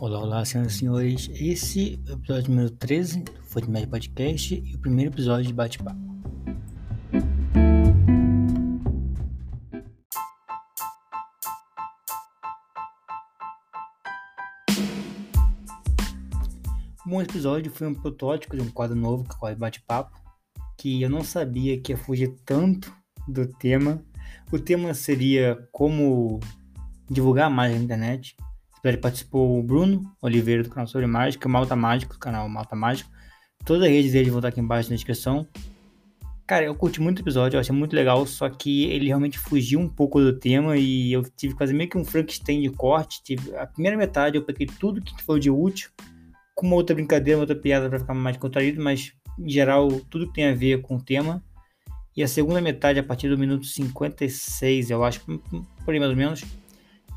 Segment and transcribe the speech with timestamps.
[0.00, 1.28] Olá, olá, senhoras e senhores.
[1.34, 5.98] Esse é o episódio número 13 do Fortnite Podcast e o primeiro episódio de bate-papo.
[17.04, 20.16] Bom, esse episódio foi um protótipo de um quadro novo que o bate-papo,
[20.76, 22.94] que eu não sabia que ia fugir tanto
[23.26, 24.00] do tema.
[24.52, 26.38] O tema seria como
[27.10, 28.36] divulgar mais na internet.
[28.84, 33.10] Ele participou o Bruno Oliveira do canal Sobre Mágica, Malta Mágico, do canal Malta Mágico.
[33.64, 35.46] Todas as redes dele vão estar aqui embaixo na descrição.
[36.46, 39.78] Cara, eu curti muito o episódio, eu achei muito legal, só que ele realmente fugiu
[39.78, 43.22] um pouco do tema e eu tive quase meio que um Frankenstein de corte.
[43.22, 45.90] Tive, a primeira metade eu peguei tudo que foi de útil,
[46.54, 50.28] com uma outra brincadeira, uma outra piada para ficar mais contraído, mas em geral tudo
[50.28, 51.44] que tem a ver com o tema.
[52.16, 55.20] E a segunda metade, a partir do minuto 56, eu acho,
[55.84, 56.44] por aí mais ou menos,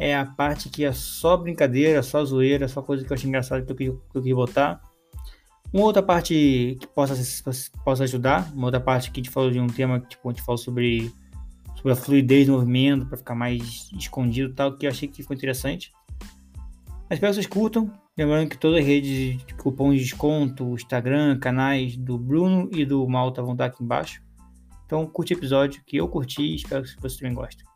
[0.02, 3.64] é a parte que é só brincadeira, só zoeira, só coisa que eu achei engraçado
[3.64, 4.81] que eu que eu botar.
[5.72, 7.14] Uma outra parte que possa,
[7.86, 10.34] possa ajudar, uma outra parte que a gente falou de um tema que tipo, a
[10.34, 11.14] gente falou sobre,
[11.75, 15.22] sobre a fluidez do movimento, para ficar mais escondido e tal, que eu achei que
[15.22, 15.94] ficou interessante.
[17.08, 17.94] Mas espero que vocês curtam.
[18.18, 23.08] Lembrando que todas as redes de cupom de desconto, Instagram, canais do Bruno e do
[23.08, 24.23] Malta vão estar aqui embaixo.
[24.84, 27.70] Então curte o episódio que eu curti e espero que vocês também gostem.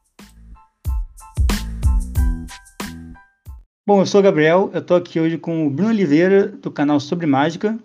[3.87, 6.99] Bom, eu sou o Gabriel, eu tô aqui hoje com o Bruno Oliveira, do canal
[6.99, 7.77] Sobre Mágica.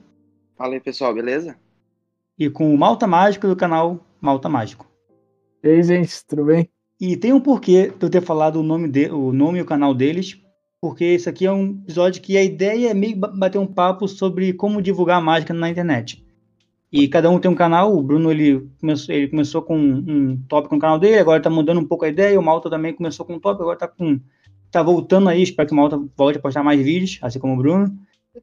[0.57, 1.59] Fala aí, pessoal, beleza?
[2.39, 4.91] E com o Malta Mágico, do canal Malta Mágico.
[5.62, 6.70] E aí, gente, tudo bem?
[6.98, 9.67] E tem um porquê de eu ter falado o nome, de, o nome e o
[9.67, 10.41] canal deles,
[10.81, 14.55] porque esse aqui é um episódio que a ideia é meio bater um papo sobre
[14.55, 16.25] como divulgar mágica na internet.
[16.91, 20.75] E cada um tem um canal, o Bruno ele começou, ele começou com um tópico
[20.75, 23.35] no canal dele, agora tá mudando um pouco a ideia, o Malta também começou com
[23.35, 24.19] um tópico, agora tá com
[24.71, 27.57] tá voltando aí, espero que o Malta volte a postar mais vídeos, assim como o
[27.57, 27.95] Bruno.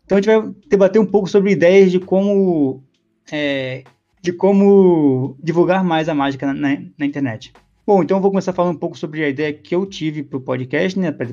[0.06, 2.83] Então a gente vai debater um pouco sobre ideias de como
[3.32, 3.83] é,
[4.21, 7.54] de como divulgar mais a mágica na, na, internet.
[7.86, 10.37] Bom, então eu vou começar falando um pouco sobre a ideia que eu tive para
[10.37, 11.27] o podcast, né, para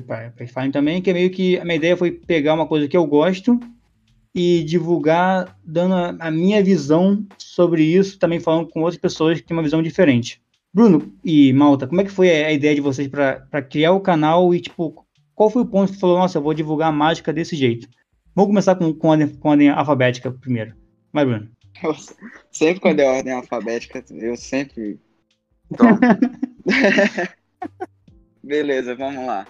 [0.47, 3.05] falarem também, que é meio que a minha ideia foi pegar uma coisa que eu
[3.05, 3.59] gosto
[4.33, 9.47] e divulgar dando a, a minha visão sobre isso, também falando com outras pessoas que
[9.47, 10.41] têm uma visão diferente.
[10.75, 14.53] Bruno e Malta, como é que foi a ideia de vocês para criar o canal
[14.53, 17.55] e, tipo, qual foi o ponto que falou, nossa, eu vou divulgar a mágica desse
[17.55, 17.87] jeito?
[18.35, 20.75] Vamos começar com, com, a, ordem, com ordem alfabética primeiro.
[21.13, 21.49] Vai, Bruno.
[22.51, 24.99] sempre quando é ordem alfabética, eu sempre.
[28.43, 29.47] Beleza, vamos lá.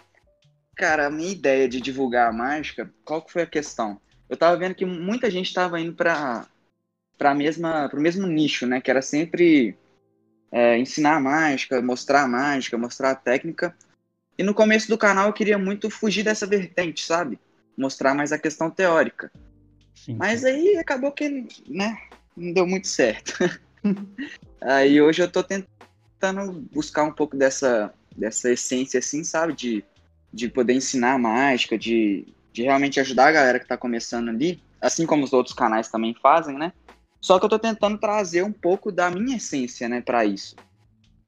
[0.76, 4.00] Cara, a minha ideia de divulgar a mágica, qual que foi a questão?
[4.30, 6.46] Eu tava vendo que muita gente tava indo para
[7.18, 9.76] para mesma pro mesmo nicho, né, que era sempre
[10.56, 13.76] é, ensinar a mágica, mostrar a mágica, mostrar a técnica.
[14.38, 17.38] E no começo do canal eu queria muito fugir dessa vertente, sabe?
[17.78, 19.30] Mostrar mais a questão teórica.
[19.94, 20.16] Sim.
[20.16, 21.98] Mas aí acabou que, né,
[22.38, 23.34] não deu muito certo.
[24.64, 29.52] aí hoje eu tô tentando buscar um pouco dessa, dessa essência, assim, sabe?
[29.52, 29.84] De,
[30.32, 34.64] de poder ensinar a mágica, de, de realmente ajudar a galera que tá começando ali,
[34.80, 36.72] assim como os outros canais também fazem, né?
[37.26, 40.56] Só que eu estou tentando trazer um pouco da minha essência, né, para isso.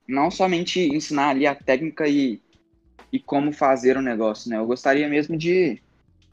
[0.08, 2.40] Não somente ensinar ali a técnica e,
[3.12, 4.60] e como fazer o negócio, né?
[4.60, 5.82] Eu gostaria mesmo de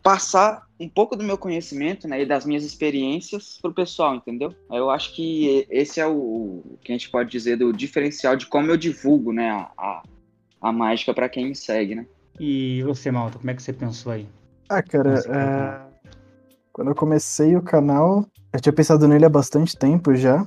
[0.03, 4.55] passar um pouco do meu conhecimento, né, e das minhas experiências pro pessoal, entendeu?
[4.71, 8.45] Eu acho que esse é o, o que a gente pode dizer do diferencial de
[8.45, 10.03] como eu divulgo, né, a, a,
[10.61, 12.07] a mágica para quem me segue, né?
[12.39, 14.29] E você, Malta, como é que você pensou aí?
[14.69, 16.11] Ah, cara, é...
[16.71, 20.47] quando eu comecei o canal, eu tinha pensado nele há bastante tempo já,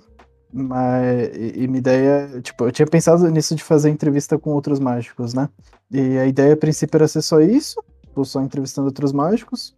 [0.52, 4.80] mas e, e minha ideia, tipo, eu tinha pensado nisso de fazer entrevista com outros
[4.80, 5.50] mágicos, né?
[5.92, 9.76] E a ideia a princípio era ser só isso, tipo, só entrevistando outros mágicos,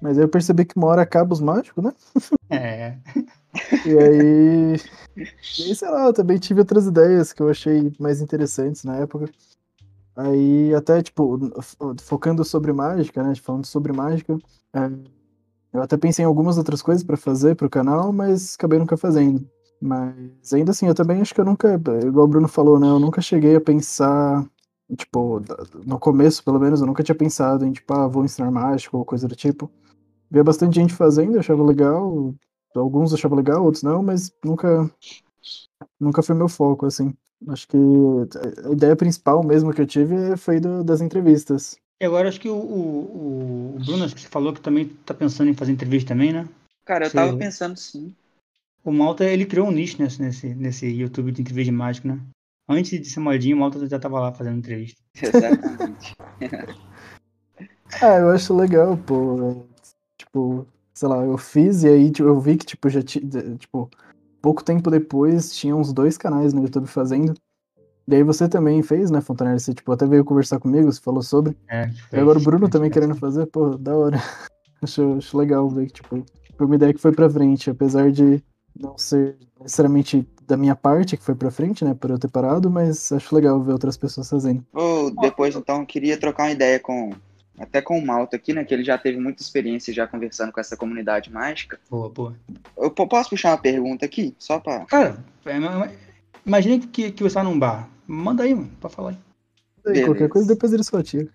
[0.00, 1.92] mas aí eu percebi que uma hora acaba os mágicos, né?
[2.50, 2.96] É.
[3.84, 4.76] e aí,
[5.16, 8.96] e aí, sei lá, eu também tive outras ideias que eu achei mais interessantes na
[8.98, 9.28] época.
[10.14, 11.38] Aí até, tipo,
[12.00, 13.34] focando sobre mágica, né?
[13.34, 14.38] Falando sobre mágica,
[14.72, 14.90] é,
[15.72, 19.48] eu até pensei em algumas outras coisas para fazer pro canal, mas acabei nunca fazendo.
[19.80, 21.74] Mas ainda assim, eu também acho que eu nunca,
[22.06, 22.88] igual o Bruno falou, né?
[22.88, 24.46] Eu nunca cheguei a pensar,
[24.96, 25.42] tipo,
[25.84, 29.04] no começo, pelo menos, eu nunca tinha pensado em, tipo, ah, vou ensinar mágico ou
[29.04, 29.70] coisa do tipo.
[30.30, 32.34] Via bastante gente fazendo, achava legal.
[32.74, 34.90] Alguns achavam legal, outros não, mas nunca,
[35.98, 37.12] nunca foi meu foco, assim.
[37.48, 37.76] Acho que
[38.64, 41.76] a ideia principal mesmo que eu tive foi do, das entrevistas.
[42.02, 45.14] E agora acho que o, o, o Bruno, acho que você falou que também tá
[45.14, 46.48] pensando em fazer entrevista também, né?
[46.84, 47.14] Cara, eu você...
[47.16, 48.12] tava pensando sim.
[48.82, 52.20] O Malta, ele criou um nicho nesse, nesse, nesse YouTube de entrevista de mágico, né?
[52.68, 55.00] Antes de ser modinho, o Malta já tava lá fazendo entrevista.
[55.14, 56.16] Exatamente.
[58.02, 59.64] Ah, eu acho legal, pô.
[60.18, 63.56] Tipo, sei lá, eu fiz e aí tipo, eu vi que, tipo, já tinha.
[63.58, 63.88] Tipo,
[64.40, 67.32] pouco tempo depois tinha uns dois canais no YouTube fazendo.
[68.08, 69.60] E aí você também fez, né, Fontanelli?
[69.60, 71.56] Você, tipo, até veio conversar comigo, você falou sobre.
[71.68, 74.16] É, E agora o Bruno também querendo fazer, pô, da hora.
[74.82, 76.24] acho, acho legal ver que, tipo,
[76.56, 78.42] foi uma ideia que foi pra frente, apesar de
[78.78, 82.68] não ser necessariamente da minha parte que foi pra frente, né, por eu ter parado,
[82.70, 84.64] mas acho legal ver outras pessoas fazendo.
[84.72, 87.10] Ou depois, então, queria trocar uma ideia com.
[87.58, 88.64] Até com o Malta aqui, né?
[88.64, 91.78] Que ele já teve muita experiência já conversando com essa comunidade mágica.
[91.88, 92.34] Boa, boa.
[92.76, 94.34] Eu po- posso puxar uma pergunta aqui?
[94.38, 94.86] Só pra.
[94.86, 95.88] Cara, é, ma-
[96.46, 97.88] imagina que, que você tá num bar.
[98.06, 99.16] Manda aí, mano, pra falar aí.
[99.84, 100.06] Beleza.
[100.06, 101.28] qualquer coisa depois eles só tiram.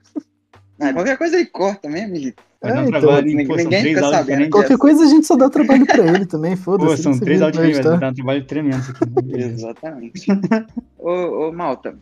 [0.80, 2.14] Ah, qualquer coisa aí corta mesmo.
[2.62, 4.22] Vai É, então, trabalho, ninguém- pô, ninguém três fica sabendo.
[4.26, 4.52] diferentes.
[4.52, 6.96] Qualquer coisa a gente só dá trabalho pra ele também, foda-se.
[6.98, 7.98] Pô, são ele três vai editar.
[7.98, 9.06] dar um trabalho tremendo isso aqui.
[9.06, 9.54] Beleza.
[9.54, 10.28] Exatamente.
[10.98, 11.10] ô,
[11.48, 11.98] ô, Malta,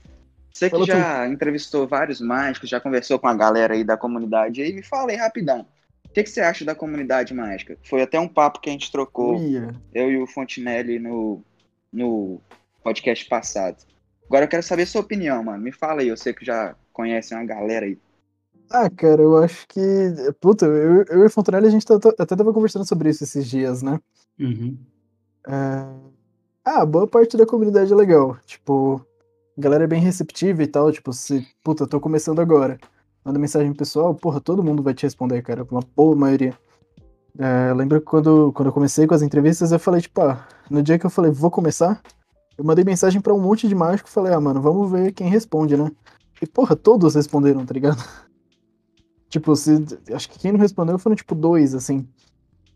[0.53, 4.61] você que Fala já entrevistou vários mágicos, já conversou com a galera aí da comunidade
[4.61, 5.65] aí, me fala aí rapidão.
[6.05, 7.77] O que, que você acha da comunidade mágica?
[7.83, 9.73] Foi até um papo que a gente trocou, Uia.
[9.93, 11.41] eu e o Fontinelli, no,
[11.91, 12.39] no
[12.85, 13.77] podcast passado.
[14.27, 15.61] Agora eu quero saber sua opinião, mano.
[15.63, 17.97] Me fala aí, eu sei que já conhece uma galera aí.
[18.69, 19.81] Ah, cara, eu acho que.
[20.39, 23.47] Puta, eu, eu e o Fontanelli a gente tá- até tava conversando sobre isso esses
[23.47, 23.99] dias, né?
[24.39, 24.77] Uhum.
[25.47, 25.85] É,
[26.63, 28.37] Ah, boa parte da comunidade é legal.
[28.45, 29.05] Tipo,
[29.57, 30.91] a galera é bem receptiva e tal.
[30.91, 32.79] Tipo, se, puta, eu tô começando agora.
[33.23, 35.63] Manda mensagem pessoal, porra, todo mundo vai te responder, cara.
[35.69, 36.53] Uma boa maioria.
[37.37, 40.47] É, eu lembro que quando, quando eu comecei com as entrevistas, eu falei, tipo, ah,
[40.69, 42.01] no dia que eu falei, vou começar,
[42.57, 45.29] eu mandei mensagem pra um monte de mágico e falei, ah, mano, vamos ver quem
[45.29, 45.91] responde, né?
[46.41, 48.01] E, porra, todos responderam, tá ligado?
[49.29, 52.07] tipo, se, acho que quem não respondeu foram, tipo, dois, assim.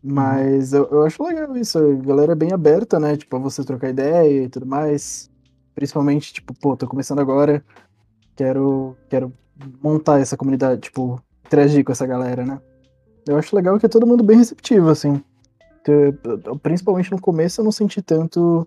[0.02, 3.16] Mas eu, eu acho legal isso, a galera é bem aberta, né?
[3.16, 5.30] Tipo, a você trocar ideia e tudo mais.
[5.74, 7.64] Principalmente, tipo, pô, tô começando agora,
[8.34, 9.32] quero, quero
[9.82, 12.60] montar essa comunidade, tipo, interagir com essa galera, né?
[13.26, 15.22] Eu acho legal que é todo mundo bem receptivo, assim.
[16.62, 18.66] Principalmente no começo eu não senti tanto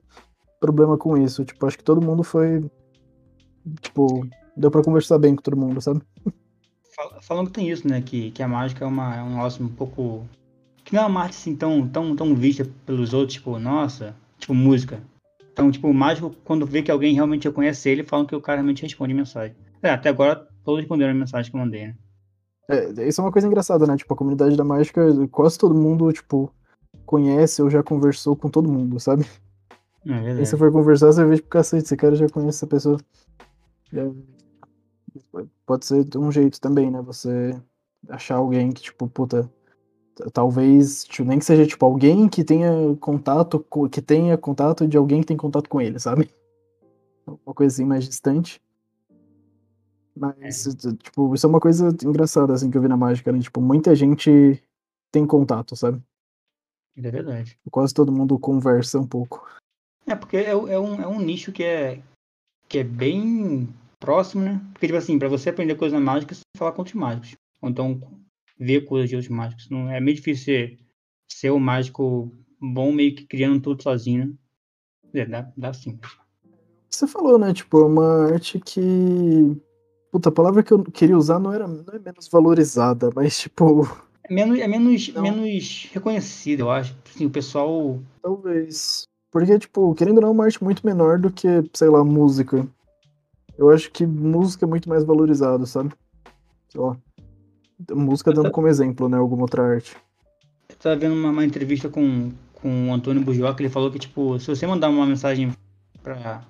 [0.63, 1.44] problema com isso.
[1.44, 2.65] Tipo, acho que todo mundo foi.
[3.81, 4.25] Tipo,
[4.56, 6.01] deu pra conversar bem com todo mundo, sabe?
[6.95, 8.01] Fal- Falando que tem isso, né?
[8.01, 10.25] Que, que a mágica é, uma, é um negócio um pouco.
[10.86, 14.54] Que não é uma arte assim tão, tão, tão vista pelos outros, tipo, nossa, tipo
[14.54, 15.01] música.
[15.51, 18.57] Então, tipo, o mágico, quando vê que alguém realmente reconhece ele, falam que o cara
[18.57, 19.56] realmente responde mensagem.
[19.81, 21.95] É, até agora todos responderam a mensagem que eu mandei, né?
[22.69, 23.95] É, isso é uma coisa engraçada, né?
[23.98, 26.51] Tipo, a comunidade da mágica, quase todo mundo, tipo,
[27.06, 29.25] conhece ou já conversou com todo mundo, sabe?
[30.06, 30.48] É verdade.
[30.48, 32.98] você for conversar, você vê, tipo, cacete, esse cara já conhece essa pessoa.
[33.92, 34.14] E aí,
[35.66, 37.02] Pode ser de um jeito também, né?
[37.02, 37.60] Você
[38.10, 39.50] achar alguém que, tipo, puta,
[40.34, 44.98] talvez, tipo, nem que seja, tipo, alguém que tenha contato, co- que tenha contato de
[44.98, 46.30] alguém que tem contato com ele, sabe?
[47.46, 48.62] Uma coisa assim mais distante.
[50.16, 53.40] Mas, t- tipo, isso é uma coisa engraçada, assim, que eu vi na mágica, né?
[53.40, 54.62] Tipo, muita gente
[55.12, 56.02] tem contato, sabe?
[56.98, 57.58] É verdade.
[57.72, 59.48] Quase todo mundo conversa um pouco.
[60.06, 62.02] É, porque é, é um, é um nicho que é,
[62.68, 63.70] que é bem
[64.00, 64.62] próximo, né?
[64.74, 66.96] Porque, tipo assim, pra você aprender coisa na mágica, você tem que falar com outros
[66.96, 67.36] mágicos.
[67.62, 68.02] Ou então
[68.60, 69.70] ver coisas de outros mágicos.
[69.70, 70.80] Não, é meio difícil ser,
[71.32, 74.38] ser um mágico bom, meio que criando tudo sozinho,
[75.14, 75.22] né?
[75.22, 76.00] É, dá, dá sim.
[76.90, 77.54] Você falou, né?
[77.54, 78.82] Tipo, é uma arte que.
[80.12, 83.88] Puta, a palavra que eu queria usar não era não é menos valorizada, mas, tipo,
[84.24, 85.22] É menos, é menos, Não.
[85.22, 86.95] menos reconhecido, eu acho.
[87.10, 88.00] Assim, o pessoal.
[88.22, 89.07] talvez.
[89.33, 92.68] Porque, tipo, querendo ou não, é uma arte muito menor do que, sei lá, música.
[93.57, 95.92] Eu acho que música é muito mais valorizado, sabe?
[96.69, 96.95] Sei lá.
[97.92, 99.18] Música dando como exemplo, né?
[99.18, 99.97] Alguma outra arte.
[100.69, 104.40] Eu tava vendo uma, uma entrevista com, com o Antônio Burjoca, ele falou que, tipo,
[104.40, 105.52] se você mandar uma mensagem
[106.04, 106.45] pra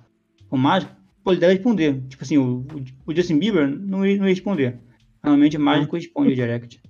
[0.50, 0.92] o mágico,
[1.24, 2.02] pô, ele deve responder.
[2.06, 2.66] Tipo assim, o,
[3.06, 4.78] o, Justin Bieber não ia, não ia responder.
[5.22, 6.82] Normalmente o mágico responde o direct.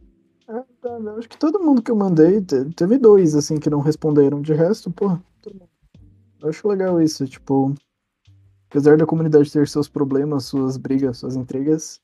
[0.48, 3.70] É, tá, eu acho que todo mundo que eu mandei, te- teve dois, assim, que
[3.70, 4.42] não responderam.
[4.42, 5.22] De resto, porra.
[6.44, 7.74] Eu acho legal isso, tipo.
[8.68, 12.02] Apesar da comunidade ter seus problemas, suas brigas, suas intrigas,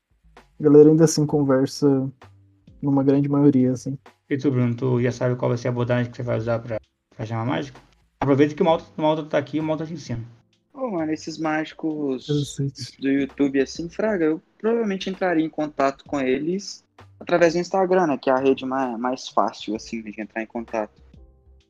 [0.59, 2.11] a galera ainda assim conversa
[2.81, 3.99] numa grande maioria, assim.
[4.31, 6.59] E tu, Bruno, tu já sabe qual vai ser a abordagem que você vai usar
[6.61, 6.81] pra,
[7.15, 7.79] pra chamar mágico?
[8.21, 10.25] Aproveita que o Malta, o Malta tá aqui e o Malta te ensina.
[10.73, 12.57] Ô, mano, esses mágicos
[12.99, 16.83] do YouTube assim, Fraga, eu provavelmente entraria em contato com eles
[17.19, 18.17] através do Instagram, né?
[18.17, 20.93] Que é a rede mais, mais fácil, assim, de entrar em contato.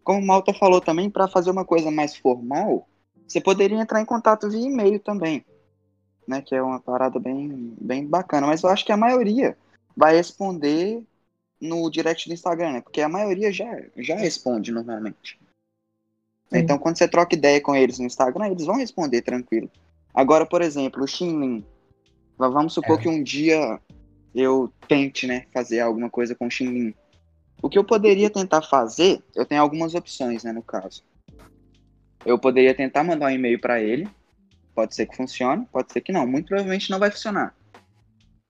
[0.02, 2.88] Como o Malta falou também, para fazer uma coisa mais formal,
[3.26, 5.44] você poderia entrar em contato via e-mail também,
[6.26, 6.42] né?
[6.42, 8.46] Que é uma parada bem, bem bacana.
[8.46, 9.56] Mas eu acho que a maioria
[9.96, 11.02] vai responder
[11.60, 12.80] no direct do Instagram, né?
[12.80, 13.66] Porque a maioria já,
[13.96, 15.38] já responde normalmente.
[16.48, 16.58] Sim.
[16.58, 19.70] Então, quando você troca ideia com eles no Instagram, eles vão responder tranquilo.
[20.12, 21.64] Agora, por exemplo, o Xinlin.
[22.36, 23.02] Va- Vamos supor É.
[23.02, 23.78] que um dia
[24.34, 26.94] eu tente, né, fazer alguma coisa com o Xinlin.
[27.62, 31.02] O que eu poderia tentar fazer, eu tenho algumas opções, né, no caso.
[32.24, 34.08] Eu poderia tentar mandar um e-mail para ele.
[34.74, 36.26] Pode ser que funcione, pode ser que não.
[36.26, 37.54] Muito provavelmente não vai funcionar.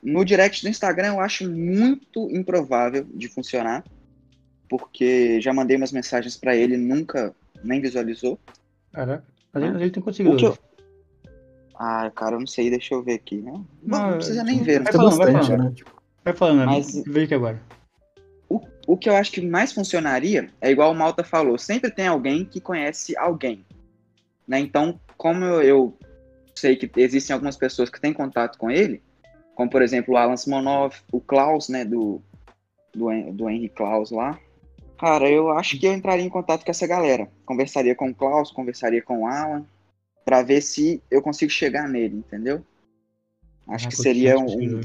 [0.02, 3.84] No direct do Instagram eu acho muito improvável de funcionar,
[4.68, 8.38] porque já mandei umas mensagens para ele, nunca nem visualizou.
[8.92, 10.44] Caraca, mas ele, ele tem conseguido.
[10.44, 10.58] eu...
[11.74, 13.38] Ah, cara, eu não sei, deixa eu ver aqui.
[13.38, 14.82] Não, não, não precisa nem ver.
[14.82, 15.64] Vai falando, vai falando.
[15.64, 15.74] Né?
[16.24, 17.60] Vai falando, mas veja que agora.
[18.86, 22.44] O, que eu acho que mais funcionaria é igual o Malta falou, sempre tem alguém
[22.44, 23.64] que conhece alguém.
[24.46, 24.58] Né?
[24.58, 25.98] Então, como eu, eu
[26.54, 29.02] sei que existem algumas pessoas que têm contato com ele,
[29.54, 32.20] como por exemplo o Alan Simonov, o Klaus, né, do,
[32.94, 34.38] do, do Henry Klaus lá.
[34.98, 37.28] Cara, eu acho que eu entraria em contato com essa galera.
[37.46, 39.64] Conversaria com o Klaus, conversaria com o Alan,
[40.24, 42.64] para ver se eu consigo chegar nele, entendeu?
[43.66, 44.80] Acho ah, que seria um,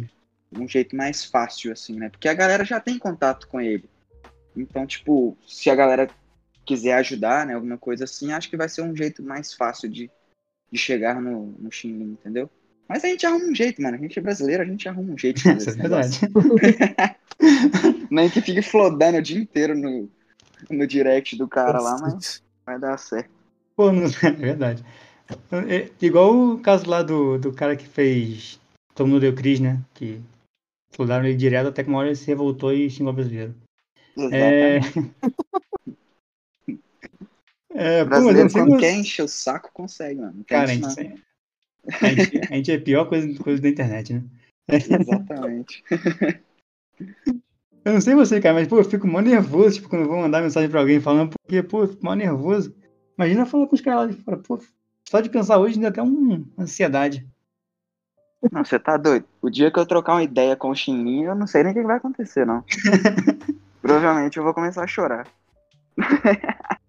[0.51, 2.09] um jeito mais fácil, assim, né?
[2.09, 3.89] Porque a galera já tem contato com ele.
[4.55, 6.09] Então, tipo, se a galera
[6.65, 10.09] quiser ajudar, né, alguma coisa assim, acho que vai ser um jeito mais fácil de,
[10.71, 12.49] de chegar no, no Xinlin, entendeu?
[12.87, 13.97] Mas a gente arruma um jeito, mano.
[13.97, 15.41] A gente é brasileiro, a gente arruma um jeito.
[15.41, 16.19] De Isso é verdade.
[18.09, 20.09] Nem que fique flodando o dia inteiro no,
[20.69, 23.29] no direct do cara lá, mas vai dar certo.
[23.75, 24.85] Pô, não, é verdade.
[25.67, 28.59] É, igual o caso lá do, do cara que fez
[28.95, 29.81] Todo mundo deu Cris, né?
[29.93, 30.21] Que
[30.95, 33.55] flodaram ele direto até que uma hora ele se revoltou e xingou o brasileiro.
[34.31, 34.79] É...
[37.73, 40.43] é, brasileiro, pô, quando quer encher o saco, consegue, mano.
[40.45, 40.91] Cara, a gente, a,
[42.07, 44.23] gente, a gente, é a pior coisa, coisa da internet, né?
[44.67, 45.83] Exatamente.
[47.83, 50.17] Eu não sei você, cara, mas, pô, eu fico mó nervoso, tipo, quando eu vou
[50.17, 52.75] mandar mensagem pra alguém falando, porque, pô, eu fico mó nervoso.
[53.15, 54.59] Imagina falar com os caras lá de fora, pô,
[55.07, 57.27] só de pensar hoje ainda até uma ansiedade.
[58.51, 59.25] Não, você tá doido.
[59.41, 61.75] O dia que eu trocar uma ideia com o Xinmin, eu não sei nem o
[61.75, 62.63] que vai acontecer, não.
[63.81, 65.27] Provavelmente eu vou começar a chorar.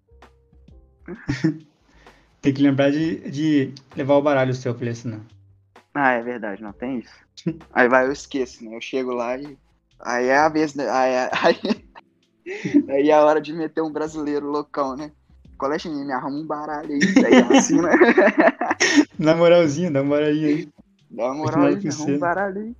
[2.41, 5.21] tem que lembrar de, de levar o baralho seu pra ele assinar.
[5.93, 7.15] Ah, é verdade, não tem isso.
[7.73, 8.75] Aí vai, eu esqueço, né?
[8.75, 9.57] Eu chego lá e.
[9.99, 10.87] Aí é a vez, né?
[10.89, 11.59] Aí, é, aí,
[12.89, 15.11] aí é a hora de meter um brasileiro loucão, né?
[15.57, 17.89] Colégio me arruma um baralho aí, daí assina.
[19.17, 20.69] na moralzinha, na moralzinha aí.
[21.09, 22.75] Dá uma moral aí, arruma um baralho aí.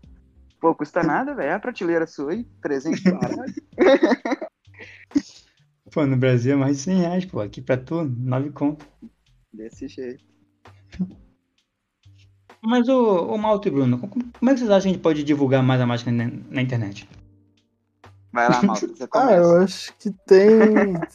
[0.60, 1.50] Pô, custa nada, velho.
[1.50, 3.54] É a prateleira sua aí, 300 baralho.
[5.92, 7.40] pô, no Brasil é mais de 100 reais, pô.
[7.40, 8.86] Aqui pra tu, 9 conto.
[9.54, 10.24] Desse jeito.
[12.62, 15.02] Mas, o, o Malto e Bruno, como, como é que vocês acham que a gente
[15.02, 17.08] pode divulgar mais a mágica na, na internet?
[18.34, 19.32] Vai lá, Malto, você começa.
[19.32, 20.50] ah, eu acho que tem.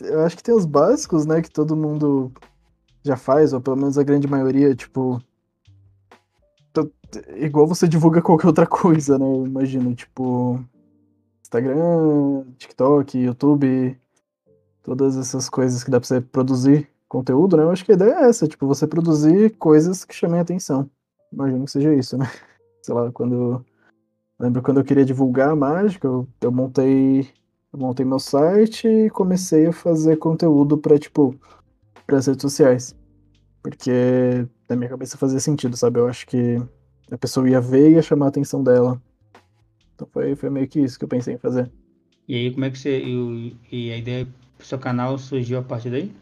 [0.00, 1.42] eu acho que tem os básicos, né?
[1.42, 2.32] Que todo mundo
[3.04, 5.20] já faz, ou pelo menos a grande maioria, tipo,
[7.36, 9.24] igual você divulga qualquer outra coisa, né?
[9.24, 10.62] Eu imagino, tipo,
[11.42, 13.98] Instagram, TikTok, YouTube,
[14.82, 17.62] todas essas coisas que dá pra você produzir conteúdo, né?
[17.62, 20.88] Eu acho que a ideia é essa, tipo, você produzir coisas que chamem atenção.
[21.32, 22.30] Imagino que seja isso, né?
[22.82, 23.64] Sei lá, quando.
[24.38, 27.28] Lembro quando eu queria divulgar a mágica, eu, eu montei.
[27.72, 31.34] Eu montei meu site e comecei a fazer conteúdo para tipo,
[32.06, 32.94] para as redes sociais.
[33.62, 35.98] Porque na minha cabeça fazia sentido, sabe?
[35.98, 36.60] Eu acho que
[37.12, 39.00] a pessoa ia ver e ia chamar a atenção dela.
[39.94, 41.70] Então foi, foi meio que isso que eu pensei em fazer.
[42.26, 42.98] E aí, como é que você.
[42.98, 44.26] E, e a ideia
[44.56, 46.12] pro seu canal surgiu a partir daí?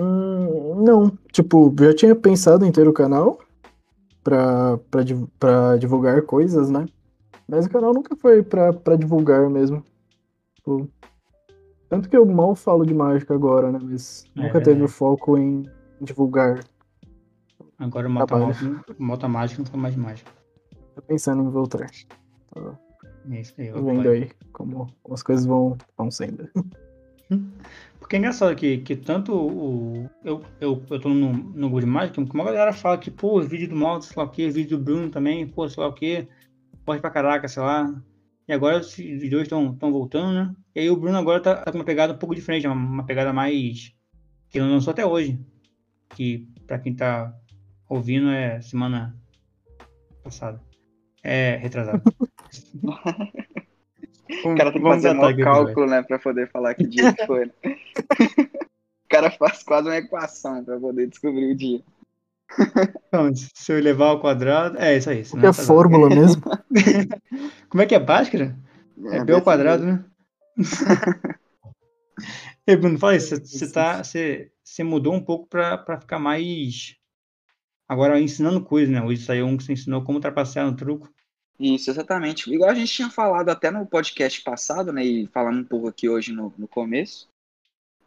[0.00, 1.16] Hum, não.
[1.30, 3.38] Tipo, eu já tinha pensado em ter o canal
[4.24, 5.02] pra, pra,
[5.38, 6.86] pra divulgar coisas, né?
[7.46, 9.84] Mas o canal nunca foi pra, pra divulgar mesmo.
[10.56, 10.88] Tipo,
[11.88, 13.78] tanto que eu mal falo de mágica agora, né?
[13.80, 15.62] Mas é, nunca teve o foco em
[16.00, 16.64] divulgar
[17.84, 18.34] Agora o Mota,
[18.98, 20.30] Mota Mágica não foi mais mágico.
[20.94, 21.86] Tô pensando em voltar.
[22.54, 22.74] Tô
[23.30, 26.48] é isso aí, vendo aí como, como, as coisas vão, vão sendo.
[27.98, 30.08] Porque é engraçado que, que tanto o.
[30.24, 33.68] Eu, eu, eu tô no, no Good Magic, que uma galera fala que, pô, vídeo
[33.68, 36.26] do Malta, sei lá o que, vídeo do Bruno também, pô, sei lá o que,
[36.86, 37.94] pode pra caraca, sei lá.
[38.48, 40.54] E agora os dois estão voltando, né?
[40.74, 43.04] E aí o Bruno agora tá, tá, com uma pegada um pouco diferente, uma, uma
[43.04, 43.94] pegada mais.
[44.48, 45.38] que ele não lançou até hoje.
[46.10, 47.34] Que pra quem tá
[47.88, 49.16] ouvindo é semana
[50.22, 50.60] passada.
[51.22, 52.02] É, retrasada.
[54.44, 57.46] o cara tem que fazer um cálculo, né, pra poder falar que dia que foi.
[57.46, 57.52] Né?
[59.04, 61.82] o cara faz quase uma equação pra poder descobrir o dia.
[63.08, 64.78] Então, se eu levar ao quadrado.
[64.78, 65.24] É isso aí.
[65.42, 66.42] É a fórmula mesmo.
[67.68, 68.56] Como é que é Bhaskara?
[69.06, 70.04] É, é B ao quadrado, né?
[72.66, 74.02] Ei, Bruno, fala aí, você tá.
[74.02, 76.96] Você mudou um pouco pra, pra ficar mais
[77.94, 79.00] Agora, ensinando coisas, né?
[79.00, 81.08] Hoje saiu um que você ensinou como trapacear no truco.
[81.60, 82.52] Isso, exatamente.
[82.52, 85.04] Igual a gente tinha falado até no podcast passado, né?
[85.04, 87.28] E falando um pouco aqui hoje no, no começo.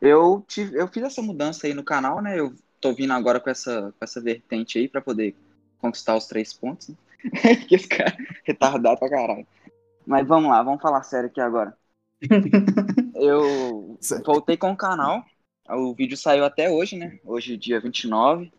[0.02, 2.38] Eu, tive, eu fiz essa mudança aí no canal, né?
[2.38, 5.34] Eu tô vindo agora com essa, com essa vertente aí para poder
[5.80, 6.90] conquistar os três pontos.
[6.90, 6.96] Né?
[7.66, 9.48] que esse cara é retardado pra caralho.
[10.06, 11.78] Mas vamos lá, vamos falar sério aqui agora.
[13.16, 15.24] eu voltei com o canal.
[15.70, 17.22] O vídeo saiu até hoje, né?
[17.24, 18.52] Hoje, dia 29.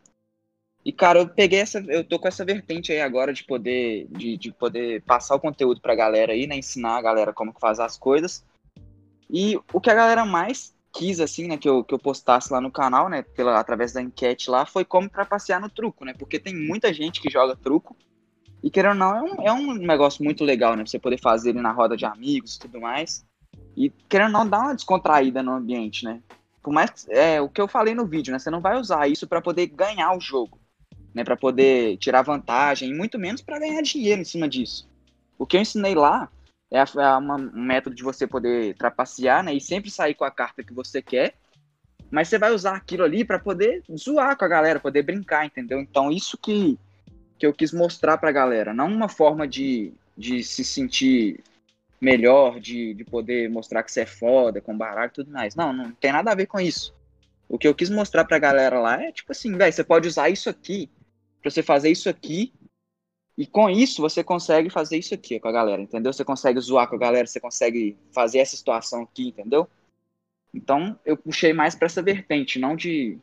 [0.88, 1.80] E, cara, eu peguei essa.
[1.80, 5.82] Eu tô com essa vertente aí agora de poder, de, de poder passar o conteúdo
[5.82, 6.56] pra galera aí, né?
[6.56, 8.42] Ensinar a galera como que faz as coisas.
[9.28, 12.58] E o que a galera mais quis, assim, né, que eu, que eu postasse lá
[12.58, 16.14] no canal, né, pela, através da enquete lá, foi como trapacear no truco, né?
[16.18, 17.94] Porque tem muita gente que joga truco.
[18.62, 20.86] E querendo ou não, é um, é um negócio muito legal, né?
[20.86, 23.26] Você poder fazer ele na roda de amigos e tudo mais.
[23.76, 26.22] E querendo ou não, dá uma descontraída no ambiente, né?
[26.62, 28.38] Por mais que, é o que eu falei no vídeo, né?
[28.38, 30.57] Você não vai usar isso para poder ganhar o jogo
[31.18, 34.88] né, para poder tirar vantagem, e muito menos para ganhar dinheiro em cima disso.
[35.36, 36.30] O que eu ensinei lá
[36.70, 40.30] é, é uma, um método de você poder trapacear, né, e sempre sair com a
[40.30, 41.34] carta que você quer,
[42.08, 45.80] mas você vai usar aquilo ali para poder zoar com a galera, poder brincar, entendeu?
[45.80, 46.78] Então isso que,
[47.36, 51.40] que eu quis mostrar para a galera, não uma forma de, de se sentir
[52.00, 55.56] melhor, de, de poder mostrar que você é foda, com baralho e tudo mais.
[55.56, 56.94] Não, não tem nada a ver com isso.
[57.48, 60.30] O que eu quis mostrar pra galera lá é tipo assim, velho, você pode usar
[60.30, 60.88] isso aqui
[61.40, 62.52] para você fazer isso aqui.
[63.36, 66.12] E com isso você consegue fazer isso aqui com a galera, entendeu?
[66.12, 69.68] Você consegue zoar com a galera, você consegue fazer essa situação aqui, entendeu?
[70.52, 73.18] Então eu puxei mais para essa vertente, não de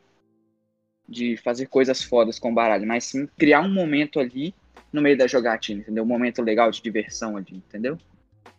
[1.08, 4.56] de fazer coisas fodas com o baralho, mas sim criar um momento ali
[4.92, 6.04] no meio da jogatina, entendeu?
[6.04, 7.98] Um momento legal de diversão ali, entendeu?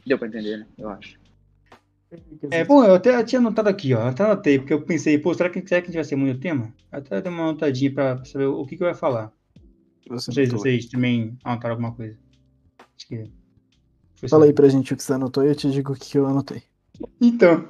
[0.07, 0.67] Deu pra entender, né?
[0.79, 1.19] Eu acho.
[2.51, 4.03] É, bom, eu até tinha anotado aqui, ó.
[4.03, 6.17] Eu até anotei, porque eu pensei, pô, será que, será que a gente vai ser
[6.17, 6.73] muito tema?
[6.91, 9.33] Até dei uma anotadinha pra saber o que, que eu ia falar.
[10.09, 12.17] Você não sei se vocês também anotaram alguma coisa.
[12.97, 13.25] Acho que.
[14.29, 16.27] Fala aí pra gente o que você anotou e eu te digo o que eu
[16.27, 16.63] anotei.
[17.21, 17.67] Então,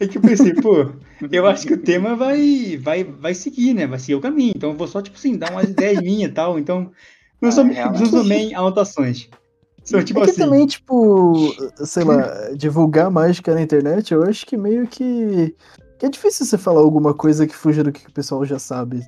[0.00, 0.90] é que eu pensei, pô,
[1.30, 3.86] eu acho que o tema vai, vai, vai seguir, né?
[3.86, 4.52] Vai seguir o caminho.
[4.56, 6.58] Então eu vou só, tipo assim, dar umas ideias minhas e tal.
[6.58, 6.90] Então,
[7.40, 9.28] não são ah, também anotações.
[9.84, 10.40] São, tipo é assim.
[10.40, 11.34] também, tipo,
[11.84, 15.54] sei lá, divulgar mágica na internet, eu acho que meio que.
[15.98, 19.04] que é difícil você falar alguma coisa que fuja do que o pessoal já sabe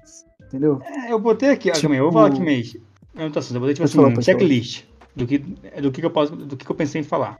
[0.55, 0.81] entendeu?
[0.85, 1.93] É, eu botei aqui, tipo...
[1.93, 2.81] eu vou falar aqui mesmo.
[3.17, 6.57] Anotações, eu botei tipo assim, falar, um checklist do que, do, que eu posso, do
[6.57, 7.38] que eu pensei em falar.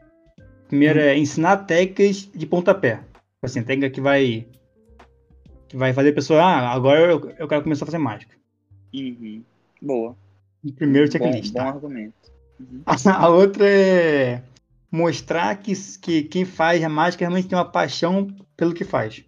[0.68, 1.03] Primeiro hum.
[1.03, 2.96] é ensinar técnicas de pontapé.
[2.96, 4.46] Tipo assim, técnica que vai.
[5.68, 8.35] Que vai fazer a pessoa, ah, agora eu, eu quero começar a fazer mágica.
[8.92, 9.42] Uhum.
[9.81, 10.16] Boa.
[10.77, 11.53] Primeiro checklist.
[11.53, 11.64] Bom, tá?
[11.64, 12.14] bom argumento.
[12.59, 12.83] Uhum.
[12.85, 14.42] A, a outra é
[14.90, 19.24] mostrar que, que quem faz a mágica realmente tem uma paixão pelo que faz.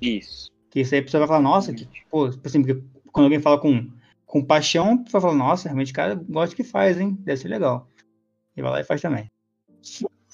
[0.00, 0.49] Isso.
[0.70, 3.40] Que isso aí a pessoa vai falar, nossa, que, pô, tipo assim, porque quando alguém
[3.40, 3.90] fala com,
[4.24, 7.18] com paixão, vai falar, nossa, realmente o cara gosta que faz, hein?
[7.20, 7.88] Deve ser legal.
[8.56, 9.30] E vai lá e faz também.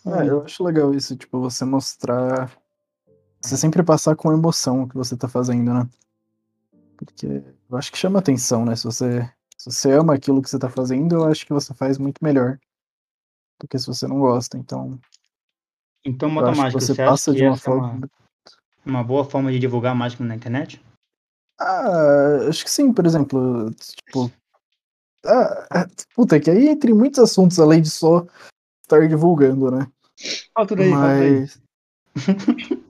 [0.06, 2.52] É, eu acho legal isso, tipo, você mostrar.
[3.40, 5.88] Você sempre passar com emoção o que você tá fazendo, né?
[6.96, 8.76] Porque eu acho que chama atenção, né?
[8.76, 9.22] Se você,
[9.56, 12.58] se você ama aquilo que você tá fazendo, eu acho que você faz muito melhor
[13.60, 14.56] do que se você não gosta.
[14.56, 14.98] Então.
[16.04, 17.88] Então, matemática, você, você passa de uma forma.
[17.88, 18.10] É uma
[18.86, 20.80] uma boa forma de divulgar mágica na internet?
[21.58, 24.30] Ah, acho que sim, por exemplo, tipo.
[25.24, 28.26] Ah, é, puta, que aí entre muitos assuntos, além de só
[28.82, 29.86] estar divulgando, né?
[30.54, 31.60] Fala tudo aí, Mas...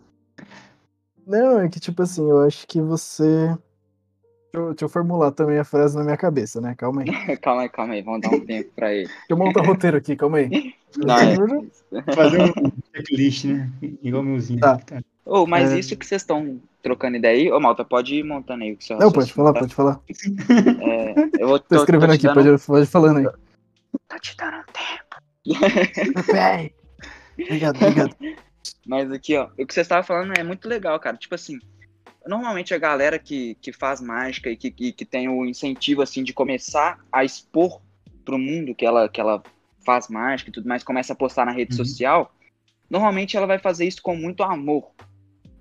[1.27, 3.49] Não, é que tipo assim, eu acho que você.
[4.53, 6.75] Deixa eu, deixa eu, formular também a frase na minha cabeça, né?
[6.77, 7.09] Calma aí.
[7.39, 9.09] calma aí, calma aí, vamos dar um tempo pra ele.
[9.09, 10.75] Deixa eu montar roteiro aqui, calma aí.
[10.97, 11.35] Não, é...
[12.15, 13.71] Fazer um checklist, né?
[14.01, 14.61] Igual meuzinho.
[14.61, 14.79] Tá.
[15.27, 15.41] Tá.
[15.41, 15.79] Oh, mas é...
[15.79, 18.85] isso que vocês estão trocando ideia aí, ô Malta, pode ir montando aí o que
[18.85, 19.61] você Não, pode falar, tá?
[19.61, 20.01] pode falar.
[20.81, 22.35] É, eu vou, tô, tô escrevendo tô aqui, dando...
[22.35, 23.25] pode, pode falando aí.
[24.09, 26.27] Tô te dando tempo.
[26.27, 26.73] Peraí.
[27.39, 28.17] obrigado, obrigado.
[28.87, 31.17] Mas aqui, ó, o que você estava falando é muito legal, cara.
[31.17, 31.59] Tipo assim,
[32.27, 36.23] normalmente a galera que, que faz mágica e que, que, que tem o incentivo, assim,
[36.23, 37.81] de começar a expor
[38.25, 39.43] pro mundo que ela, que ela
[39.85, 41.85] faz mágica e tudo mais, começa a postar na rede uhum.
[41.85, 42.35] social,
[42.91, 44.91] normalmente ela vai fazer isso com muito amor.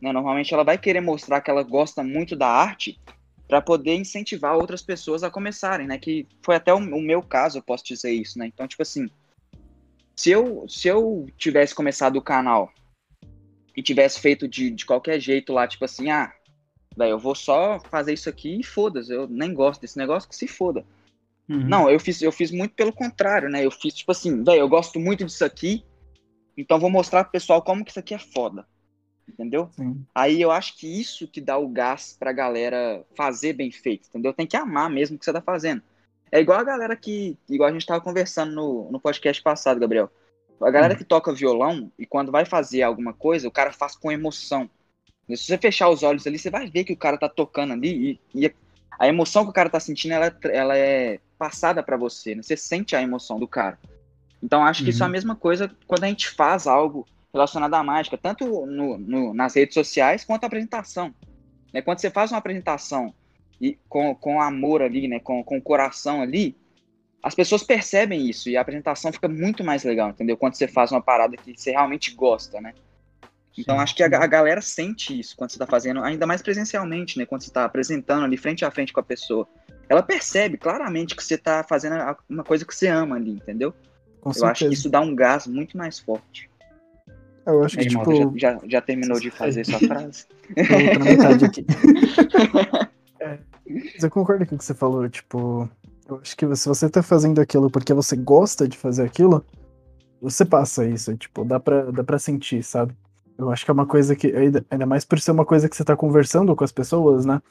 [0.02, 0.12] Né?
[0.12, 3.00] Normalmente ela vai querer mostrar que ela gosta muito da arte
[3.48, 5.98] para poder incentivar outras pessoas a começarem, né?
[5.98, 8.48] Que foi até o, o, meu caso, eu posso dizer isso, né?
[8.48, 9.08] Então, tipo assim,
[10.16, 12.72] se eu, se eu tivesse começado o canal
[13.76, 16.34] e tivesse feito de, de qualquer jeito lá, tipo assim, ah,
[16.98, 20.36] daí eu vou só fazer isso aqui e foda-se, eu nem gosto desse negócio, que
[20.36, 20.84] se foda.
[21.48, 21.68] Uhum.
[21.68, 23.64] Não, eu fiz, eu fiz muito pelo contrário, né?
[23.64, 25.86] Eu fiz, tipo assim, velho, eu gosto muito disso aqui,
[26.58, 28.66] então vou mostrar pro pessoal como que isso aqui é foda
[29.28, 29.70] entendeu?
[29.74, 30.06] Sim.
[30.14, 34.34] Aí eu acho que isso que dá o gás pra galera fazer bem feito, entendeu?
[34.34, 35.82] Tem que amar mesmo o que você tá fazendo.
[36.32, 37.38] É igual a galera que.
[37.50, 40.10] Igual a gente tava conversando no, no podcast passado, Gabriel.
[40.62, 40.98] A galera Hum.
[40.98, 44.70] que toca violão e quando vai fazer alguma coisa, o cara faz com emoção.
[45.30, 48.20] Se você fechar os olhos ali, você vai ver que o cara tá tocando ali
[48.34, 48.54] e, e
[48.98, 52.42] a emoção que o cara tá sentindo, ela, ela é passada pra você, né?
[52.42, 53.78] Você sente a emoção do cara.
[54.42, 55.12] Então acho que isso é a Uhum.
[55.12, 59.74] mesma coisa quando a gente faz algo relacionado à mágica, tanto no, no- nas redes
[59.74, 61.14] sociais quanto a apresentação.
[61.74, 61.82] Né?
[61.82, 63.14] Quando você faz uma apresentação
[63.62, 65.20] e com, com amor ali, né?
[65.20, 66.58] Com, com o coração ali,
[67.22, 70.38] as pessoas percebem isso e a apresentação fica muito mais legal, entendeu?
[70.38, 72.74] Quando você faz uma parada que você realmente gosta, né?
[73.58, 77.18] Então acho que a, a galera sente isso quando você tá fazendo, ainda mais presencialmente,
[77.18, 77.26] né?
[77.26, 79.48] Quando você tá apresentando ali frente a frente com a pessoa.
[79.88, 81.96] Ela percebe claramente que você tá fazendo
[82.30, 83.74] uma coisa que você ama ali, entendeu?
[84.20, 84.52] Com Eu certeza.
[84.52, 86.50] acho que isso dá um gás muito mais forte.
[87.46, 90.26] Eu acho que, Aí, tipo, já, já, já terminou de fazer sua frase?
[90.56, 91.66] eu tô metade aqui.
[93.18, 95.68] É, mas eu concordo com o que você falou, tipo,
[96.08, 99.44] eu acho que se você tá fazendo aquilo porque você gosta de fazer aquilo,
[100.22, 102.96] você passa isso, tipo, dá pra, dá pra sentir, sabe?
[103.38, 105.84] Eu acho que é uma coisa que, ainda, mais por ser uma coisa que você
[105.84, 107.42] tá conversando com as pessoas, né?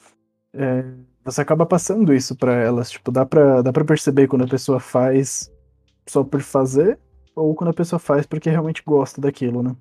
[0.53, 0.85] É,
[1.23, 4.79] você acaba passando isso pra elas, tipo, dá pra, dá pra perceber quando a pessoa
[4.79, 5.51] faz
[6.07, 6.97] só por fazer,
[7.35, 9.75] ou quando a pessoa faz porque realmente gosta daquilo, né?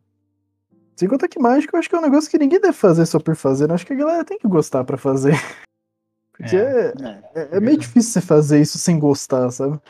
[0.97, 3.19] Sem contar que mágica, eu acho que é um negócio que ninguém deve fazer só
[3.19, 3.75] por fazer, né?
[3.75, 5.33] Acho que a galera tem que gostar pra fazer.
[6.33, 6.93] Porque É.
[7.01, 7.49] é, É.
[7.57, 9.81] é, meio difícil você fazer isso sem gostar, sabe?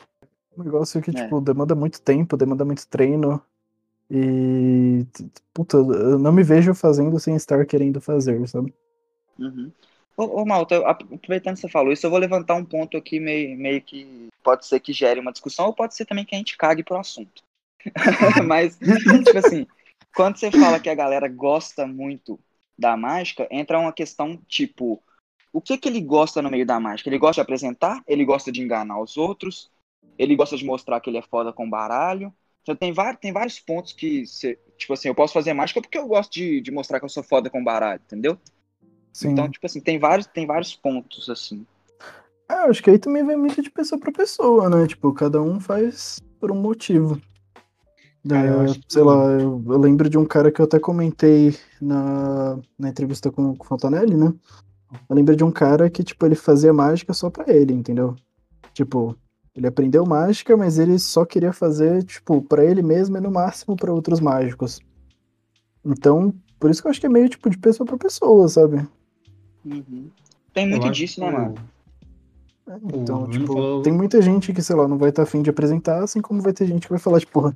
[0.57, 1.25] É um negócio que, É.
[1.25, 3.41] tipo, demanda muito tempo, demanda muito treino.
[4.11, 5.07] E.
[5.53, 8.73] Puta, eu não me vejo fazendo sem estar querendo fazer, sabe?
[9.39, 9.71] Uhum.
[10.17, 13.19] Ô, ô, Malta, eu- aproveitando que você falou isso, eu vou levantar um ponto aqui
[13.19, 16.39] meio, meio que pode ser que gere uma discussão, ou pode ser também que a
[16.39, 17.43] gente cague pro assunto.
[18.47, 19.67] Mas, tipo assim,
[20.15, 22.39] quando você fala que a galera gosta muito
[22.79, 25.03] da mágica, entra uma questão tipo,
[25.53, 27.09] o que que ele gosta no meio da mágica?
[27.09, 28.03] Ele gosta de apresentar?
[28.07, 29.71] Ele gosta de enganar os outros?
[30.19, 32.33] Ele gosta de mostrar que ele é foda com baralho?
[32.63, 35.99] Então, tem, vários, tem vários pontos que, você, tipo assim, eu posso fazer mágica porque
[35.99, 38.39] eu gosto de, de mostrar que eu sou foda com baralho, entendeu?
[39.13, 39.31] Sim.
[39.31, 41.67] Então, tipo assim, tem vários, tem vários pontos, assim.
[42.49, 44.87] Ah, acho que aí também vai muito de pessoa pra pessoa, né?
[44.87, 47.21] Tipo, cada um faz por um motivo.
[48.29, 51.55] Cara, É, que- sei lá, eu, eu lembro de um cara que eu até comentei
[51.81, 54.33] na, na entrevista com, com o Fontanelli, né?
[55.09, 58.15] Eu lembro de um cara que, tipo, ele fazia mágica só pra ele, entendeu?
[58.73, 59.15] Tipo,
[59.55, 63.77] ele aprendeu mágica, mas ele só queria fazer, tipo, pra ele mesmo e no máximo
[63.77, 64.81] pra outros mágicos.
[65.85, 68.87] Então, por isso que eu acho que é meio, tipo, de pessoa pra pessoa, sabe?
[70.53, 71.55] Tem Eu muito disso, né, o- mano?
[72.95, 75.51] Então, Bruno tipo, falou- tem muita gente que, sei lá, não vai estar afim de
[75.51, 77.53] apresentar, assim como vai ter gente que vai falar, tipo,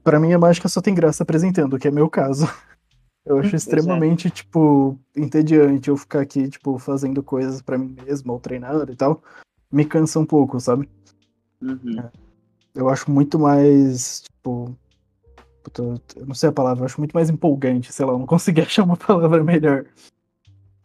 [0.00, 2.46] porra, pra mim a mágica só tem graça apresentando, que é meu caso.
[3.24, 3.56] Eu acho é.
[3.56, 8.96] extremamente, tipo, entediante eu ficar aqui, tipo, fazendo coisas pra mim mesmo, ou treinando e
[8.96, 9.22] tal.
[9.70, 10.88] Me cansa um pouco, sabe?
[11.60, 12.08] Uhum.
[12.74, 14.74] Eu acho muito mais, tipo.
[15.62, 15.82] puta,
[16.16, 18.62] eu não sei a palavra, eu acho muito mais empolgante, sei lá, eu não consegui
[18.62, 19.84] achar uma palavra melhor.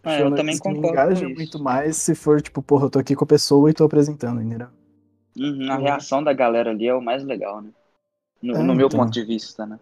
[0.04, 3.00] É, eu também me concordo com engaja muito mais se for, tipo, porra, eu tô
[3.00, 4.68] aqui com a pessoa e tô apresentando, entendeu?
[5.36, 7.70] Uhum, A Eu reação da galera ali é o mais legal, né?
[8.46, 9.00] No, É, no meu então.
[9.00, 9.80] ponto de vista, né?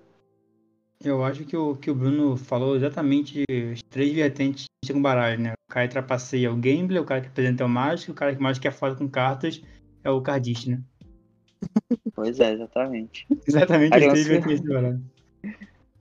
[1.04, 5.54] Eu acho que o que o Bruno falou exatamente as três vertentes com baralho, né?
[5.69, 8.15] O cara que trapaceia é o gambler, o cara que apresenta é o mágico, o
[8.15, 9.62] cara que mais quer foda com cartas
[10.02, 10.82] é o cardista, né?
[12.15, 13.26] Pois é, exatamente.
[13.45, 15.04] Exatamente as três vertentes do baralho.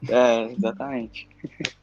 [0.09, 1.29] É, exatamente.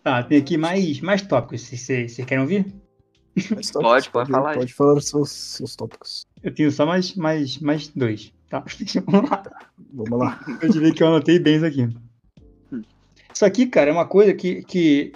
[0.00, 2.72] Tá, tem aqui mais, mais tópicos, se vocês querem ouvir?
[3.34, 4.56] Tópicos, Pode, pode falar aí.
[4.58, 6.24] Pode falar os seus, seus tópicos.
[6.40, 8.64] Eu tenho só mais, mais, mais dois, tá?
[9.06, 9.42] Vamos lá.
[9.92, 10.40] Vamos lá.
[10.60, 11.88] Eu diria que eu anotei bem isso aqui.
[13.34, 15.12] Isso aqui, cara, é uma coisa que, que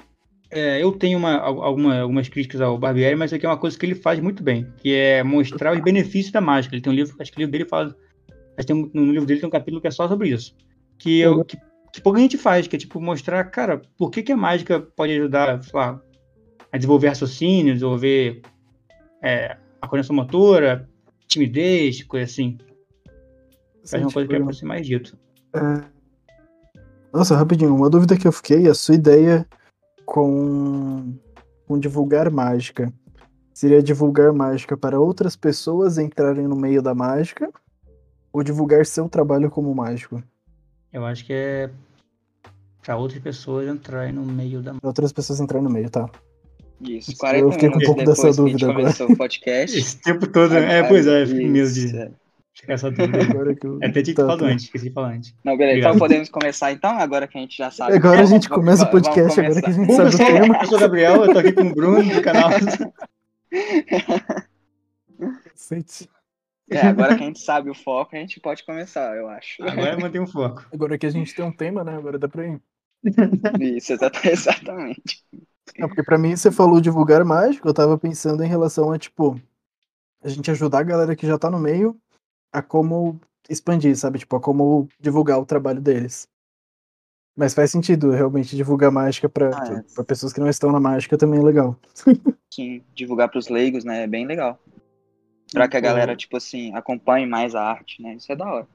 [0.51, 3.59] é, eu tenho uma, al- alguma, algumas críticas ao Barbieri, mas isso aqui é uma
[3.59, 6.75] coisa que ele faz muito bem, que é mostrar os benefícios da mágica.
[6.75, 7.95] Ele tem um livro, acho que o livro dele fala.
[8.57, 10.57] Acho que tem no livro dele tem um capítulo que é só sobre isso.
[10.99, 11.59] Que, eu, que,
[11.93, 15.13] que pouca gente faz, que é tipo mostrar, cara, por que, que a mágica pode
[15.13, 16.01] ajudar, sei lá,
[16.73, 18.41] a desenvolver raciocínio, desenvolver
[19.23, 20.89] é, a coordenação motora,
[21.29, 22.57] timidez, coisa assim.
[23.89, 25.17] Faz uma coisa que é pra ser mais dito.
[25.55, 25.85] É,
[27.13, 29.47] Nossa, rapidinho, uma dúvida que eu fiquei, a sua ideia
[30.05, 31.15] com,
[31.67, 32.93] com divulgar mágica
[33.55, 37.51] seria divulgar mágica para outras pessoas entrarem no meio da mágica
[38.31, 40.23] ou divulgar seu trabalho como mágico?
[40.93, 41.71] Eu acho que é
[42.83, 44.75] pra outras pessoas entrarem no meio da.
[44.75, 46.09] Pra outras pessoas entrarem no meio, tá?
[46.83, 48.91] Isso, Eu 40 fiquei com um pouco dessa dúvida agora.
[48.91, 49.79] o podcast.
[49.79, 50.55] Esse tempo todo.
[50.55, 52.11] É, pois é, eu fico com medo de Isso, é.
[52.57, 53.19] Ficar essa dúvida.
[53.31, 55.35] Agora que eu- É até tinha que tá, falar antes, esqueci de falar antes.
[55.45, 55.73] Não, beleza.
[55.73, 55.91] Obrigado.
[55.97, 57.95] Então podemos começar então, agora que a gente já sabe.
[57.95, 60.15] Agora a Vamos- gente vamos- começa o vamos podcast, agora que a gente Bom, sabe
[60.15, 60.59] o tema.
[60.63, 62.51] eu sou o Gabriel, eu tô aqui com o Bruno do canal.
[65.45, 66.09] Cacete.
[66.69, 69.63] É, agora que a gente sabe o foco, a gente pode começar, eu acho.
[69.63, 70.67] Agora mantém o foco.
[70.73, 71.95] Agora que a gente tem um tema, né?
[71.97, 72.61] Agora dá pra ir.
[73.61, 75.23] Isso, exata- exatamente.
[75.79, 79.41] Não, porque pra mim você falou divulgar mágico, eu tava pensando em relação a, tipo,
[80.25, 81.97] a gente ajudar a galera que já tá no meio
[82.53, 84.19] a como expandir, sabe?
[84.19, 86.29] Tipo, a como divulgar o trabalho deles.
[87.37, 89.95] Mas faz sentido, realmente, divulgar mágica pra, Ah, é.
[89.95, 91.79] pra pessoas que não estão na mágica também é legal.
[92.53, 94.59] Sim, divulgar pros leigos, né, é bem legal.
[95.53, 98.15] Pra que a galera, tipo assim, acompanhe mais a arte, né?
[98.15, 98.69] Isso é da hora.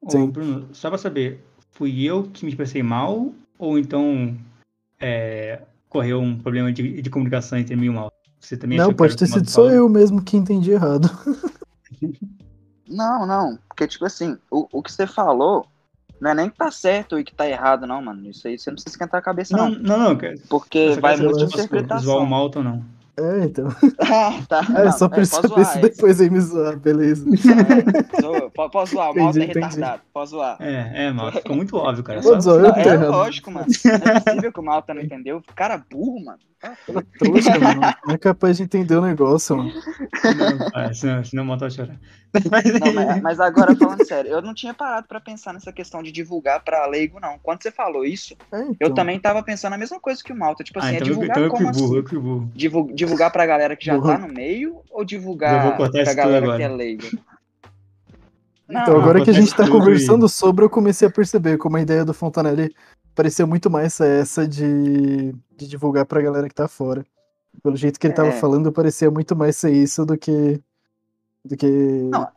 [0.00, 0.30] Ô, Sim.
[0.30, 4.36] Bruno, só pra saber, fui eu que me expressei mal ou então
[4.98, 8.12] é, correu um problema de, de comunicação entre mim e o mal?
[8.40, 11.08] Você também não, pode ter sido só eu mesmo que entendi errado.
[12.90, 13.58] Não, não.
[13.68, 15.66] Porque, tipo assim, o, o que você falou
[16.20, 18.28] não é nem que tá certo e que tá errado, não, mano.
[18.28, 19.78] Isso aí você não precisa esquentar a cabeça, Não, não.
[19.80, 20.34] não, não, cara.
[20.48, 22.26] Porque vai muito de posso zoar o interpretação.
[22.26, 22.84] Malta ou não.
[23.16, 23.68] É, então.
[24.00, 24.66] Ah, tá.
[24.76, 27.24] É Não, só pra saber zoar, se é, depois aí me zoar, beleza.
[27.30, 28.49] é, zoa.
[28.60, 29.58] Pode, pode zoar, o mal tá Entendi, entendi.
[29.66, 30.02] retardado.
[30.12, 30.56] Pode zoar.
[30.60, 31.38] É, é, Malta.
[31.38, 32.20] Ficou muito óbvio, cara.
[32.20, 33.66] Pode Só- zoar, eu Não, é lógico, mano.
[33.84, 35.42] Não é possível que o Malta não entendeu.
[35.54, 36.38] Cara burro, mano.
[36.60, 36.76] Tá
[37.18, 37.80] trouxa, mano.
[38.06, 39.72] Não é capaz de entender o negócio, mano.
[39.72, 41.96] Não, pai, senão, senão o Malta vai chorar.
[42.50, 46.02] Mas, Não, mas, mas agora falando sério, eu não tinha parado pra pensar nessa questão
[46.02, 47.38] de divulgar pra leigo, não.
[47.42, 48.76] Quando você falou isso, É, então.
[48.78, 50.62] eu também tava pensando a mesma coisa que o Malta.
[50.62, 51.96] Tipo ah, assim, é então, eu, divulgar então eu que como burro, assim?
[51.96, 52.50] eu que burro.
[52.54, 54.06] Divu- divulgar pra galera que já Burro.
[54.08, 56.56] tá no meio ou Eu divulgar pra galera agora.
[56.58, 56.68] que é
[58.70, 58.80] leiga?
[58.80, 61.58] Não, Então, agora que a gente tá tudo e- conversando sobre, eu comecei a perceber
[61.58, 62.74] como a ideia do Fontanelli
[63.14, 67.04] parecia muito mais ser essa de, de divulgar pra galera que tá fora.
[67.62, 68.32] Pelo jeito que ele tava É.
[68.32, 70.60] falando, parecia muito mais ser isso do que.
[71.44, 71.66] do que.
[71.66, 72.28] Não,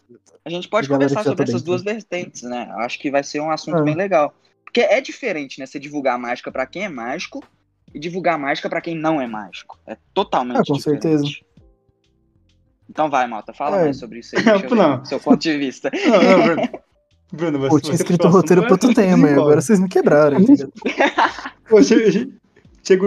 [0.43, 1.65] a gente pode conversar sobre tá essas dentro.
[1.67, 2.67] duas vertentes, né?
[2.71, 3.83] Eu acho que vai ser um assunto É.
[3.83, 4.33] bem legal.
[4.65, 5.67] Porque é diferente, né?
[5.67, 7.43] Você divulgar mágica pra quem é mágico
[7.93, 9.77] e divulgar mágica pra quem não é mágico.
[9.85, 11.03] É totalmente Ah, com diferente.
[11.03, 11.23] certeza.
[12.93, 13.83] Então vai, Malta, fala É.
[13.85, 14.43] mais sobre isso aí.
[14.43, 15.03] Deixa eu Não.
[15.03, 15.89] seu ponto de vista.
[16.05, 16.69] Não, não, Bruno.
[17.33, 19.89] Bruno, você, Pô, tinha escrito o roteiro pra outro eu tema, e agora vocês me
[19.89, 20.37] quebraram?
[21.67, 22.29] Pô, chega,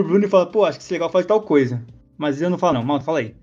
[0.01, 1.81] o Bruno e fala, pô, acho que isso é legal fazer tal coisa.
[2.19, 2.83] Mas eu não falo, não.
[2.83, 3.37] Malta, fala aí.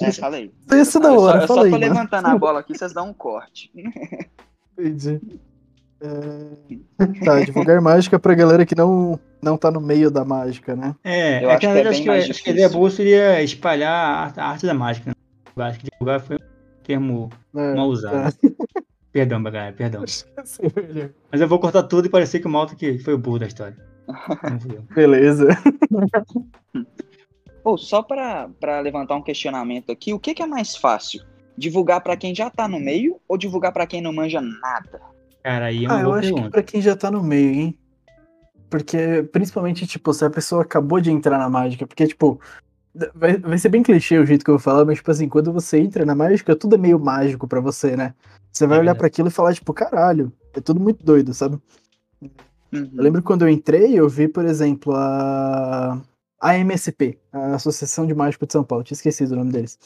[0.00, 0.52] É, falei.
[0.70, 1.92] Esse é da Eu só, hora, eu só fala aí, tô mano.
[1.92, 3.72] levantando a bola aqui, vocês dão um corte.
[4.78, 5.20] Entendi.
[6.00, 10.94] É, Tá, divulgar mágica pra galera que não, não tá no meio da mágica, né?
[11.02, 13.42] É, Eu é acho que, que é acho que, acho que a ideia boa seria
[13.42, 15.12] espalhar a arte, a arte da mágica.
[15.60, 18.34] Eu acho que divulgar foi um termo É, mal usado.
[19.12, 20.04] Perdão, galera, perdão.
[20.04, 21.10] é.
[21.32, 23.46] Mas eu vou cortar tudo e parecer que o Malta que foi o burro da
[23.48, 23.76] história.
[24.94, 25.48] Beleza.
[27.64, 31.22] Pô, só pra, pra levantar um questionamento aqui, o que, que é mais fácil?
[31.58, 35.00] Divulgar pra quem já tá no meio ou divulgar pra quem não manja nada?
[35.42, 36.50] Cara, aí é uma Ah, eu acho que pergunta.
[36.52, 37.78] pra quem já tá no meio, hein?
[38.70, 42.40] Porque, principalmente, tipo, se a pessoa acabou de entrar na mágica, porque, tipo,
[43.14, 45.52] vai, vai ser bem clichê o jeito que eu vou falar, mas, tipo assim, quando
[45.52, 48.14] você entra na mágica, tudo é meio mágico pra você, né?
[48.52, 48.98] Você vai É olhar verdade.
[48.98, 51.58] pra aquilo e falar, tipo, caralho, é tudo muito doido, sabe?
[52.72, 52.90] Uhum.
[52.96, 56.00] Eu lembro quando eu entrei, eu vi, por exemplo, a
[56.42, 59.78] a AMSP, a Associação de Mágico de São Paulo, tinha esquecido o nome deles.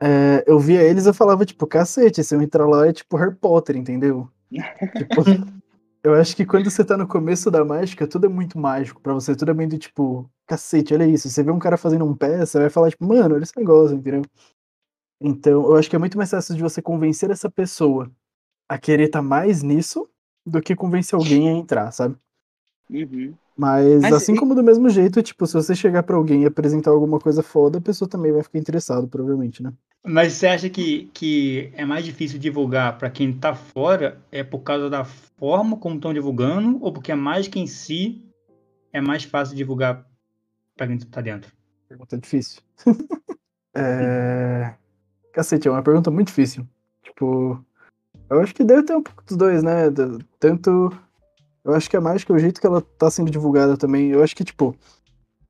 [0.00, 3.34] É, eu via eles eu falava, tipo, cacete, se eu entrar lá é tipo Harry
[3.34, 4.28] Potter, entendeu?
[4.50, 5.22] tipo,
[6.06, 9.12] eu acho que quando você tá no começo da mágica, tudo é muito mágico pra
[9.12, 11.28] você, tudo é muito tipo, cacete, olha isso.
[11.28, 13.96] Você vê um cara fazendo um pé, você vai falar, tipo, mano, olha esse negócio,
[13.96, 14.22] entendeu?
[15.20, 18.08] Então, eu acho que é muito mais fácil de você convencer essa pessoa
[18.68, 20.08] a querer estar mais nisso
[20.46, 22.16] do que convencer alguém a entrar, sabe?
[22.88, 23.34] Uhum.
[23.56, 26.46] Mas, Mas assim e- como do mesmo jeito, tipo, se você chegar pra alguém e
[26.46, 29.72] apresentar alguma coisa foda, a pessoa também vai ficar interessada, provavelmente, né?
[30.04, 34.60] Mas você acha que, que é mais difícil divulgar pra quem tá fora é por
[34.60, 38.24] causa da forma como estão divulgando ou porque a mágica em si
[38.92, 40.06] é mais fácil divulgar
[40.76, 41.50] pra quem tá dentro?
[41.88, 42.62] Pergunta difícil.
[43.74, 44.74] é...
[45.32, 46.66] Cacete, é uma pergunta muito difícil.
[47.02, 47.64] Tipo,
[48.30, 49.84] eu acho que deve ter um pouco dos dois, né?
[50.38, 50.90] Tanto.
[51.66, 54.36] Eu acho que a mágica, o jeito que ela tá sendo divulgada também, eu acho
[54.36, 54.72] que, tipo,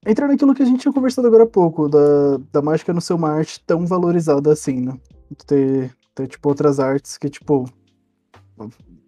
[0.06, 3.12] entra naquilo que a gente tinha conversado agora há pouco, da, da mágica não ser
[3.12, 4.98] uma arte tão valorizada assim, né?
[5.46, 7.68] Ter, ter tipo, outras artes que, tipo,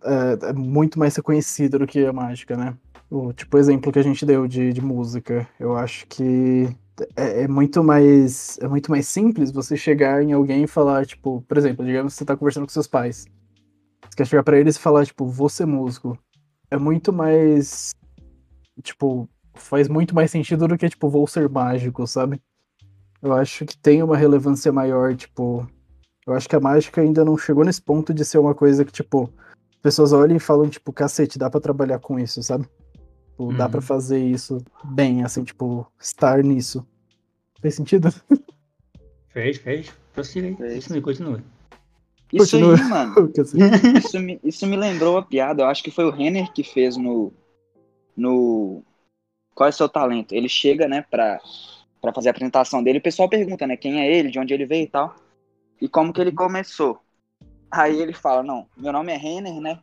[0.05, 2.77] é, é muito mais reconhecida do que a mágica, né?
[3.11, 6.69] O tipo exemplo que a gente deu de, de música, eu acho que
[7.17, 11.43] é, é muito mais é muito mais simples você chegar em alguém e falar, tipo,
[11.49, 13.25] por exemplo, digamos que você tá conversando com seus pais.
[14.03, 16.19] Você quer chegar pra eles e falar, tipo, ser músico.
[16.71, 17.91] É muito mais
[18.83, 22.41] tipo, faz muito mais sentido do que tipo, vou ser mágico, sabe?
[23.21, 25.69] Eu acho que tem uma relevância maior, tipo,
[26.27, 28.93] eu acho que a mágica ainda não chegou nesse ponto de ser uma coisa que,
[28.93, 29.33] tipo,
[29.71, 32.69] as pessoas olham e falam, tipo, cacete, dá pra trabalhar com isso, sabe?
[33.31, 33.71] Tipo, dá Uhum.
[33.73, 36.87] pra fazer isso bem, assim, tipo, estar nisso.
[37.61, 38.09] Faz sentido?
[39.31, 39.93] Fez, fez.
[40.15, 40.57] Prossiga aí.
[40.57, 40.77] Fez.
[40.85, 41.41] Isso me continua.
[42.33, 42.77] Isso Continua.
[42.77, 43.33] aí, mano.
[43.99, 45.63] Isso me, isso me lembrou uma piada.
[45.63, 47.33] Eu acho que foi o Renner que fez no.
[48.17, 48.83] No.
[49.55, 50.35] Qual é o seu talento?
[50.35, 51.41] Ele chega, né, pra,
[52.01, 52.99] pra fazer a apresentação dele.
[52.99, 55.17] O pessoal pergunta, né, quem é ele, de onde ele veio e tal.
[55.81, 57.01] E como que ele começou.
[57.71, 59.79] Aí ele fala: Não, meu nome é Renner, né?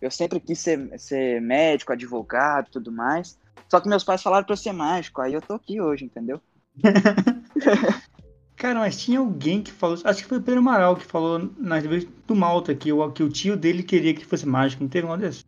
[0.00, 3.36] Eu sempre quis ser, ser médico, advogado e tudo mais.
[3.68, 5.20] Só que meus pais falaram pra eu ser mágico.
[5.20, 6.40] Aí eu tô aqui hoje, entendeu?
[8.58, 9.96] Cara, mas tinha alguém que falou.
[10.04, 13.22] Acho que foi o Pedro Amaral que falou na entrevista do Malta que o, que
[13.22, 14.82] o tio dele queria que fosse mágico.
[14.82, 15.44] Não teve um desse?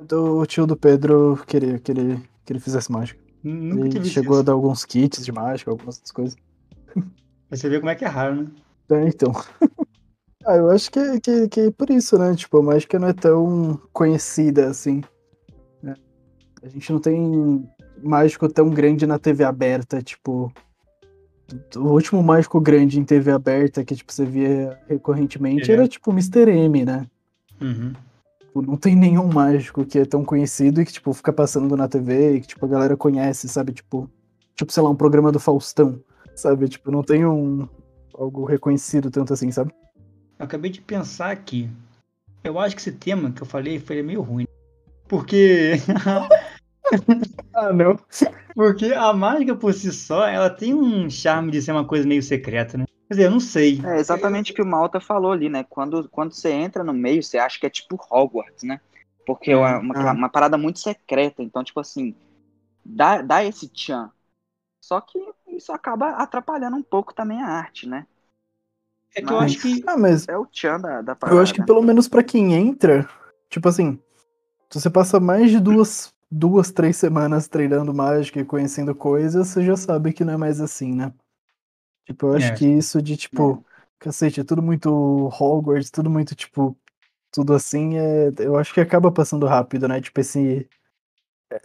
[0.00, 3.20] do tio do Pedro queria que ele, que ele fizesse mágica.
[3.42, 4.44] Nunca Ele chegou a isso.
[4.44, 6.36] dar alguns kits de mágica, algumas dessas coisas.
[6.94, 8.50] Pra você ver como é que é raro, né?
[8.90, 9.32] É, então.
[10.46, 12.34] ah, eu acho que, que, que é por isso, né?
[12.34, 15.02] Tipo, a mágica não é tão conhecida assim.
[15.82, 15.94] né?
[16.62, 17.68] A gente não tem
[18.02, 20.52] mágico tão grande na TV aberta, tipo.
[21.76, 25.74] O último mágico grande em TV aberta que tipo, você via recorrentemente É.
[25.74, 26.50] era tipo Mr.
[26.50, 27.06] M, né?
[27.60, 27.92] Uhum.
[28.40, 31.88] Tipo, não tem nenhum mágico que é tão conhecido e que, tipo, fica passando na
[31.88, 33.72] TV e que, tipo, a galera conhece, sabe?
[33.72, 34.08] Tipo,
[34.54, 36.00] tipo, sei lá, um programa do Faustão,
[36.36, 36.68] sabe?
[36.68, 37.68] Tipo, não tem um
[38.16, 39.72] algo reconhecido tanto assim, sabe?
[40.38, 41.68] Eu acabei de pensar aqui.
[42.44, 44.46] Eu acho que esse tema que eu falei foi meio ruim.
[45.08, 45.72] Porque.
[47.54, 47.98] Ah, não.
[48.54, 52.22] Porque a mágica por si só, ela tem um charme de ser uma coisa meio
[52.22, 52.84] secreta, né?
[53.08, 53.80] Quer dizer, eu não sei.
[53.84, 55.64] É exatamente o que o Malta falou ali, né?
[55.68, 58.80] Quando, quando você entra no meio, você acha que é tipo Hogwarts, né?
[59.26, 60.12] Porque é uma, uma, Ah.
[60.12, 61.42] uma parada muito secreta.
[61.42, 62.14] Então, tipo assim,
[62.84, 64.10] dá, dá esse tchan.
[64.80, 68.06] Só que isso acaba atrapalhando um pouco também a arte, né?
[69.16, 69.84] É que eu Mas- acho que.
[69.86, 71.38] Ah, mas É o tchan da, da parada.
[71.38, 73.08] eu acho que pelo menos pra quem entra,
[73.48, 73.98] tipo assim,
[74.70, 79.64] se você passa mais de duas, duas, três semanas treinando mágica e conhecendo coisas, você
[79.64, 81.12] já sabe que não é mais assim, né?
[82.06, 82.56] Tipo, eu acho É.
[82.58, 83.64] que isso de, tipo,
[83.98, 84.90] cacete, é tudo muito
[85.40, 86.76] Hogwarts, tudo muito, tipo,
[87.32, 90.00] tudo assim, é, eu acho que acaba passando rápido, né?
[90.00, 90.68] Tipo, esse,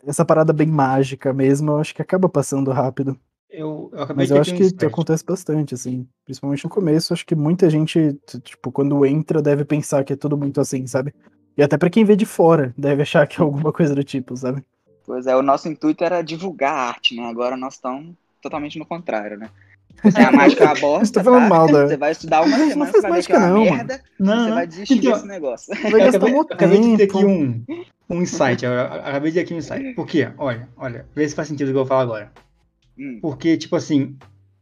[0.05, 3.19] essa parada bem mágica mesmo, eu acho que acaba passando rápido.
[3.49, 4.86] Eu, eu Mas eu acho que insight.
[4.86, 6.08] acontece bastante, assim.
[6.25, 10.38] Principalmente no começo, acho que muita gente, tipo, quando entra, deve pensar que é tudo
[10.38, 11.13] muito assim, sabe?
[11.60, 14.34] E até pra quem vê de fora, deve achar que é alguma coisa do tipo,
[14.38, 14.63] sabe?
[15.06, 17.28] Pois é, o nosso intuito era divulgar a arte, né?
[17.28, 19.50] Agora nós estamos totalmente no contrário, né?
[20.10, 22.58] Se a mágica é uma bosta, Você tá falando mal da- você vai estudar uma
[22.58, 24.56] semana, não você faz vai ver que é mágica uma não, merda, Não, você não.
[24.56, 25.76] vai desistir Então, desse negócio.
[25.76, 27.65] Vai Eu gastar eu acabei de ter aqui um,
[28.10, 28.63] um insight.
[28.63, 29.93] Eu acabei de ter aqui um insight.
[29.95, 30.32] Por quê?
[30.38, 32.32] Olha, olha, vê se faz sentido o que eu vou falar agora.
[32.98, 34.15] Hum, Porque, tipo assim,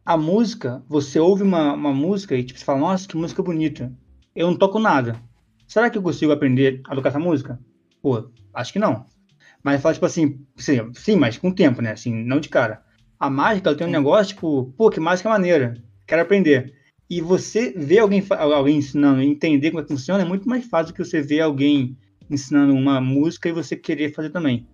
[0.04, 3.92] a música, você ouve uma, uma música e tipo, você fala, nossa, que música bonita.
[4.34, 5.14] Eu não toco nada.
[5.68, 7.60] Será que eu consigo aprender a tocar essa música?
[8.00, 9.04] Pô, acho que não.
[9.62, 11.92] Mas fala, tipo assim, sim, sim, mas com o tempo, né?
[11.92, 12.82] Assim, não de cara.
[13.20, 15.74] A mágica, ela tem um negócio, tipo, pô, que mágica maneira.
[16.06, 16.74] Quero aprender.
[17.10, 20.92] E você ver alguém, alguém ensinando, entender como é que funciona, é muito mais fácil
[20.92, 21.98] do que você ver alguém
[22.30, 24.66] ensinando uma música e você querer fazer também.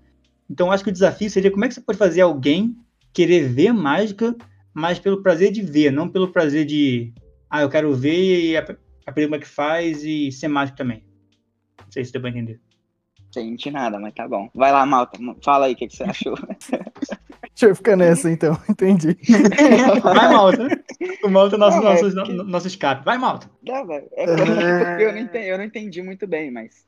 [0.49, 2.77] Então, acho que o desafio seria como é que você pode fazer alguém
[3.13, 4.37] querer ver mágica,
[4.73, 7.13] mas pelo prazer de ver, não pelo prazer de,
[7.51, 8.57] ah, eu quero ver e
[9.13, 11.05] como é que faz e ser mágico também.
[11.79, 12.61] Não sei se deu pra entender.
[13.33, 14.49] Sente nada, mas tá bom.
[14.55, 16.35] Vai lá, Malta, fala aí o que, que você achou.
[17.55, 19.17] Deixa eu ficar nessa então, entendi.
[20.03, 20.69] Vai, Malta!
[21.25, 23.05] O Malta é nosso, Não, é nosso, porque- no- nosso escape.
[23.05, 23.49] Vai, Malta!
[23.65, 26.85] Não, é porque eu não entendi, eu não entendi muito bem, mas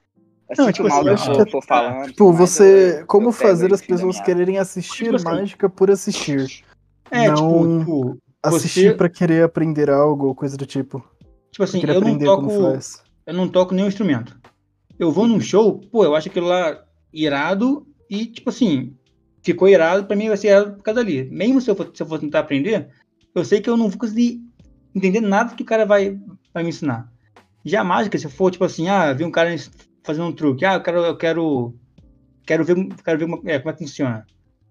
[0.51, 2.11] assim Não, tipo o Malta assim, eu for falando.
[2.11, 2.63] Tipo, você.
[2.97, 5.25] eu- eu como pego fazer as pessoas quererem assistir Tipo assim.
[5.25, 6.65] mágica por assistir.
[7.11, 11.05] É, Não tipo, tipo, Assistir Você- pra querer aprender algo ou coisa do tipo.
[11.57, 12.51] Tipo assim, querer eu não toco.
[13.27, 14.39] eu não toco nenhum instrumento.
[14.99, 18.95] Eu vou num show, pô, eu acho aquilo lá irado e, tipo assim,
[19.43, 21.25] ficou irado, pra mim vai ser irado por causa dali.
[21.31, 22.91] Mesmo se eu for, se eu for tentar aprender,
[23.35, 24.43] eu sei que eu não vou conseguir
[24.95, 26.19] entender nada que o cara vai,
[26.53, 27.11] vai me ensinar.
[27.65, 29.57] Já a mágica, se eu for, tipo assim, ah, vi um cara
[30.05, 31.75] fazendo um truque, ah, eu quero, eu quero,
[32.47, 34.27] quero ver, quero ver como, é, como é que funciona.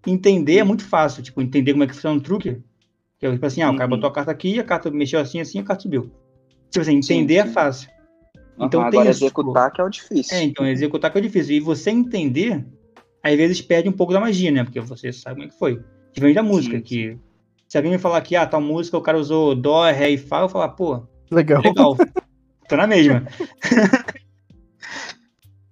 [0.05, 2.61] Entender é muito fácil, tipo, entender como é que funciona um truque,
[3.17, 3.97] que é tipo assim, ah, o cara Uhum.
[3.97, 6.11] botou a carta aqui, a carta mexeu assim, assim, a carta subiu.
[6.75, 7.53] Tipo assim, Sim, entender é sim.
[7.53, 7.89] fácil.
[8.57, 10.37] Uhum, Então tem isso, tipo- executar que é o difícil.
[10.37, 11.55] É, então, executar que é difícil.
[11.55, 12.65] E você entender,
[13.23, 14.61] às vezes perde um pouco da magia, né?
[14.65, 15.81] Porque você sabe como é que foi.
[16.11, 17.17] Diferente da música, Sim, que
[17.65, 20.37] se alguém me falar que, ah, tal música o cara usou dó, ré e fá,
[20.37, 21.61] eu vou falar, pô, Legal.
[21.63, 21.95] legal,
[22.67, 23.25] tô na mesma.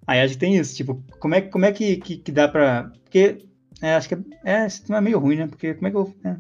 [0.08, 2.92] Aí acho que tem isso, tipo, como é, como é que, que, que dá pra...
[3.04, 3.46] Porque,
[3.82, 5.48] é, acho que é, é, esse tema é meio ruim, né?
[5.48, 6.16] Porque como é que eu...
[6.24, 6.38] É,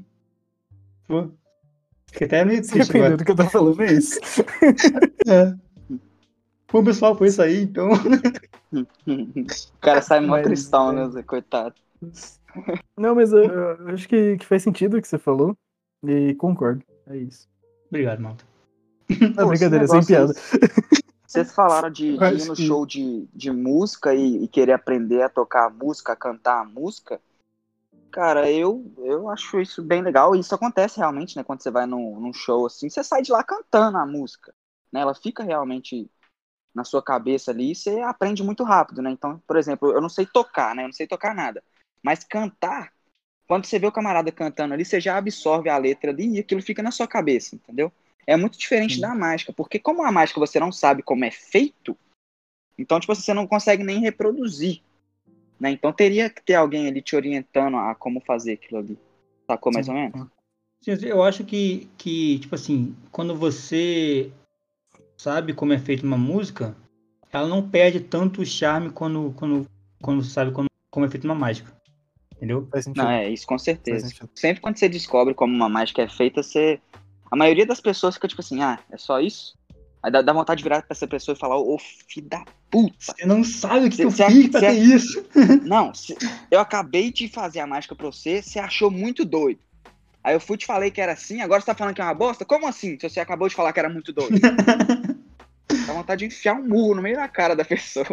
[2.14, 3.18] fiquei até meio triste Dependendo agora.
[3.18, 4.20] do que eu tô falando, é isso.
[5.28, 5.53] É.
[6.72, 7.89] Bom, pessoal, foi isso aí, então...
[8.74, 10.95] o cara sai mó Mas, tristão, é.
[10.95, 11.22] né, Zé?
[11.24, 11.76] Coitado.
[12.97, 15.55] Não, mas eu, eu acho que, que faz sentido o que você falou.
[16.03, 16.84] E concordo.
[17.07, 17.47] É isso.
[17.89, 18.43] Obrigado, malta.
[19.09, 20.34] Não, Pô, brincadeira, sem piada.
[21.28, 25.22] Vocês falaram de, de ir no que- show de, de música e, e querer aprender
[25.24, 27.20] a tocar a música, a cantar a música.
[28.14, 30.36] Cara, eu, eu acho isso bem legal.
[30.36, 31.43] E isso acontece realmente, né?
[31.43, 34.53] Quando você vai num, num show assim, você sai de lá cantando a música.
[34.91, 35.01] Né?
[35.01, 36.07] Ela fica realmente
[36.76, 39.09] na sua cabeça ali e você aprende muito rápido, né?
[39.09, 40.84] Então, por exemplo, eu não sei tocar, né?
[40.84, 41.64] Eu não sei tocar nada.
[42.03, 42.93] Mas cantar,
[43.47, 46.61] quando você vê o camarada cantando ali, você já absorve a letra ali e aquilo
[46.61, 47.91] fica na sua cabeça, entendeu?
[48.28, 49.01] É muito diferente Sim.
[49.01, 51.97] da mágica, porque como a mágica você não sabe como é feito,
[52.78, 54.82] então, tipo assim, você não consegue nem reproduzir.
[55.64, 55.72] Né?
[55.72, 58.99] Então teria que ter alguém ali te orientando a como fazer aquilo ali.
[59.47, 60.28] Sacou mais ou menos?
[60.82, 64.30] Sim, Eu acho que, que, tipo assim, quando você
[65.18, 66.76] sabe como é feita uma música,
[67.32, 69.66] ela não perde tanto o charme quando, quando,
[70.01, 71.74] quando você sabe como, como é feita uma mágica.
[72.36, 72.68] Entendeu?
[72.70, 73.01] Faz sentido.
[73.01, 74.09] Não, é isso com certeza.
[74.36, 76.82] Sempre quando você descobre como uma mágica é feita, você.
[77.32, 79.57] A maioria das pessoas fica tipo assim, ah, é só isso?
[80.04, 82.93] Aí dá, dá vontade de virar pra essa pessoa e falar, ô filho da puta.
[82.99, 85.26] Você não sabe o que, que eu fiz pra ter isso.
[85.66, 86.18] Não, se-
[86.51, 89.62] eu acabei de fazer a mágica pra você, você achou muito doido.
[90.22, 92.04] Aí eu fui e te falei que era assim, agora você tá falando que é
[92.04, 92.43] uma bosta?
[92.45, 92.97] Como assim?
[92.99, 94.39] Se você acabou de falar que era muito doido.
[95.86, 98.06] Dá vontade de enfiar um murro no meio da cara da pessoa.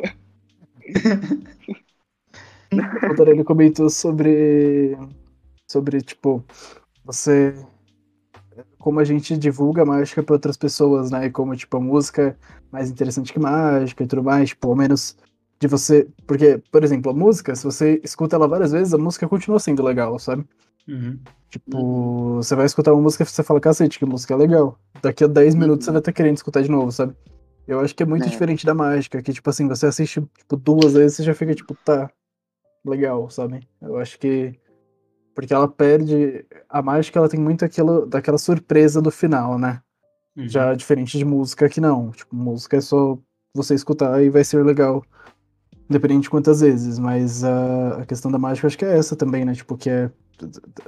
[3.03, 4.97] O Doutor, comentou sobre.
[5.71, 6.45] Sobre, tipo,
[7.05, 7.55] você.
[8.81, 11.27] Como a gente divulga mágica para outras pessoas, né?
[11.27, 12.37] E como, tipo, a música é
[12.73, 15.17] mais interessante que mágica e tudo mais, tipo, ao menos
[15.61, 16.09] de você.
[16.27, 19.83] Porque, por exemplo, a música, se você escuta ela várias vezes, a música continua sendo
[19.83, 20.45] legal, sabe?
[20.89, 21.19] Uhum.
[21.51, 24.79] Tipo, você vai escutar uma música e você fala, cacete, que música legal.
[25.03, 27.15] Daqui a 10 minutos você vai estar querendo escutar de novo, sabe?
[27.69, 28.29] Eu acho que é muito É.
[28.31, 31.75] diferente da mágica, que, tipo assim, você assiste, tipo, duas vezes e já fica, tipo,
[31.85, 32.11] tá,
[32.85, 33.61] legal, sabe?
[33.83, 34.59] Eu acho que.
[35.35, 36.45] Porque ela perde.
[36.69, 39.81] A mágica, ela tem muito aquilo, daquela surpresa do final, né?
[40.37, 40.49] Uhum.
[40.49, 42.11] Já diferente de música que não.
[42.11, 43.19] Tipo, música é só
[43.55, 45.05] você escutar e vai ser legal.
[45.89, 46.99] Independente de quantas vezes.
[46.99, 49.55] Mas a, a questão da mágica acho que é essa também, né?
[49.55, 50.11] Tipo, que é.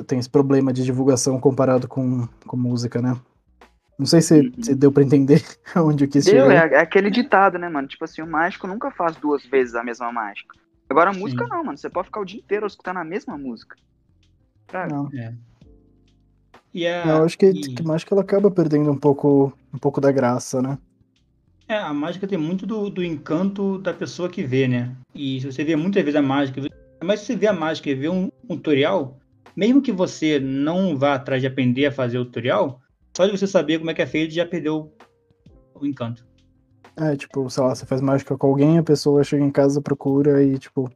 [0.07, 3.17] Tem esse problema de divulgação comparado com, com música, né?
[3.99, 4.53] Não sei se, Uhum.
[4.63, 5.43] se deu pra entender
[5.77, 6.73] onde eu quis Deu, chegar.
[6.73, 7.87] é, é aquele ditado, né, mano?
[7.87, 10.55] Tipo assim, o mágico nunca faz duas vezes a mesma mágica.
[10.89, 11.51] Agora a música Sim.
[11.51, 11.77] não, mano.
[11.79, 13.77] Você pode ficar o dia inteiro escutando a mesma música.
[14.73, 14.93] Sabe?
[14.93, 15.11] Não.
[16.75, 20.01] E a, Eu acho que, e- que mágica ela acaba perdendo um pouco, um pouco
[20.01, 20.79] da graça, né?
[21.69, 24.97] É, a mágica tem muito do, do encanto da pessoa que vê, né?
[25.15, 26.61] E se você vê muitas vezes a mágica,
[27.05, 29.19] mas se você vê a mágica e vê um, um tutorial,
[29.55, 32.81] mesmo que você não vá atrás de aprender a fazer o tutorial,
[33.17, 34.93] só de você saber como é que é feito já perdeu
[35.75, 36.27] o encanto.
[36.97, 40.43] É, tipo, sei lá, você faz mágica com alguém, a pessoa chega em casa, procura
[40.43, 40.91] e, tipo,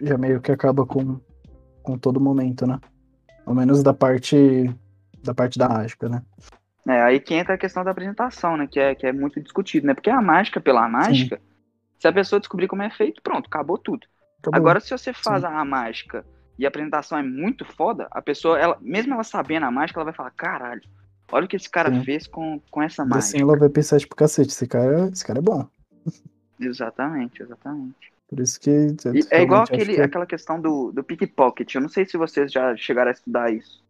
[0.00, 1.20] já meio que acaba com,
[1.82, 2.78] com todo momento, né?
[3.46, 4.36] Ao menos da parte
[5.22, 6.22] da parte da mágica, né?
[6.86, 8.66] É, aí que entra a questão da apresentação, né?
[8.66, 9.94] Que é, que é muito discutido, né?
[9.94, 11.40] Porque a mágica pela mágica,
[11.98, 14.06] se a pessoa descobrir como é feito, pronto, acabou tudo.
[14.40, 14.58] Acabou.
[14.58, 16.24] Agora, se você faz a mágica
[16.58, 20.06] e a apresentação é muito foda, a pessoa, ela, mesmo ela sabendo a mágica, ela
[20.06, 20.82] vai falar, caralho,
[21.30, 22.04] olha o que esse cara Sim.
[22.04, 23.18] fez com, com essa E mágica.
[23.18, 25.68] assim ela vai pensar, tipo, cacete, esse cara, esse cara é bom.
[26.58, 28.12] Exatamente, exatamente.
[28.32, 28.70] Por isso que.
[28.70, 31.74] Realmente é igual aquele, que é- aquela questão do, do pickpocket.
[31.74, 33.84] Eu não sei se vocês já chegaram a estudar isso.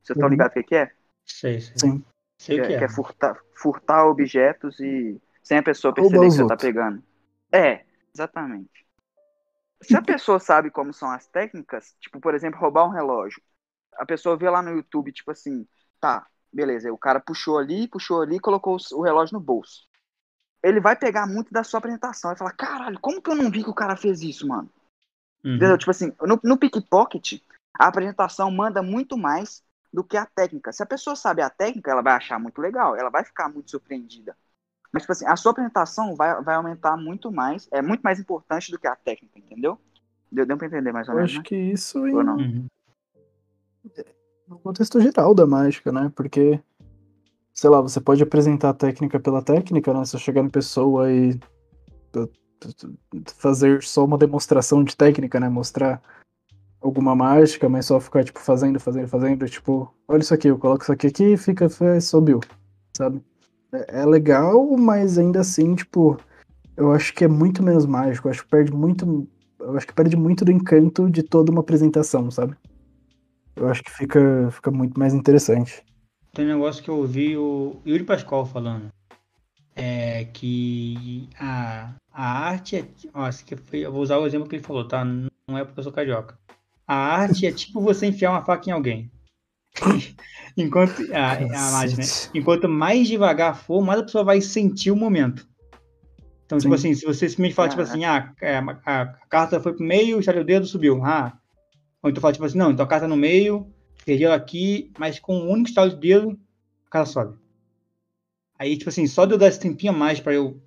[0.00, 0.30] Vocês estão Uhum.
[0.30, 0.92] ligados o que que é?
[1.26, 1.72] Sei, sei.
[1.76, 2.04] Sim.
[2.38, 2.78] Sei que, o que é, é.
[2.78, 6.62] que é furtar, furtar objetos e sem a pessoa perceber que você tá outros.
[6.62, 7.02] pegando.
[7.50, 8.86] É, exatamente.
[9.82, 13.42] Se a pessoa sabe como são as técnicas, tipo, por exemplo, roubar um relógio,
[13.94, 15.66] a pessoa vê lá no YouTube, tipo assim,
[16.00, 19.88] tá, beleza, o cara puxou ali, puxou ali e colocou o relógio no bolso.
[20.64, 23.62] Ele vai pegar muito da sua apresentação e falar, caralho, como que eu não vi
[23.62, 24.68] que o cara fez isso, mano?
[25.44, 25.56] Uhum.
[25.56, 25.76] Entendeu?
[25.76, 27.42] Tipo assim, no, no pickpocket,
[27.78, 29.62] a apresentação manda muito mais
[29.92, 30.72] do que a técnica.
[30.72, 33.70] Se a pessoa sabe a técnica, ela vai achar muito legal, ela vai ficar muito
[33.70, 34.34] surpreendida.
[34.90, 38.70] Mas, tipo assim, a sua apresentação vai, vai aumentar muito mais, é muito mais importante
[38.70, 39.78] do que a técnica, entendeu?
[40.32, 41.44] Deu, deu pra entender mais ou Eu menos, acho né?
[41.44, 42.36] que isso em, Ou não?
[42.36, 42.66] Uhum.
[44.48, 46.10] no contexto geral da mágica, né?
[46.14, 46.60] Porque,
[47.54, 50.00] sei lá, você pode apresentar a técnica pela técnica, né?
[50.00, 51.38] Você chegar na pessoa e
[53.36, 55.48] fazer só uma demonstração de técnica, né?
[55.48, 56.02] Mostrar
[56.80, 60.82] alguma mágica, mas só ficar, tipo, fazendo, fazendo, fazendo, tipo, olha isso aqui, eu coloco
[60.82, 61.68] isso aqui aqui e fica,
[62.00, 62.40] subiu,
[62.96, 63.22] sabe?
[63.72, 66.18] É, é legal, mas ainda assim, tipo,
[66.76, 69.26] eu acho que é muito menos mágico, eu acho que perde muito,
[69.60, 72.54] eu acho que perde muito do encanto de toda uma apresentação, sabe?
[73.56, 75.82] Eu acho que fica, fica muito mais interessante.
[76.34, 78.92] Tem um negócio que eu ouvi o Yuri Pascoal falando.
[79.76, 82.84] É que a, a arte é.
[83.14, 83.30] Ó,
[83.66, 85.04] foi, eu vou usar o exemplo que ele falou, tá?
[85.04, 86.36] Não é porque eu sou carioca.
[86.86, 89.10] A arte é tipo você enfiar uma faca em alguém.
[90.56, 92.08] enquanto a, a mágica, né?
[92.34, 95.48] Enquanto mais devagar for, mais a pessoa vai sentir o momento.
[96.46, 96.90] Então, tipo Sim.
[96.90, 100.18] assim, se você simplesmente falar, tipo assim, ah, é, a, a carta foi pro meio,
[100.18, 101.02] estalhou o dedo, subiu.
[101.04, 101.38] Ah.
[102.02, 103.73] Ou então fala, tipo assim, não, então a carta no meio,
[104.04, 106.38] perdi ela aqui, mas com um único estalo de dedo,
[106.86, 107.38] a carta sobe.
[108.58, 110.60] Aí, tipo assim, só de eu dar esse tempinho a mais pra eu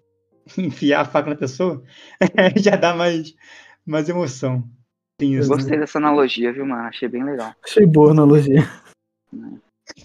[0.58, 1.84] enfiar a faca na pessoa,
[2.58, 3.34] já dá mais,
[3.86, 4.64] mais emoção.
[5.18, 5.56] Tem Eu isso, né?
[5.56, 6.84] gostei dessa analogia, viu, mano?
[6.84, 7.54] Achei bem legal.
[7.64, 8.70] Achei boa a analogia.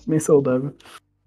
[0.06, 0.74] Bem saudável.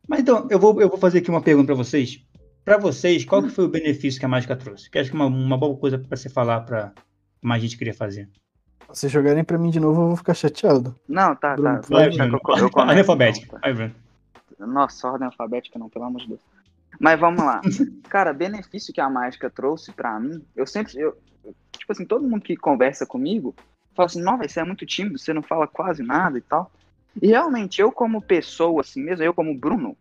[0.08, 2.24] Mas então, eu vou, eu vou fazer aqui uma pergunta pra vocês.
[2.64, 4.89] Pra vocês, qual que foi o benefício que a mágica trouxe?
[4.89, 6.93] Que acho que é uma, uma boa coisa pra você falar pra
[7.41, 8.28] mais gente queria fazer.
[8.96, 10.96] Se jogarem pra mim de novo, eu vou ficar chateado.
[11.06, 11.56] Não, tá, tá.
[11.56, 12.39] Bruno, Pode Vai, Bruno.
[12.48, 13.46] eu, eu Ordem alfabética.
[13.46, 13.96] então, Vai, Bruno.
[14.58, 14.66] tá.
[14.66, 16.39] Nossa, ordem alfabética não, pelo amor de Deus.
[16.98, 17.60] Mas vamos lá.
[18.08, 20.98] Cara, benefício que a mágica trouxe pra mim, eu sempre.
[20.98, 21.18] Eu,
[21.78, 23.54] tipo assim, todo mundo que conversa comigo
[23.93, 26.72] fala assim: Nossa, você é muito tímido, você não fala quase nada e tal.
[27.22, 29.98] E realmente, eu, como pessoa, assim mesmo, eu, como Bruno,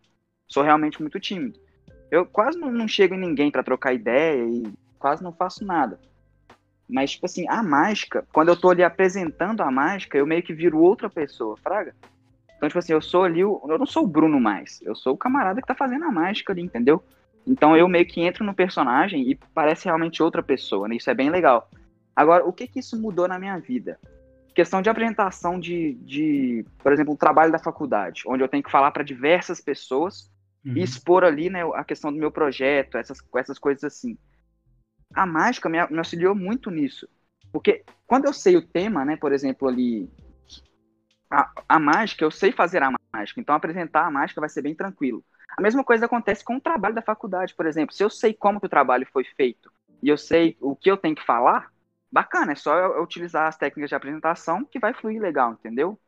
[0.46, 1.58] sou realmente muito tímido.
[2.12, 5.98] Eu quase não, não chego em ninguém pra trocar ideia e quase não faço nada.
[6.88, 10.52] Mas, tipo assim, a mágica, quando eu tô ali apresentando a mágica, eu meio que
[10.52, 11.94] viro outra pessoa, fraga.
[12.56, 15.14] Então, tipo assim, eu sou ali, o, eu não sou o Bruno mais, eu sou
[15.14, 17.02] o camarada que tá fazendo a mágica ali, entendeu?
[17.46, 20.96] Então eu meio que entro no personagem e parece realmente outra pessoa, né?
[20.96, 21.68] Isso é bem legal.
[22.16, 23.98] Agora, o que que isso mudou na minha vida?
[24.54, 28.70] Questão de apresentação de, de por exemplo, um trabalho da faculdade, onde eu tenho que
[28.70, 30.32] falar para diversas pessoas
[30.64, 30.78] Uhum.
[30.78, 34.16] e expor ali, né, a questão do meu projeto, essas, essas coisas assim.
[35.14, 37.08] A mágica me, me auxiliou muito nisso.
[37.52, 40.10] Porque quando eu sei o tema, né, por exemplo, ali,
[41.30, 44.74] a, a mágica, eu sei fazer a mágica, então apresentar a mágica vai ser bem
[44.74, 45.24] tranquilo.
[45.56, 47.94] A mesma coisa acontece com o trabalho da faculdade, por exemplo.
[47.94, 50.96] Se eu sei como que o trabalho foi feito e eu sei o que eu
[50.96, 51.70] tenho que falar,
[52.10, 55.98] bacana, é só eu, utilizar as técnicas de apresentação que vai fluir legal, entendeu?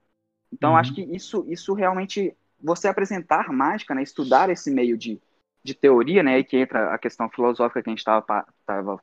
[0.53, 0.77] Então, Uhum.
[0.77, 5.21] acho que isso, isso realmente, você apresentar mágica, né, estudar esse meio de,
[5.67, 8.47] de teoria, né, aí que entra a questão filosófica que a gente estava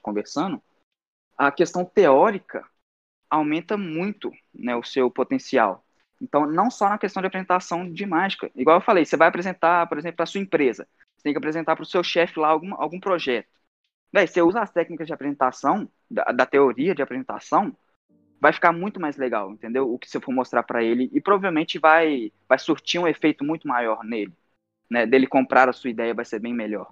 [0.02, 0.62] conversando,
[1.38, 2.66] a questão teórica
[3.30, 5.84] aumenta muito né, o seu potencial.
[6.22, 8.50] Então, não só na questão de apresentação de mágica.
[8.56, 10.88] Igual eu falei, você vai apresentar, por exemplo, para sua empresa.
[11.18, 13.48] Você tem que apresentar para o seu chefe lá algum, algum projeto.
[14.12, 17.76] Véi, você usa as técnicas de apresentação, da, da teoria de apresentação,
[18.40, 19.92] vai ficar muito mais legal, entendeu?
[19.92, 21.10] O que você for mostrar para ele.
[21.12, 24.34] E provavelmente vai, vai surtir um efeito muito maior nele.
[24.90, 25.06] Né?
[25.06, 26.90] Dele comprar a sua ideia vai ser bem melhor.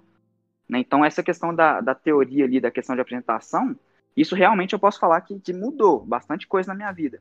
[0.68, 0.78] Né?
[0.78, 3.76] Então, essa questão da, da teoria ali, da questão de apresentação,
[4.16, 7.20] isso realmente eu posso falar que, que mudou bastante coisa na minha vida.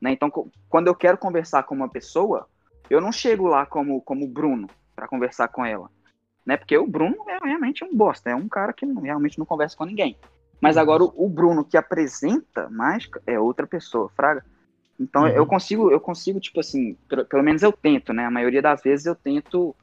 [0.00, 0.12] Né?
[0.12, 0.30] Então,
[0.68, 2.46] quando eu quero conversar com uma pessoa,
[2.88, 4.66] eu não chego lá como como Bruno
[4.96, 5.90] para conversar com ela,
[6.44, 6.56] né?
[6.56, 9.76] Porque o Bruno é realmente um bosta, é um cara que não- realmente não conversa
[9.76, 10.16] com ninguém.
[10.60, 14.44] Mas agora o, o Bruno que apresenta mágica é outra pessoa, fraga.
[14.98, 15.28] Então Uhum.
[15.28, 18.26] eu consigo, eu consigo tipo assim, pelo, pelo menos eu tento, né?
[18.26, 19.74] A maioria das vezes eu tento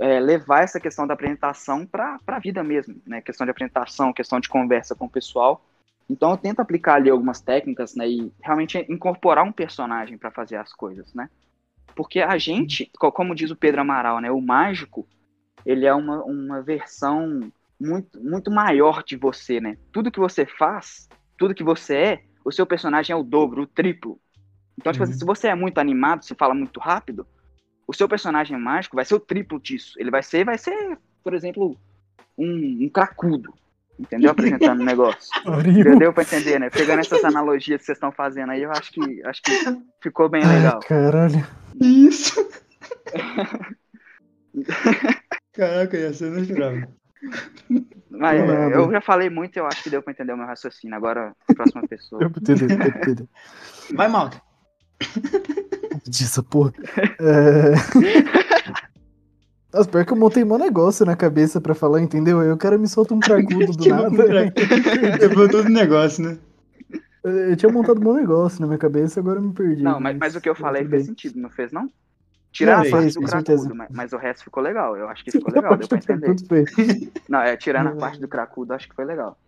[0.00, 3.20] é, levar essa questão da apresentação para a vida mesmo, né?
[3.22, 5.64] Questão de apresentação, questão de conversa com o pessoal.
[6.08, 10.56] Então eu tento aplicar ali algumas técnicas, né, e realmente incorporar um personagem para fazer
[10.56, 11.30] as coisas, né?
[11.94, 15.08] Porque a gente, co- como diz o Pedro Amaral, né, o mágico,
[15.64, 19.78] ele é uma, uma versão muito, muito maior de você, né?
[19.92, 23.66] Tudo que você faz, tudo que você é, o seu personagem é o dobro, o
[23.66, 24.20] triplo.
[24.78, 25.18] Então, tipo assim, Uhum.
[25.18, 27.28] se você é muito animado, se fala muito rápido,
[27.90, 29.94] o seu personagem mágico vai ser o triplo disso.
[29.98, 31.76] Ele vai ser, vai ser, por exemplo,
[32.38, 33.52] um, um cracudo,
[33.98, 34.30] entendeu?
[34.30, 35.28] Apresentando o negócio.
[35.44, 35.98] Horrível.
[35.98, 36.70] Deu, pra entender, né?
[36.70, 39.50] Pegando essas analogias que vocês estão fazendo aí, eu acho que, acho que
[40.00, 40.78] ficou bem legal.
[40.80, 41.44] Ai, caralho.
[41.80, 42.48] Isso!
[45.52, 46.88] Caraca, essa eu não esperava.
[48.08, 48.40] Mas
[48.72, 50.96] eu já falei muito, eu acho que deu pra entender o meu raciocínio.
[50.96, 52.22] Agora, próxima pessoa.
[52.22, 53.28] Eu entendi, eu entendi.
[53.94, 54.40] Vai, Malta.
[56.08, 56.72] Disso, porra.
[57.18, 57.74] É...
[59.72, 62.40] Nossa, pior que eu montei um negócio na cabeça pra falar, entendeu?
[62.40, 64.10] Aí o cara me solta um cracudo do nada.
[65.20, 66.38] Levou todo o negócio, né?
[67.22, 69.82] Eu tinha montado um negócio na minha cabeça, agora eu me perdi.
[69.82, 71.88] Não, mas, mas o que eu falei fez sentido, não fez, não?
[72.50, 73.62] Tirar Não, a fez, parte com do certeza.
[73.62, 74.96] cracudo, mas, mas o resto ficou legal.
[74.96, 77.12] Eu acho que ficou legal, deu pra do entender.
[77.28, 77.98] Não, é, tirando a Hum.
[77.98, 79.38] parte do cracudo, acho que foi legal.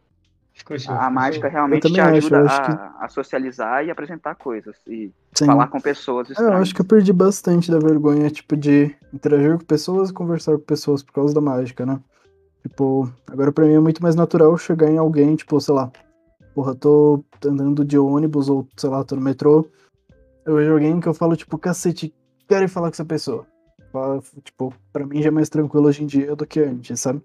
[0.54, 0.94] Ficou show.
[0.94, 4.76] A, mágica realmente te ajuda eu acho a, a socializar e apresentar coisas.
[4.86, 5.46] E Sim.
[5.46, 6.60] falar com pessoas É, eu estranhas.
[6.62, 10.64] acho que eu perdi bastante da vergonha, tipo, de interagir com pessoas e conversar com
[10.64, 11.98] pessoas por causa da mágica, né?
[12.62, 15.90] Tipo, agora pra mim é muito mais natural chegar em alguém, tipo, sei lá,
[16.54, 19.66] porra, tô andando de ônibus ou, sei lá, tô no metrô,
[20.44, 22.14] eu vejo alguém que eu falo, tipo, cacete,
[22.46, 23.46] quero ir falar com essa pessoa.
[24.44, 27.20] Tipo, pra mim já é mais tranquilo hoje em dia do que antes, sabe?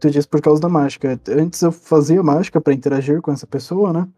[0.00, 1.20] Tu disse por causa da mágica.
[1.28, 4.08] Antes eu fazia mágica pra interagir com essa pessoa, né?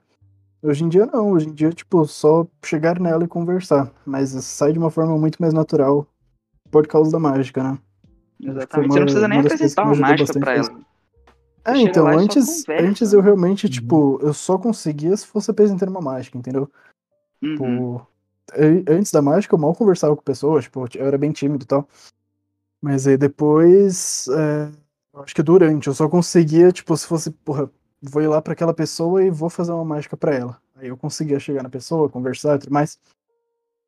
[0.62, 3.90] Hoje em dia não, hoje em dia, tipo, só chegar nela e conversar.
[4.06, 6.06] Mas sai de uma forma muito mais natural
[6.70, 7.78] por causa da mágica, né?
[8.40, 8.90] Exatamente.
[8.90, 10.80] Uma, você não precisa nem apresentar uma mágica pra ela.
[11.64, 13.72] É, então, antes, antes eu realmente, uhum.
[13.72, 16.70] tipo, eu só conseguia se fosse apresentando uma mágica, entendeu?
[17.42, 17.98] Tipo, uhum.
[17.98, 18.08] Tipo,
[18.88, 21.88] antes da mágica eu mal conversava com pessoas, tipo, eu era bem tímido e tal.
[22.80, 24.68] Mas aí depois, é,
[25.14, 28.74] acho que durante, eu só conseguia, tipo, se fosse, porra, vou ir lá para aquela
[28.74, 30.60] pessoa e vou fazer uma mágica para ela.
[30.76, 32.98] Aí eu conseguia chegar na pessoa, conversar e tudo mais.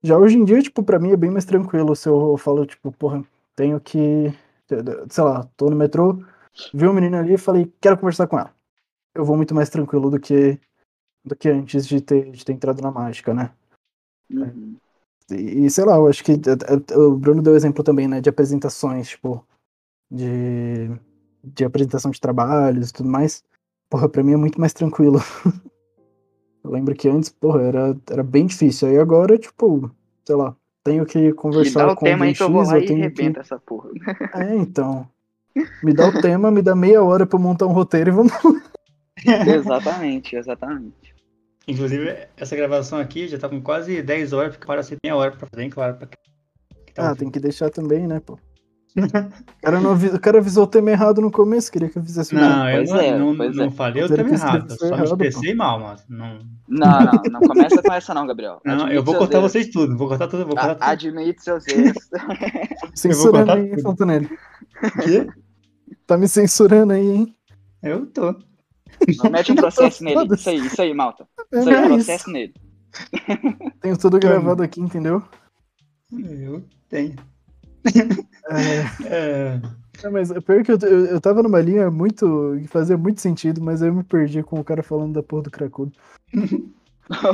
[0.02, 2.92] Já hoje em dia, tipo, pra mim é bem mais tranquilo se eu falo, tipo,
[2.92, 3.24] porra,
[3.56, 4.32] tenho que,
[5.08, 6.22] sei lá, tô no metrô,
[6.72, 8.54] vi uma menina ali e falei, quero conversar com ela.
[9.14, 10.60] Eu vou muito mais tranquilo do que
[11.24, 13.50] do que antes de ter, de ter entrado na mágica, né?
[14.30, 14.76] Uhum.
[15.30, 16.32] E, sei lá, eu acho que
[16.94, 19.42] o Bruno deu exemplo também, né, de apresentações, tipo,
[20.10, 20.90] de,
[21.44, 23.42] de apresentação de trabalhos e tudo mais.
[23.90, 25.20] Porra, pra mim é muito mais tranquilo.
[26.64, 28.88] eu lembro que antes, porra, era, era bem difícil.
[28.88, 29.90] Aí agora, tipo,
[30.24, 33.10] sei lá, tenho que conversar com o tema aí que eu vou lá eu e
[33.10, 33.38] que...
[33.38, 33.90] essa porra.
[34.34, 35.08] É, então.
[35.82, 38.32] Me dá o tema, me dá meia hora pra montar um roteiro e vamos.
[39.24, 41.14] exatamente, exatamente.
[41.66, 45.30] Inclusive, essa gravação aqui já tá com quase 10 horas, porque para ser meia hora
[45.30, 45.96] pra fazer, hein, claro.
[45.96, 46.08] Pra...
[46.92, 48.38] Tá ah, tem que deixar também, né, pô?
[48.96, 52.02] O cara, não avisou, o cara avisou o tema errado no começo, queria que eu
[52.02, 53.70] fizesse Não, eu não, é, não, não é.
[53.70, 56.38] falei o tema errado, só me expressei mal, mas não...
[56.68, 58.60] Não, não, não começa com essa não, Gabriel.
[58.64, 59.52] Não, Admite eu vou cortar erros.
[59.52, 60.84] vocês tudo, vou cortar tudo, vou cortar tudo.
[60.84, 62.08] Admite seus erros.
[62.94, 64.30] censurando aí, Fontanelli.
[65.02, 65.26] Quê?
[66.06, 67.36] Tá me censurando aí, hein?
[67.82, 68.32] Eu tô.
[69.22, 70.34] Não mete um processo nele.
[70.34, 71.26] Isso aí, isso aí, malta.
[71.52, 72.30] Isso aí, é processo isso.
[72.30, 72.54] nele.
[73.80, 75.22] Tenho tudo gravado aqui, entendeu?
[76.12, 77.16] Eu tenho.
[78.50, 79.06] É...
[79.06, 79.60] é...
[80.10, 82.56] Mas é pior que eu, eu, eu tava numa linha muito.
[82.60, 85.44] que fazia muito sentido, mas aí eu me perdi com o cara falando da porra
[85.44, 85.92] do cracudo.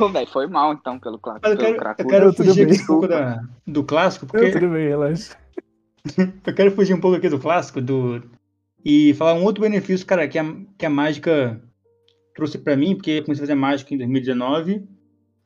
[0.00, 2.08] Ô, velho, foi mal então pelo, cla eu quero, cracudo.
[2.08, 4.46] Eu quero fugir aqui um pouco da, do clássico, porque.
[4.46, 5.36] Eu, tudo bem, relaxa.
[6.46, 8.22] eu quero fugir um pouco aqui do clássico, do,
[8.84, 10.44] e falar um outro benefício, cara, que a,
[10.78, 11.60] que a mágica
[12.34, 14.88] trouxe para mim, porque eu comecei a fazer mágica em 2019.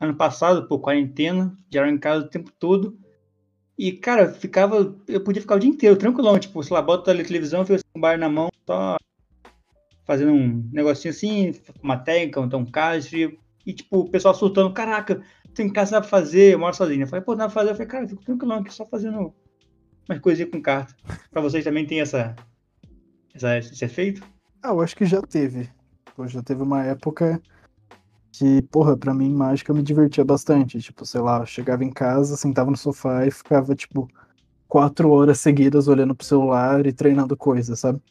[0.01, 2.97] Ano passado, por quarentena, já era em casa o tempo todo.
[3.77, 4.95] E, cara, ficava.
[5.09, 6.39] Eu podia ficar o dia inteiro, tranquilão.
[6.39, 8.97] Tipo, sei lá, bota a televisão, fica com um bar na mão, só
[10.05, 13.09] fazendo um negocinho assim, uma técnica, então um caso.
[13.67, 15.23] E, tipo, o pessoal surtando: caraca,
[15.55, 17.03] tem casa dá pra fazer, eu moro sozinho.
[17.03, 17.71] Eu falei, pô, dá pra fazer.
[17.71, 19.35] Eu falei, cara, eu fico tranquilão aqui, só fazendo
[20.09, 20.95] umas coisinhas com carta.
[21.31, 22.37] Pra vocês também tem essa,
[23.35, 24.23] essa, esse efeito?
[24.63, 25.69] Ah, eu acho que já teve.
[26.15, 27.43] Pô, já teve uma época
[28.37, 30.81] que, porra, pra mim, mágica me divertia bastante.
[30.81, 34.09] Tipo, sei lá, eu chegava em casa, sentava no sofá e ficava, tipo,
[34.67, 38.03] quatro horas seguidas olhando pro celular e treinando coisas, sabe?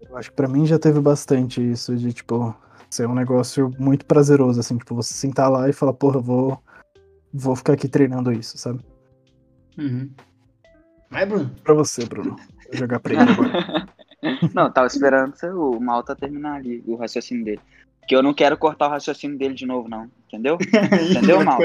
[0.00, 2.54] Eu acho que pra mim já teve bastante isso de, tipo,
[2.88, 6.62] ser um negócio muito prazeroso, assim, tipo, você sentar lá e falar, porra, vou,
[7.34, 8.78] vou ficar aqui treinando isso, sabe?
[9.76, 10.08] Uhum.
[11.10, 11.50] Vai, Bruno.
[11.64, 12.36] Pra você, Bruno.
[12.36, 13.88] Vou jogar pra ele agora.
[14.54, 17.60] Não, tava esperando o Malta terminar ali o raciocínio dele.
[18.06, 20.10] Que eu não quero cortar o raciocínio dele de novo, não.
[20.26, 20.58] Entendeu?
[21.10, 21.58] Entendeu, mal?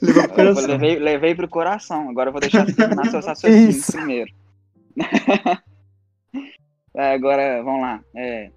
[0.00, 0.66] Levei pro.
[0.66, 2.08] Levei, levei pro coração.
[2.08, 3.92] Agora eu vou deixar terminar seus raciocínios Isso.
[3.92, 4.30] primeiro.
[6.94, 8.04] é, agora, vamos lá.
[8.14, 8.50] É,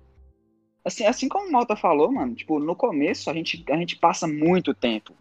[0.85, 4.27] assim, assim como o Malta falou, mano, tipo, no começo a gente, a gente passa
[4.27, 5.15] muito tempo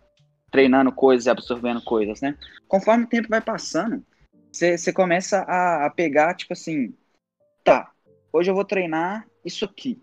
[0.50, 2.38] treinando coisas e absorvendo coisas, né?
[2.68, 4.04] Conforme o tempo vai passando,
[4.52, 6.94] você começa a, a pegar, tipo assim,
[7.64, 7.90] tá,
[8.32, 10.00] hoje eu vou treinar isso aqui.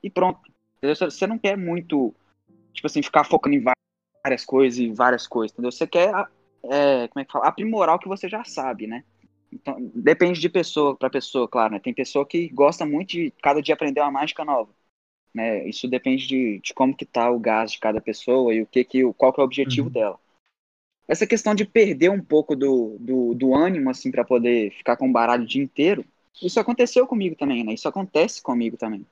[0.00, 0.49] E pronto.
[0.82, 2.14] Você não quer muito,
[2.72, 3.64] tipo assim, ficar focando em
[4.24, 5.70] várias coisas e várias coisas, entendeu?
[5.70, 6.10] Você quer,
[6.64, 7.46] é, como é que fala?
[7.46, 9.04] Aprimorar o que você já sabe, né?
[9.52, 11.80] Então, depende de pessoa para pessoa, claro, né?
[11.80, 14.70] Tem pessoa que gosta muito de cada dia aprender uma mágica nova.
[15.34, 15.68] Né?
[15.68, 18.84] Isso depende de, de como que tá o gás de cada pessoa e o que
[18.84, 19.92] que, qual que é o objetivo uhum.
[19.92, 20.18] dela.
[21.06, 25.08] Essa questão de perder um pouco do, do, do ânimo, assim, para poder ficar com
[25.08, 26.04] o baralho o dia inteiro,
[26.40, 27.74] isso aconteceu comigo também, né?
[27.74, 29.04] Isso acontece comigo também.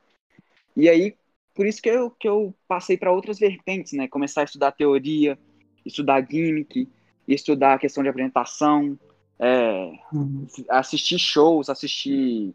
[0.77, 1.17] E aí,
[1.59, 4.07] por isso que eu, que eu passei para outras vertentes, né?
[4.07, 5.37] Começar a estudar teoria,
[5.85, 6.89] estudar gimmick,
[7.27, 8.97] estudar a questão de apresentação,
[9.41, 10.47] é, uhum.
[10.71, 12.55] assistir shows, assistir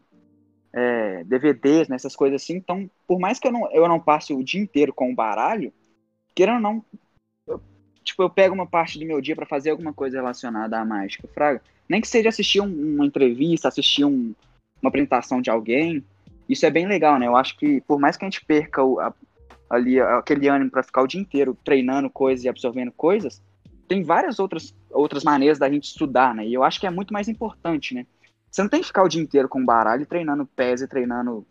[0.72, 2.54] é, DVDs, né, essas coisas assim.
[2.54, 5.70] Então, por mais que eu não, eu não passe o dia inteiro com o baralho,
[6.34, 6.84] querendo ou não,
[7.46, 7.60] eu,
[8.02, 11.28] tipo, eu pego uma parte do meu dia para fazer alguma coisa relacionada à mágica,
[11.28, 11.60] fraga.
[11.86, 14.34] Nem que seja assistir um, uma entrevista, assistir um,
[14.80, 16.02] uma apresentação de alguém,
[16.48, 17.26] isso é bem legal, né?
[17.26, 19.12] Eu acho que por mais que a gente perca o, a,
[19.70, 23.42] ali aquele ânimo para ficar o dia inteiro treinando coisas e absorvendo coisas,
[23.88, 26.46] tem várias outras, outras maneiras da gente estudar, né?
[26.46, 28.06] E eu acho que é muito mais importante, né?
[28.50, 31.46] Você não tem que ficar o dia inteiro com baralho treinando pés e treinando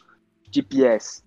[0.52, 1.22] GPS.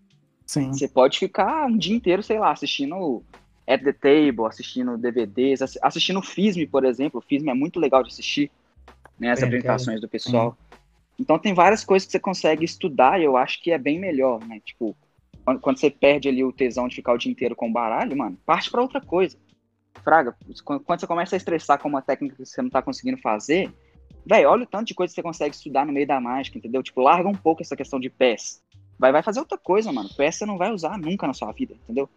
[0.47, 0.73] Sim.
[0.73, 3.23] Você pode ficar um dia inteiro, sei lá, assistindo
[3.69, 7.19] At the Table, assistindo DVDs, assi- assistindo FISM, por exemplo.
[7.19, 8.51] O FISM é muito legal de assistir,
[9.19, 9.33] né?
[9.33, 10.57] As É, apresentações do pessoal.
[11.19, 14.45] Então tem várias coisas que você consegue estudar e eu acho que é bem melhor,
[14.47, 14.61] né?
[14.65, 14.97] Tipo,
[15.61, 18.39] quando, você perde ali o tesão de ficar o dia inteiro com o baralho, mano,
[18.45, 19.39] parte pra outra coisa.
[20.03, 23.19] Fraga, quando, quando você começa a estressar com uma técnica que você não tá conseguindo
[23.19, 23.73] fazer,
[24.27, 26.83] velho, olha o tanto de coisa que você consegue estudar no meio da mágica, entendeu?
[26.83, 28.63] Tipo, larga um pouco essa questão de pés.
[28.99, 30.09] Vai, vai fazer outra coisa, mano.
[30.17, 32.09] Pés você não vai usar nunca na sua vida, entendeu?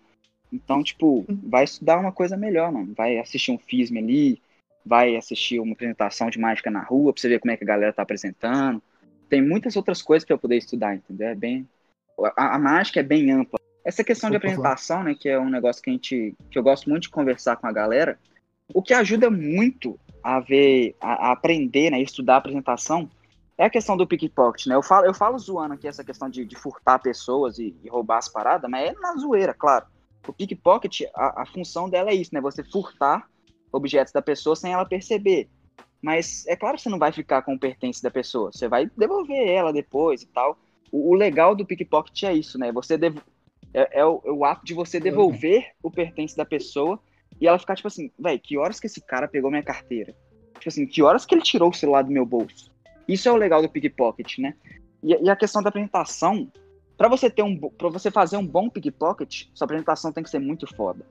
[0.52, 2.94] Então, tipo, vai estudar uma coisa melhor, mano.
[2.96, 4.42] Vai assistir um FISM ali,
[4.86, 7.68] vai assistir uma apresentação de mágica na rua pra você ver como é que a
[7.68, 8.82] galera tá apresentando.
[9.30, 11.28] Tem muitas outras coisas pra eu poder estudar, entendeu?
[11.28, 11.68] É bem.
[12.36, 13.60] A, a mágica é bem ampla.
[13.86, 16.36] Essa questão de apresentação, né, que é um negócio que a gente.
[16.52, 18.20] que eu gosto muito de conversar com a galera,
[18.74, 23.10] o que ajuda muito a ver, a, a aprender, né, estudar a apresentação,
[23.58, 24.76] é a questão do pickpocket, né?
[24.76, 28.18] Eu falo, eu falo zoando aqui essa questão de, de furtar pessoas e, e roubar
[28.18, 29.86] as paradas, mas é na zoeira, claro.
[30.28, 32.40] O pickpocket, a, a função dela é isso, né?
[32.42, 33.28] Você furtar
[33.72, 35.50] objetos da pessoa sem ela perceber.
[36.02, 38.90] Mas é claro que você não vai ficar com o pertence da pessoa, você vai
[38.98, 40.58] devolver ela depois e tal.
[40.92, 42.72] O, o legal do pickpocket é isso, né?
[42.72, 43.18] Você dev...
[43.74, 47.00] é, é o, é o ato de você devolver o pertence da pessoa
[47.40, 50.16] e ela ficar tipo assim, velho, que horas que esse cara pegou minha carteira?
[50.54, 52.72] Tipo assim, que horas que ele tirou o celular do meu bolso?
[53.08, 54.56] Isso é o legal do pickpocket, né?
[55.04, 56.52] E, e a questão da apresentação,
[56.98, 60.40] para você ter um, para você fazer um bom pickpocket, sua apresentação tem que ser
[60.40, 61.06] muito foda.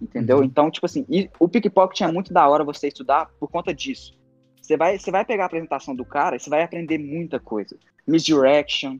[0.00, 0.38] Entendeu?
[0.38, 0.44] Uhum.
[0.44, 1.06] Então, tipo assim,
[1.38, 4.14] o pickpocket é muito da hora você estudar por conta disso.
[4.60, 7.76] Você vai, você vai pegar a apresentação do cara e você vai aprender muita coisa.
[8.06, 8.98] Misdirection,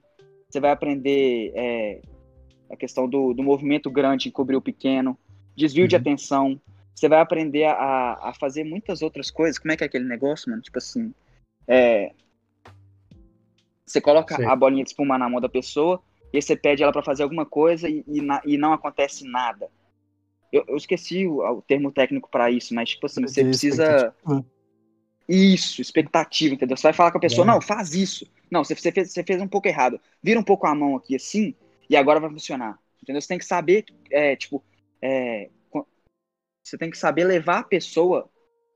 [0.48, 2.00] você vai aprender é,
[2.70, 5.18] a questão do, do movimento grande encobrir o pequeno,
[5.56, 6.00] desvio de Uhum.
[6.00, 6.60] atenção.
[6.94, 9.58] Você vai aprender a, a fazer muitas outras coisas.
[9.58, 10.62] Como é que é aquele negócio, mano?
[10.62, 11.12] Tipo assim,
[11.68, 12.12] é,
[13.84, 14.46] você coloca Sei.
[14.46, 16.00] a bolinha de espuma na mão da pessoa
[16.32, 19.28] e aí você pede ela pra fazer alguma coisa e, e, na- e não acontece
[19.28, 19.68] nada.
[20.52, 24.46] Eu, eu esqueci o, o termo técnico pra isso, mas tipo assim, você precisa expectativa.
[25.28, 26.76] isso, expectativa, entendeu?
[26.76, 27.48] Você vai falar com a pessoa, É.
[27.48, 28.26] não, faz isso.
[28.50, 30.00] Não, você, você, fez, você fez um pouco errado.
[30.22, 31.54] Vira um pouco a mão aqui assim
[31.90, 32.78] e agora vai funcionar.
[33.02, 33.20] Entendeu?
[33.20, 34.62] Você tem que saber, é, tipo,
[35.02, 35.50] é,
[36.66, 38.28] você tem que saber levar a pessoa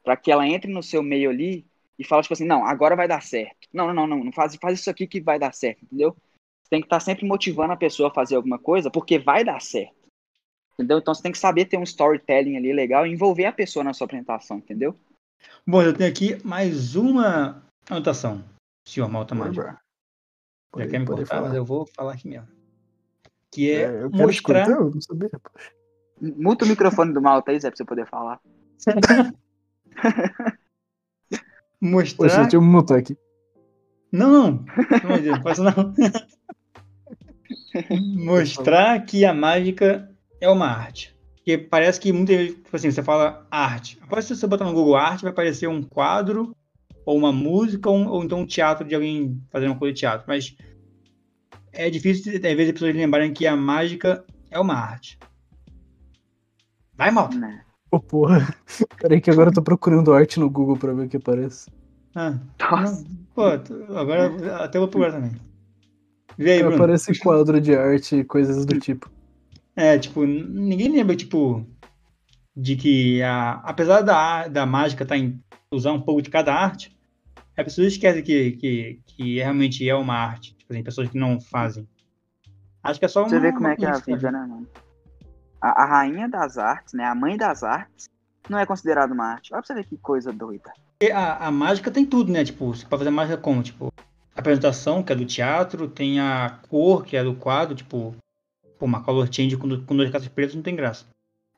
[0.04, 1.66] pra que ela entre no seu meio ali
[1.98, 3.68] e fala, tipo assim, não, agora vai dar certo.
[3.72, 6.16] Não, não, não, não, não faz, faz isso aqui que vai dar certo, entendeu?
[6.62, 9.60] Você tem que estar sempre motivando a pessoa a fazer alguma coisa porque vai dar
[9.60, 9.99] certo.
[10.80, 10.98] Entendeu?
[10.98, 13.92] Então você tem que saber ter um storytelling ali legal e envolver a pessoa na
[13.92, 14.98] sua apresentação, entendeu?
[15.66, 18.42] Bom, eu tenho aqui mais uma anotação,
[18.88, 19.56] senhor Malta Mágico.
[19.62, 19.72] Bora.
[19.72, 19.80] Já
[20.72, 21.48] Pode- quer me cortar, falar.
[21.48, 22.48] mas eu vou falar aqui mesmo.
[23.52, 24.64] Que é, É, eu mostrar.
[24.64, 25.28] cortar, eu não sabia.
[25.28, 25.70] poxa.
[26.22, 28.40] Muta o microfone do Malta aí, Zé, pra você poder falar.
[31.80, 32.16] Mostrar.
[32.26, 33.16] Poxa, deixa eu mutar aqui.
[34.12, 34.64] Não, não.
[35.22, 35.94] Não faça não.
[38.24, 40.09] Mostrar que a mágica
[40.40, 41.14] é uma arte.
[41.36, 43.98] Porque parece que muita vezes, tipo assim, você fala arte.
[44.02, 46.54] Após você botar no Google Arte, vai aparecer um quadro,
[47.04, 50.24] ou uma música, ou, ou então um teatro de alguém fazendo uma coisa de teatro.
[50.28, 50.54] Mas
[51.72, 55.18] é difícil, às vezes, as pessoas lembrarem que a mágica é uma arte.
[56.94, 57.36] Vai, Malta.
[57.38, 57.62] Né?
[57.90, 58.54] Ô, porra.
[59.00, 61.70] Peraí que agora eu tô procurando arte no Google pra ver o que aparece.
[62.14, 63.02] Ah, Nossa.
[63.02, 63.44] não, pô,
[63.96, 65.32] agora até vou procurar também.
[66.36, 66.76] Vê aí, Bruno.
[66.76, 69.10] Aparece quadro de arte e coisas do tipo.
[69.76, 71.66] É, tipo, ninguém lembra, tipo,
[72.56, 75.42] de que a, apesar da, da mágica tá em
[75.72, 76.96] usar um pouco de cada arte,
[77.56, 80.54] as pessoas esquecem que, que, que realmente é uma arte.
[80.54, 81.88] Tipo assim, pessoas que não fazem.
[82.82, 83.28] Acho que é só uma.
[83.28, 84.66] Você vê como é que é a vida, né, mano?
[85.60, 87.04] A, a rainha das artes, né?
[87.04, 88.08] A mãe das artes,
[88.48, 89.52] não é considerada uma arte.
[89.52, 90.72] Olha pra você ver que coisa doida.
[91.12, 92.44] A, a mágica tem tudo, né?
[92.44, 93.62] Tipo, você pode fazer mágica como?
[93.62, 93.92] Tipo,
[94.34, 98.14] a apresentação, que é do teatro, tem a cor, que é do quadro, tipo,
[98.80, 101.04] pô, uma color change com, com dois cartas pretas não tem graça.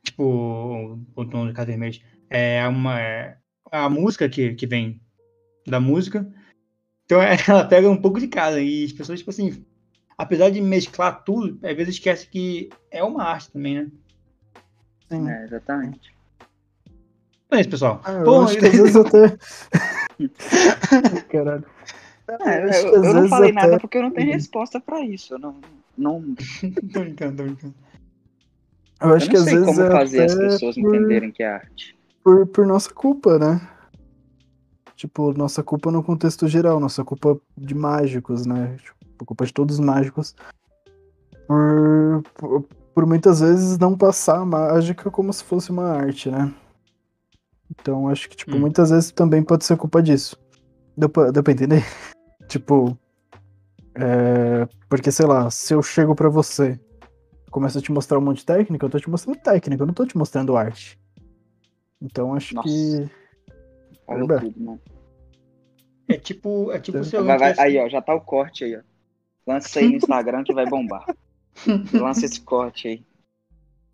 [0.04, 2.02] Tipo, ou com dois cartas vermelhas.
[2.28, 3.00] É uma.
[3.00, 3.36] é
[3.70, 5.00] a música que, que vem
[5.66, 6.28] da música.
[7.04, 8.60] Então é, ela pega um pouco de cada.
[8.60, 9.64] E as pessoas, tipo assim,
[10.18, 13.90] apesar de mesclar tudo, às vezes esquece que é uma arte também, né?
[15.08, 15.30] Sim.
[15.30, 16.12] É, exatamente.
[17.46, 18.00] Então é isso, pessoal.
[18.04, 19.38] Ah, eu Bom, acho que às vezes até.
[21.30, 21.64] Caralho.
[22.28, 24.34] É, eu, acho que eu às não falei até- nada porque eu não tenho Uhum.
[24.34, 25.34] resposta pra isso.
[25.34, 25.60] Eu não,
[25.98, 26.42] não, tô
[27.00, 27.74] brincando, tô brincando.
[29.00, 31.52] Eu eu acho que às vezes como é fazer as pessoas por, entenderem que é
[31.54, 31.98] arte.
[32.22, 33.60] por, por nossa culpa, né?
[34.94, 38.76] Tipo, nossa culpa no contexto geral, nossa culpa de mágicos, né?
[38.76, 40.34] Tipo, culpa de todos os mágicos.
[41.48, 42.62] Por, por,
[42.94, 46.52] por muitas vezes não passar a mágica como se fosse uma arte, né?
[47.70, 48.60] Então acho que, tipo, Hum.
[48.60, 50.36] muitas vezes também pode ser culpa disso.
[50.96, 51.82] Deu pra, deu pra entender?
[52.58, 52.98] tipo,
[53.94, 56.80] É, porque, sei lá, se eu chego pra você,
[57.50, 59.92] começo a te mostrar um monte de técnica, eu tô te mostrando técnica, eu não
[59.94, 60.98] tô te mostrando arte.
[62.00, 62.68] Então acho Nossa.
[62.68, 63.10] que.
[64.06, 64.50] Falou Verdade.
[64.52, 64.80] tudo, mano.
[66.08, 68.80] É tipo, é tipo se Vai, vai- aí, ó, já tá o corte aí, ó.
[69.46, 71.04] Lança isso aí no Instagram que vai bombar.
[71.92, 73.04] Lança esse corte aí.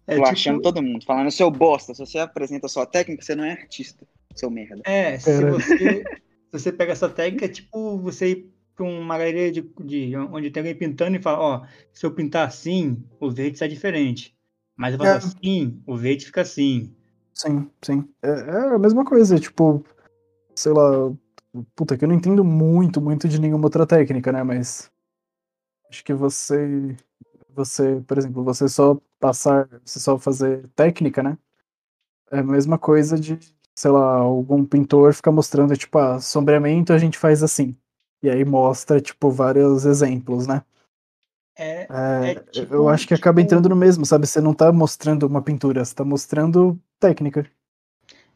[0.07, 1.05] é Tô tipo- achando todo mundo.
[1.05, 4.81] Falando, seu bosta, se você apresenta sua técnica, você não é artista, seu merda.
[4.87, 6.05] É, se você,
[6.51, 10.51] se você pega essa técnica, é tipo você ir pra uma galeria de, de- onde
[10.51, 14.37] tem alguém pintando e fala, ó, se eu pintar assim, o verde sai diferente.
[14.77, 15.19] Mas eu faço É.
[15.19, 16.95] assim, o verde fica assim.
[17.35, 18.09] Sim, sim.
[18.23, 19.85] É, é a mesma coisa, tipo,
[20.57, 21.13] sei lá.
[21.77, 24.43] Puta, que eu não entendo muito, muito de nenhuma outra técnica, né?
[24.43, 24.91] Mas.
[25.91, 26.97] Acho que você.
[27.55, 31.39] Você, por exemplo, você só passar, você só fazer técnica, né?
[32.31, 33.39] É a mesma coisa de,
[33.79, 37.77] sei lá, algum pintor ficar mostrando, tipo, ah, sombreamento a gente faz assim.
[38.23, 40.63] E aí mostra, tipo, vários exemplos, né?
[41.57, 44.27] É, É, É tipo- eu acho que acaba tipo- entrando no mesmo, sabe?
[44.27, 47.49] Você não tá mostrando uma pintura, você tá mostrando técnica.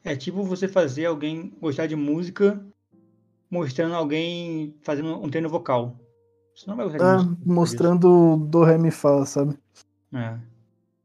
[0.05, 2.61] é tipo você fazer alguém gostar de música
[3.51, 5.97] mostrando alguém fazendo um treino vocal.
[6.55, 7.45] Você não vai gostar de Tá música.
[7.47, 9.57] mostrando do ré mi fá, sabe?
[10.13, 10.39] É.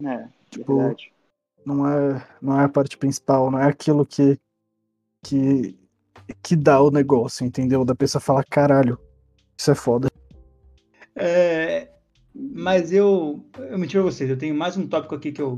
[0.06, 1.12] É, Tipo, verdade.
[1.68, 4.40] Não é, não é a parte principal, não é aquilo que
[5.22, 5.78] que
[6.42, 7.84] que dá o negócio, entendeu?
[7.84, 8.98] Da pessoa falar, caralho,
[9.58, 10.10] isso é foda.
[11.14, 11.90] É,
[12.34, 15.58] mas eu, eu menti pra vocês, eu tenho mais um tópico aqui que eu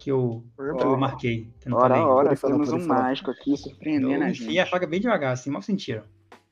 [0.00, 1.52] que eu, que eu marquei.
[1.60, 2.12] que eu não Hora a falei.
[2.12, 3.02] hora, Pode falar, temos um falar.
[3.04, 4.58] mágico aqui surpreendendo Eu a gente.
[4.58, 6.02] a faca bem devagar, assim, mal sentiram.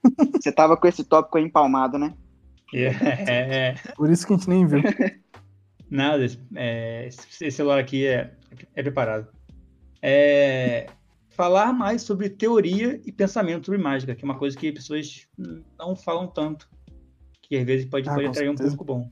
[0.40, 2.14] Você tava com esse tópico aí empalmado, né?
[2.72, 4.78] É, é, Por isso que a gente nem viu.
[5.90, 8.32] nada, é, esse celular aqui é,
[8.74, 9.28] é preparado.
[10.02, 10.86] É,
[11.30, 15.26] falar mais sobre teoria e pensamento sobre mágica, que é uma coisa que pessoas
[15.78, 16.68] não falam tanto.
[17.42, 18.76] Que às vezes pode, Ah, pode atrair um certeza.
[18.76, 19.10] público bom.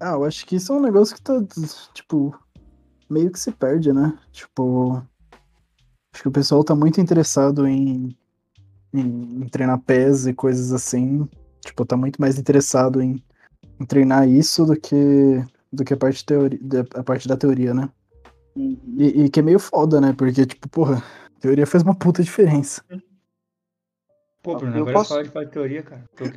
[0.00, 1.34] Ah, eu acho que isso é um negócio que tá,
[1.92, 2.38] tipo,
[3.10, 4.16] meio que se perde, né?
[4.30, 5.02] Tipo,
[6.14, 8.16] acho que o pessoal tá muito interessado em,
[8.94, 11.28] em, em treinar pés e coisas assim.
[11.64, 13.22] Tipo, tá muito mais interessado em,
[13.80, 17.74] em treinar isso do que, do que a parte, teori, da- a parte da teoria,
[17.74, 17.90] né?
[18.96, 20.12] E, e que é meio foda, né?
[20.16, 21.02] Porque, tipo, porra,
[21.40, 22.82] teoria faz uma puta diferença.
[24.42, 26.04] Pô, Bruno, Eu agora posso- eu falo de falar de teoria, cara.
[26.14, 26.28] É cara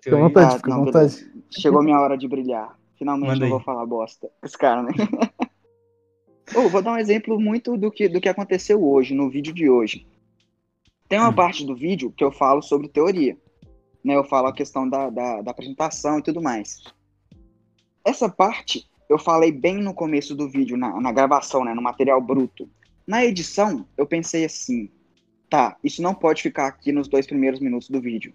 [0.00, 1.14] Fica à vontade, Ah, fica à vontade.
[1.16, 1.44] beleza.
[1.50, 2.78] Chegou minha hora de brilhar.
[2.98, 4.30] Finalmente Manda eu vou falar bosta.
[4.42, 4.90] Esse cara, né?
[6.54, 9.68] Ô, vou dar um exemplo muito do que, do que aconteceu hoje, no vídeo de
[9.68, 10.06] hoje.
[11.08, 11.34] Tem uma Hum.
[11.34, 13.36] parte do vídeo que eu falo sobre teoria.
[14.04, 14.14] Né?
[14.14, 16.82] Eu falo a questão da, da, da apresentação e tudo mais.
[18.04, 21.72] Essa parte eu falei bem no começo do vídeo, na, na gravação, né?
[21.72, 22.68] no material bruto.
[23.06, 24.90] Na edição, eu pensei assim:
[25.48, 28.34] tá, isso não pode ficar aqui nos dois primeiros minutos do vídeo.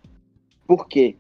[0.65, 1.17] Por quê?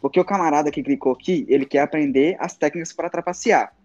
[0.00, 3.76] Porque o camarada que clicou aqui, ele quer aprender as técnicas para trapacear.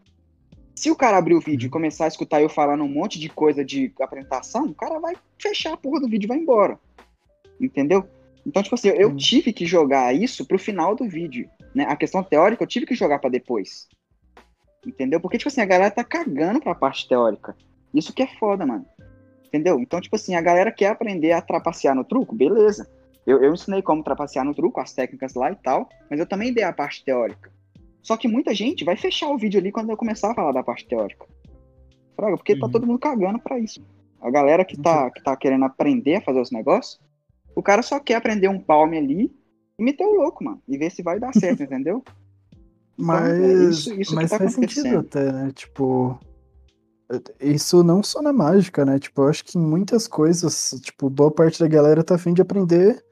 [0.73, 3.27] Se o cara abrir o vídeo e começar a escutar eu falando um monte de
[3.27, 6.79] coisa de apresentação, o cara vai fechar a porra do vídeo e vai embora.
[7.59, 8.07] Entendeu?
[8.45, 9.17] Então, tipo assim, eu Hum.
[9.17, 11.49] tive que jogar isso pro final do vídeo.
[11.75, 11.85] Né?
[11.85, 13.87] A questão teórica eu tive que jogar para depois.
[14.87, 15.19] Entendeu?
[15.19, 17.55] Porque, tipo assim, a galera tá cagando pra parte teórica.
[17.93, 18.85] Isso que é foda, mano.
[19.45, 19.79] Entendeu?
[19.79, 22.89] Então, tipo assim, a galera quer aprender a trapacear no truco, beleza.
[23.25, 26.53] Eu, eu ensinei como trapacear no truco, as técnicas lá e tal, mas eu também
[26.53, 27.51] dei a parte teórica.
[28.01, 30.63] Só que muita gente vai fechar o vídeo ali quando eu começar a falar da
[30.63, 31.25] parte teórica.
[32.15, 32.71] Fraga, porque tá Uhum.
[32.71, 33.81] todo mundo cagando pra isso.
[34.21, 36.99] A galera que tá, que tá querendo aprender a fazer os negócios,
[37.55, 39.31] o cara só quer aprender um palme ali
[39.77, 40.61] e meter o louco, mano.
[40.67, 42.03] E ver se vai dar certo, entendeu?
[42.97, 45.51] Mas, é isso- isso que mas tá faz sentido até, né?
[45.53, 46.19] Tipo,
[47.39, 48.99] isso não só na mágica, né?
[48.99, 52.41] Tipo, eu acho que em muitas coisas, tipo, boa parte da galera tá afim de
[52.41, 53.03] aprender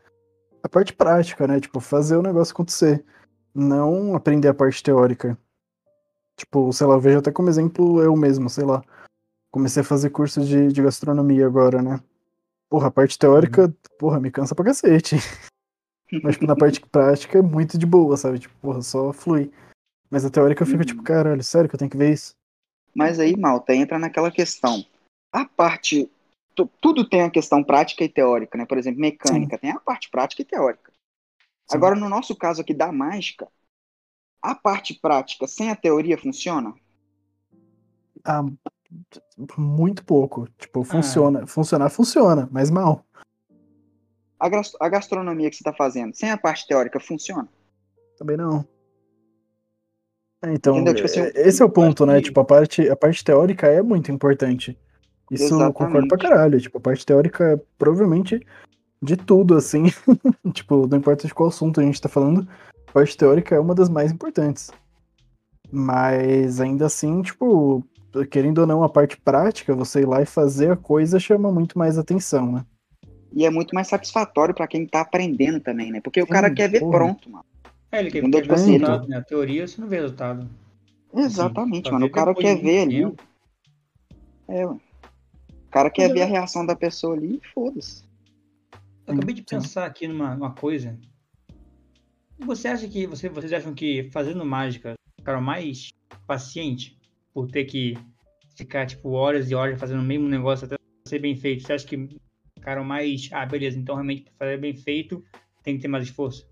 [0.63, 1.59] a parte prática, né?
[1.59, 3.05] Tipo, fazer o negócio acontecer.
[3.53, 5.37] Não aprender a parte teórica.
[6.37, 8.83] Tipo, sei lá, eu vejo até como exemplo eu mesmo, sei lá.
[9.51, 12.01] Comecei a fazer curso de, de gastronomia agora, né?
[12.69, 15.15] Porra, a parte teórica, porra, me cansa pra cacete.
[16.21, 18.39] Mas, tipo, na parte prática é muito de boa, sabe?
[18.39, 19.51] Tipo, porra, só flui.
[20.15, 20.85] Mas a teórica eu fico Uhum.
[20.85, 22.37] tipo, caralho, sério que eu tenho que ver isso?
[22.95, 24.81] Mas aí, Malta, entra naquela questão.
[25.29, 26.09] A parte.
[26.55, 28.65] tu- tudo tem a questão prática e teórica, né?
[28.65, 30.89] Por exemplo, mecânica tem a parte prática e teórica.
[31.69, 31.75] Sim.
[31.75, 33.49] Agora, no nosso caso aqui da mágica,
[34.41, 36.73] a parte prática sem a teoria funciona?
[38.23, 38.41] Ah,
[39.57, 40.47] muito pouco.
[40.57, 41.45] Tipo, funciona.
[41.45, 43.03] Funcionar, funciona, mas mal.
[44.39, 47.49] A gastronomia que você está fazendo, sem a parte teórica, funciona?
[48.17, 48.65] Também não.
[50.53, 50.83] Então?
[50.93, 52.15] Tipo assim, é- esse é o ponto, né?
[52.17, 54.77] que- Tipo, a parte, a parte teórica é muito importante.
[55.31, 56.21] Isso eu concordo pra Exatamente.
[56.29, 56.61] caralho.
[56.61, 58.45] Tipo, a parte teórica é provavelmente
[59.01, 59.83] de tudo, assim.
[60.53, 62.47] tipo, não importa de qual assunto a gente tá falando.
[62.93, 64.71] parte teórica é uma das mais importantes.
[65.71, 67.83] Mas ainda assim, tipo,
[68.29, 71.77] querendo ou não, a parte prática, você ir lá e fazer a coisa chama muito
[71.77, 72.65] mais atenção, né?
[73.33, 75.99] E é muito mais satisfatório pra quem tá aprendendo também, né?
[76.01, 76.99] Porque o cara Sim, quer ver porra.
[76.99, 77.43] pronto, mano.
[77.91, 78.41] É, ele quer Entendeu?
[78.41, 79.17] ver resultado, né?
[79.17, 80.49] A teoria você não vê resultado.
[81.13, 82.05] Exatamente, Assim, mano.
[82.05, 82.95] O cara quer ver ali.
[83.01, 83.23] tempo.
[84.47, 84.73] É, ué.
[84.73, 88.03] O cara quer ver a reação da pessoa ali e foda-se.
[89.07, 90.97] Eu acabei de pensar aqui numa, numa coisa.
[92.39, 93.05] Você acha que.
[93.07, 95.89] Você, vocês acham que fazendo mágica ficaram mais
[96.27, 96.97] paciente
[97.33, 97.97] por ter que
[98.55, 100.75] ficar, tipo, horas e horas fazendo o mesmo negócio até
[101.07, 101.63] ser bem feito?
[101.63, 102.09] Você acha que
[102.57, 103.29] ficaram mais.
[103.31, 105.23] Ah, beleza, então realmente pra fazer bem feito
[105.63, 106.47] tem que ter mais esforço?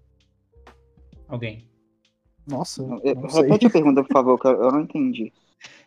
[1.34, 1.68] Alguém.
[2.46, 3.28] Nossa, Eu- não.
[3.28, 5.34] Repete a pergunta, por favor, que eu não entendi.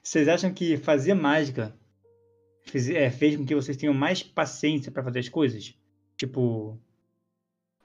[0.02, 1.72] Vocês acham que fazer mágica
[2.64, 5.76] fez, é, fez com que vocês tenham mais paciência pra fazer as coisas?
[6.16, 6.76] Tipo.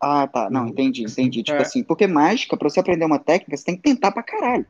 [0.01, 0.49] Ah, tá.
[0.49, 0.67] Não, Uhum.
[0.69, 1.43] entendi, entendi.
[1.43, 1.61] Tipo É.
[1.61, 4.65] assim, porque mágica, pra você aprender uma técnica, você tem que tentar pra caralho.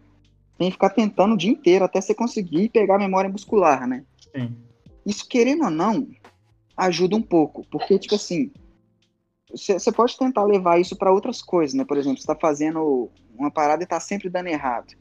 [0.57, 4.03] Tem que ficar tentando o dia inteiro até você conseguir pegar a memória muscular, né?
[4.35, 4.53] Sim.
[5.05, 6.09] Isso, querendo ou não,
[6.75, 7.65] ajuda um pouco.
[7.71, 8.51] Porque, tipo assim,
[9.51, 11.85] você você pode tentar levar isso pra outras coisas, né?
[11.85, 14.93] Por exemplo, você tá fazendo uma parada e tá sempre dando errado.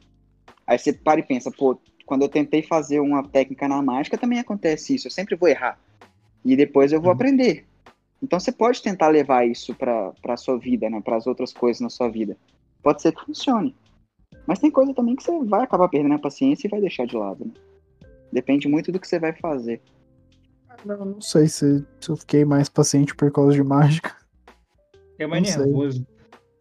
[0.67, 4.39] Aí você para e pensa, pô, quando eu tentei fazer uma técnica na mágica, também
[4.39, 5.07] acontece isso.
[5.07, 5.79] Eu sempre vou errar.
[6.43, 7.15] E depois eu vou Uhum.
[7.15, 7.65] aprender.
[8.21, 11.01] Então você pode tentar levar isso pra, pra sua vida, né?
[11.01, 12.37] Para as outras coisas na sua vida.
[12.83, 13.75] Pode ser que funcione.
[14.45, 17.15] Mas tem coisa também que você vai acabar perdendo a paciência e vai deixar de
[17.15, 17.51] lado, né?
[18.31, 19.81] Depende muito do que você vai fazer.
[20.85, 24.15] Não, não sei se, se eu fiquei mais paciente por causa de mágica.
[25.21, 25.65] É mais Não sei.
[25.65, 26.07] nervoso.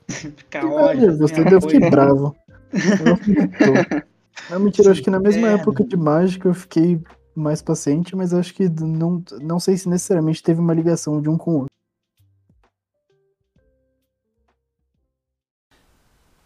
[0.36, 1.58] Ficar entendeu?
[1.58, 1.90] Eu fiquei coisa.
[1.96, 2.36] bravo.
[4.50, 5.58] Não, mentira, eu acho que na mesma Inferno.
[5.60, 7.00] época de mágica eu fiquei
[7.34, 11.38] mais paciente, mas acho que não, não sei se necessariamente teve uma ligação de um
[11.38, 11.70] com o outro.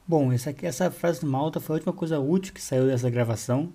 [0.06, 3.08] Bom, essa, aqui- essa frase do Malta foi a última coisa útil que saiu dessa
[3.08, 3.72] gravação.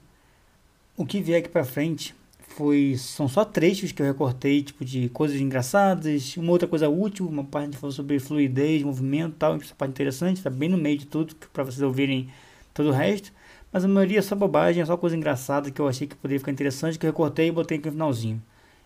[0.95, 2.15] O que vier aqui pra frente
[2.59, 7.25] foi são só trechos que eu recortei, tipo de coisas engraçadas, uma outra coisa útil,
[7.25, 10.77] uma parte gente falou sobre fluidez, movimento, e tal, essa parte interessante, tá bem no
[10.77, 12.27] meio de tudo para vocês ouvirem
[12.73, 13.31] todo o resto.
[13.71, 16.37] Mas a maioria é só bobagem, é só coisa engraçada que eu achei que poderia
[16.37, 18.41] ficar interessante, que eu recortei e botei aqui no finalzinho.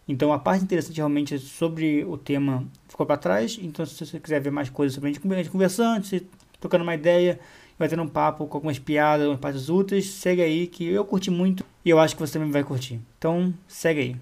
[0.07, 3.57] Então a parte interessante realmente sobre o tema ficou para trás.
[3.59, 6.24] Então se você quiser ver mais coisas sobre a gente conversando, se
[6.59, 7.39] trocando uma ideia,
[7.78, 11.30] vai tendo um papo com algumas piadas, algumas partes úteis, segue aí que eu curti
[11.32, 12.99] muito e eu acho que você também vai curtir.
[13.17, 14.15] Então segue aí.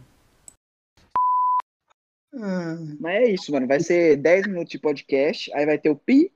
[2.99, 3.67] Mas é isso, mano.
[3.67, 6.31] Vai ser 10 minutos de podcast, aí vai ter o pi,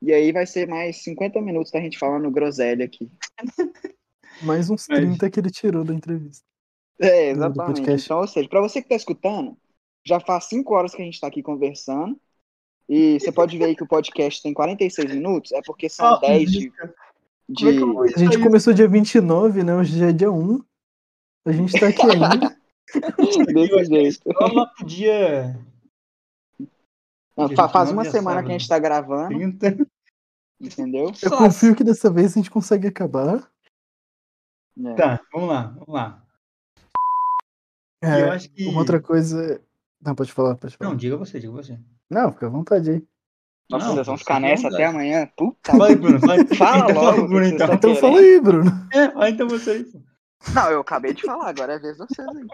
[0.00, 3.10] e aí vai ser mais 50 minutos da gente falando groselha aqui.
[4.42, 6.44] Mais uns Mas- 30 que ele tirou da entrevista.
[7.00, 7.80] É, exatamente.
[7.82, 9.56] Então, ou seja, pra você que tá escutando,
[10.04, 12.18] já faz 5 horas que a gente tá aqui conversando.
[12.88, 16.18] E você pode ver aí que o podcast tem 46 minutos, é porque são Ah,
[16.20, 16.72] 10 de.
[17.48, 17.68] de...
[18.14, 19.74] A gente começou dia 29, né?
[19.74, 20.62] Hoje já é dia 1.
[21.46, 22.56] A gente tá aqui ainda.
[23.52, 24.22] Desse jeito.
[24.32, 25.58] Só lá pro dia
[27.36, 28.46] Não, Dia fa- faz 29 uma é semana sábado.
[28.46, 29.28] que a gente tá gravando,
[29.58, 29.88] 30.
[30.60, 31.06] entendeu?
[31.08, 33.50] Eu Só confio que dessa vez a gente consegue acabar.
[34.84, 34.94] É.
[34.94, 36.24] Tá, vamos lá, vamos lá.
[38.02, 38.66] É, eu acho que.
[38.66, 39.60] Uma outra coisa.
[40.00, 40.90] Não, pode falar, pode falar.
[40.90, 41.78] Não, diga você, diga você.
[42.14, 43.04] Não, fica à vontade aí.
[43.70, 45.28] Nossa, Não, vocês vão ficar nessa até amanhã.
[45.36, 45.72] Puta.
[45.72, 46.20] Fala aí, Bruno.
[46.20, 47.66] Fala, Fala então, logo, Bruno, então.
[47.66, 48.88] vocês Então fala aí, Bruno.
[48.92, 49.84] É, fala então você aí.
[49.84, 50.00] pô.
[50.54, 52.46] Não, eu acabei de falar, agora é a vez de vocês aí.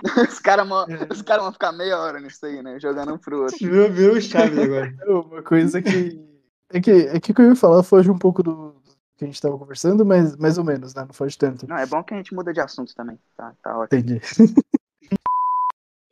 [0.28, 2.78] Os caras vão, os caras vão ficar meia hora nisso aí, né?
[2.78, 3.58] Jogando um pro outro.
[3.58, 4.94] Virou, virou o Chaves agora.
[5.08, 6.24] Uma coisa que.
[6.70, 9.24] É que, é que o que eu ia falar foge um pouco do do que
[9.24, 11.02] a gente tava conversando, mas mais ou menos, né?
[11.04, 11.68] Não foge tanto.
[11.68, 13.18] Não, é bom que a gente muda de assunto também.
[13.36, 13.98] Tá, tá ótimo.
[13.98, 14.20] Entendi.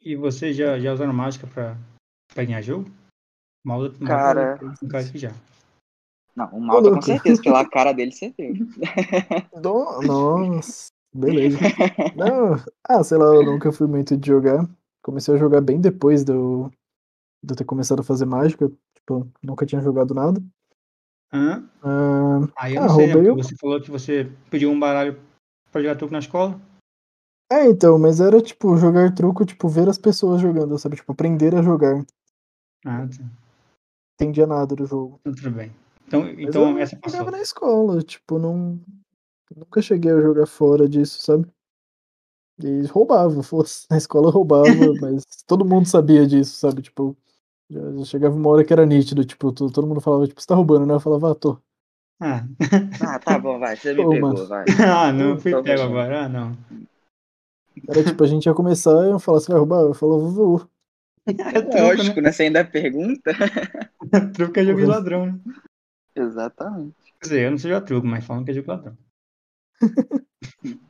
[0.00, 1.76] E você já, já usaram mágica pra,
[2.36, 2.88] pra ganhar jogo?
[3.64, 4.58] Mal Cara.
[4.88, 5.32] Cara aqui já.
[6.36, 8.54] Não, o Malta com certeza, pela cara dele você viu.
[9.62, 11.58] No- Nossa, beleza.
[12.14, 12.56] Não,
[12.86, 14.68] ah, sei lá, eu nunca fui muito de jogar.
[15.02, 16.68] Comecei a jogar bem depois do,
[17.42, 18.70] de eu ter começado a fazer mágica.
[18.94, 20.42] Tipo, nunca tinha jogado nada.
[21.32, 21.66] Hã?
[21.82, 23.30] Ah, Aí eu Ah, não sei, né?
[23.32, 25.18] você falou que você pediu um baralho
[25.72, 26.60] pra jogar truco na escola.
[27.50, 30.96] é, então, mas era tipo jogar truco, tipo, ver as pessoas jogando, sabe?
[30.96, 32.04] Tipo, aprender a jogar.
[32.86, 33.24] Ah, tá.
[34.14, 35.20] Entendia nada do jogo.
[35.20, 35.72] Então, tudo bem.
[36.06, 37.18] Então, Mas então eu essa passou.
[37.18, 38.80] jogava na escola, tipo, não.
[39.54, 41.46] Nunca cheguei a jogar fora disso, sabe?
[42.62, 43.86] E roubava, fosse.
[43.90, 46.82] Na escola roubava, mas todo mundo sabia disso, sabe?
[46.82, 47.16] Tipo,
[47.68, 50.46] já, já chegava uma hora que era nítido, tipo, to- todo mundo falava, tipo, você
[50.46, 50.94] tá roubando, né?
[50.94, 51.58] Eu falava, ah, tô.
[52.20, 52.46] Ah.
[53.02, 53.76] Ah, tá bom, vai.
[53.76, 54.46] Você me Ô, pegou, mano.
[54.46, 54.64] vai.
[54.88, 56.24] ah, não, fui pego agora.
[56.24, 56.56] Ah, não.
[57.88, 59.80] Era tipo, a gente ia começar e eu falava, você vai roubar?
[59.82, 60.66] Eu falava, vou.
[61.54, 62.32] É truco, Lógico, né?
[62.32, 63.32] Você ainda pergunta?
[63.32, 63.40] né?
[64.32, 64.90] truco é jogo de Uhum.
[64.90, 65.40] ladrão, né?
[66.14, 66.94] Exatamente.
[67.20, 68.96] Quer dizer, eu não sei jogar truco, mas falam que é jogo ladrão.
[69.82, 70.88] Me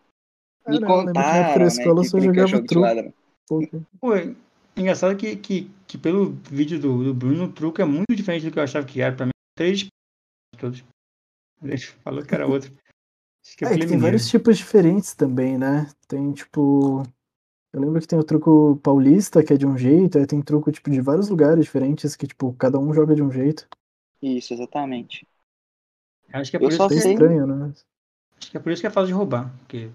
[0.64, 2.86] Ah, que na época contaram, né, escola eu que brinca jogava jogo de truco.
[2.86, 3.14] ladrão.
[4.76, 8.44] é engraçado que, que, que pelo vídeo do, do Bruno, o truco é muito diferente
[8.46, 9.14] do que eu achava que era.
[9.16, 9.86] Pra mim, três
[10.58, 10.84] todos.
[11.62, 12.70] Ele falou que era outro.
[13.44, 15.88] Acho que é, É, que tem vários tipos diferentes também, né?
[16.08, 17.02] Tem tipo.
[17.76, 20.72] Eu lembro que tem o truco paulista, que é de um jeito, aí tem truco
[20.72, 23.68] tipo de vários lugares diferentes, que tipo, cada um joga de um jeito.
[24.22, 25.26] Isso, exatamente.
[26.32, 27.72] Acho que é Eu por isso só que É sei- estranho, né?
[28.40, 29.54] Acho que é por isso que é fácil de roubar.
[29.58, 29.90] Porque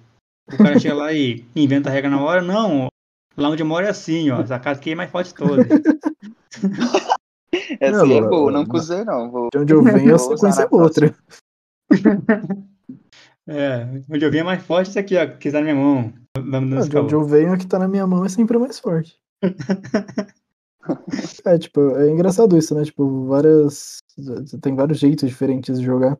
[0.53, 2.43] o cara chega lá e inventa a regra na hora.
[2.43, 2.87] Não,
[3.35, 4.39] lá onde eu moro é assim, ó.
[4.41, 5.65] Essa casa aqui é mais forte de todas.
[7.79, 8.67] Essa Não, aí é não, boa, não não.
[8.67, 9.31] cusei não.
[9.31, 9.49] Vou...
[9.51, 11.15] De onde eu venho, a sequência é outra.
[13.47, 15.25] É, onde eu vim é mais forte isso aqui, ó.
[15.27, 16.13] Que tá na minha mão.
[16.37, 18.57] Vamos dando Ah, de onde eu venho, a que tá na minha mão é sempre
[18.57, 19.19] mais forte.
[21.45, 22.83] É, tipo, é engraçado isso, né?
[22.83, 23.99] Tipo, várias.
[24.63, 26.17] Tem vários jeitos diferentes de jogar.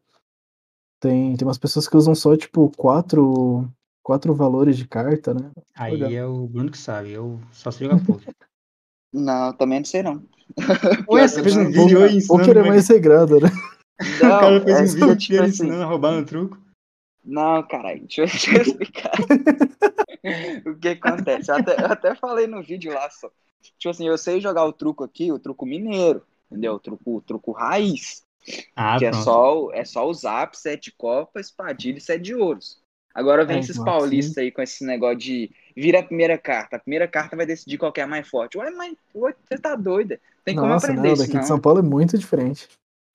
[1.00, 3.68] Tem, tem umas pessoas que usam só, tipo, quatro,
[4.04, 5.50] quatro valores de carta, né?
[5.76, 6.12] Aí Legal.
[6.12, 7.12] é o Bruno que sabe.
[7.12, 8.34] Eu só sei jogar poker.
[9.12, 10.24] Não, também não sei não.
[11.10, 12.46] Ué, você fez um vídeo hoje ensinando.
[12.46, 13.50] Poker é é mais regrado, né?
[13.50, 15.50] que- O cara fez é um vídeo é tipo assim.
[15.50, 16.58] ensinando a roubar no truco.
[17.24, 19.12] Não, caralho, deixa eu, deixa eu explicar.
[20.66, 21.52] o que acontece?
[21.52, 23.30] Eu até, eu até falei no vídeo lá só.
[23.78, 26.74] Tipo assim, eu sei jogar o truco aqui, o truco mineiro, entendeu?
[26.74, 28.24] O truco, o truco raiz,
[28.76, 32.82] Ah, que é só, o- é só usar sete copas, espadilha e sete de ouros.
[33.14, 36.78] Agora vem É, esses paulistas aí com esse negócio de vira a primeira carta.
[36.78, 38.58] A primeira carta vai decidir qual que é a mais forte.
[38.58, 40.20] Ué, mas ué, você tá doida?
[40.46, 41.48] Tem como Nossa, aprender não, isso, daqui de não.
[41.48, 42.68] São Paulo é muito diferente.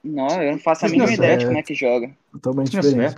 [0.04, 2.16] Não, eu não faço a mínima é ideia de como é que joga.
[2.32, 3.14] Totalmente é diferente.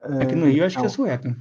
[0.00, 0.90] Aqui no Rio, acho que é não.
[0.90, 1.36] sueca.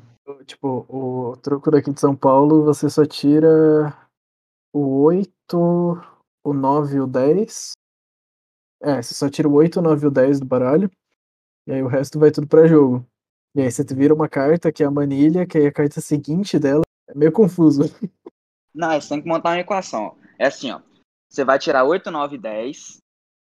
[0.45, 3.97] Tipo, o truco daqui de São Paulo, você só tira
[4.73, 5.31] o 8,
[6.43, 7.71] o 9 e o 10.
[8.81, 10.91] É, você só tira o 8, o 9 e o 10 do baralho.
[11.67, 13.05] E aí o resto vai tudo pra jogo.
[13.55, 16.59] E aí você vira uma carta, que é a manilha, que aí a carta seguinte
[16.59, 17.83] dela é meio confuso.
[18.73, 20.15] Não, você tem que montar uma equação.
[20.37, 20.81] É assim, ó.
[21.29, 22.97] Você vai tirar 8, 9, 10.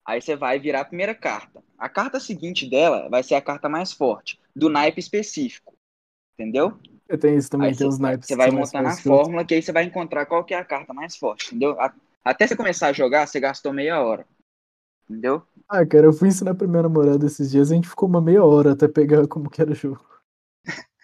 [0.08, 1.64] Aí você vai virar a primeira carta.
[1.78, 5.76] A carta seguinte dela vai ser a carta mais forte, do naipe específico.
[6.34, 6.78] Entendeu?
[7.20, 8.28] Tem isso também, Aí tem os vai, naipes.
[8.28, 10.66] você que vai montar na fórmula, que aí você vai encontrar qual que é a
[10.66, 11.80] carta mais forte, entendeu?
[11.80, 11.94] A-
[12.24, 14.26] Até você começar a jogar, você gastou meia hora.
[15.10, 15.44] Entendeu?
[15.68, 18.44] Ah, cara, eu fui ensinar pra minha namorada esses dias, a gente ficou uma meia
[18.44, 20.04] hora até pegar como que era o jogo.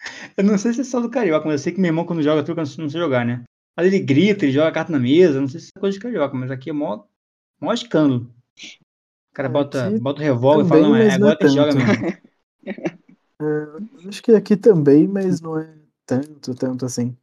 [0.36, 2.22] Eu não sei se é só do carioca, mas eu sei que meu irmão, quando
[2.22, 3.44] joga truco, eu não sei jogar, né?
[3.76, 6.02] Mas ele grita, ele joga a carta na mesa, não sei se é coisa de
[6.02, 7.04] carioca, mas aqui é mó,
[7.60, 8.30] mó escândalo.
[9.32, 11.48] O cara Ah, bota, bota o revólver e fala, não, é não é agora que
[11.48, 11.92] joga mesmo.
[13.42, 15.76] É, eu acho que aqui também, mas não é
[16.06, 17.16] tanto, tanto assim.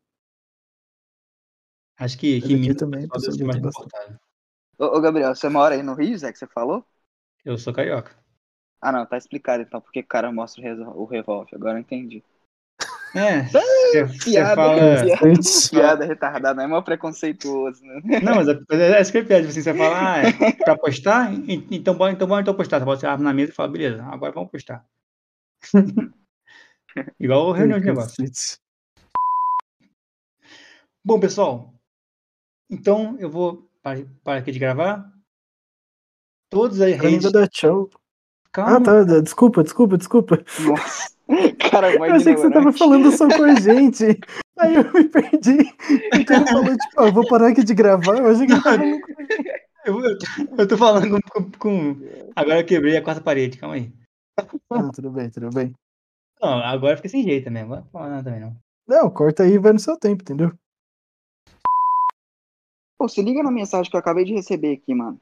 [1.99, 3.93] Acho que, aqui Minas também o o pessoal deve mais bastante.
[4.79, 6.83] Ô, ô, Gabriel, você mora aí no Rio, Zé, que você falou?
[7.43, 8.15] Eu sou carioca.
[8.81, 10.61] Ah, não, tá explicado então porque o cara mostra
[10.95, 11.55] o revólver.
[11.55, 12.21] Agora eu entendi.
[13.15, 14.95] É, você você piada, fala...
[14.95, 15.19] Bastante.
[15.69, 18.01] Piada retardada, é mó preconceituoso, né?
[18.21, 18.53] Não, mas é,
[18.97, 20.31] é isso que eu pede, assim, você fala, ah, é
[20.63, 21.33] pra apostar?
[21.33, 22.79] En- Então bora, então bora então apostar.
[22.79, 24.85] Você bota a arma na mesa e fala, beleza, agora vamos apostar.
[27.19, 28.17] Igual reunião de negócio.
[28.25, 28.57] Cacete.
[31.03, 31.73] Bom, pessoal,
[32.69, 35.11] então eu vou parar, aqui de gravar.
[36.49, 37.25] Todas as Pra redes.
[37.25, 37.89] ainda dar tchau.
[38.51, 39.03] Calma, Ah, tá.
[39.03, 40.43] da- Desculpa, desculpa, desculpa.
[40.59, 41.09] Nossa,
[41.71, 44.19] cara, Eu achei que você tava falando só com a gente.
[44.57, 45.57] Aí eu me perdi.
[46.13, 48.17] Então ele falou, tipo, ah, vou parar aqui de gravar.
[48.17, 48.83] Eu achei que ele tava
[49.85, 50.25] eu, eu, tô-
[50.57, 52.01] eu tô falando com, com- com-
[52.35, 53.93] Agora eu quebrei a quarta parede, calma aí.
[54.69, 55.73] Ah, tudo bem, tudo bem.
[56.41, 57.63] Não, agora fica sem jeito também.
[57.63, 58.55] Agora não fala nada também, não.
[58.87, 60.51] Não, corta aí e vai no seu tempo, entendeu?
[62.97, 65.19] Pô, se liga na mensagem que eu acabei de receber aqui, mano.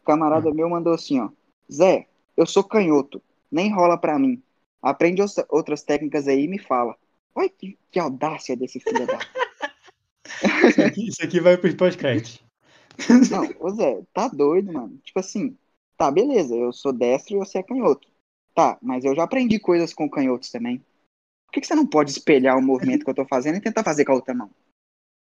[0.00, 1.30] O camarada meu mandou assim, ó.
[1.70, 2.06] Zé,
[2.36, 3.22] eu sou canhoto.
[3.50, 4.42] Nem rola pra mim.
[4.80, 6.96] Aprende outra- outras técnicas aí e me fala.
[7.34, 9.18] Olha que, que audácia desse filho da...
[10.68, 12.42] Isso aqui, isso aqui vai pro podcast.
[13.30, 14.96] Não, ô Zé, tá doido, mano.
[15.04, 15.56] Tipo assim,
[15.98, 18.08] tá, beleza, eu sou destro e você é canhoto.
[18.54, 20.78] Tá, mas eu já aprendi coisas com canhotos também.
[21.46, 23.82] Por que, que você não pode espelhar o movimento que eu tô fazendo e tentar
[23.82, 24.50] fazer com a outra mão?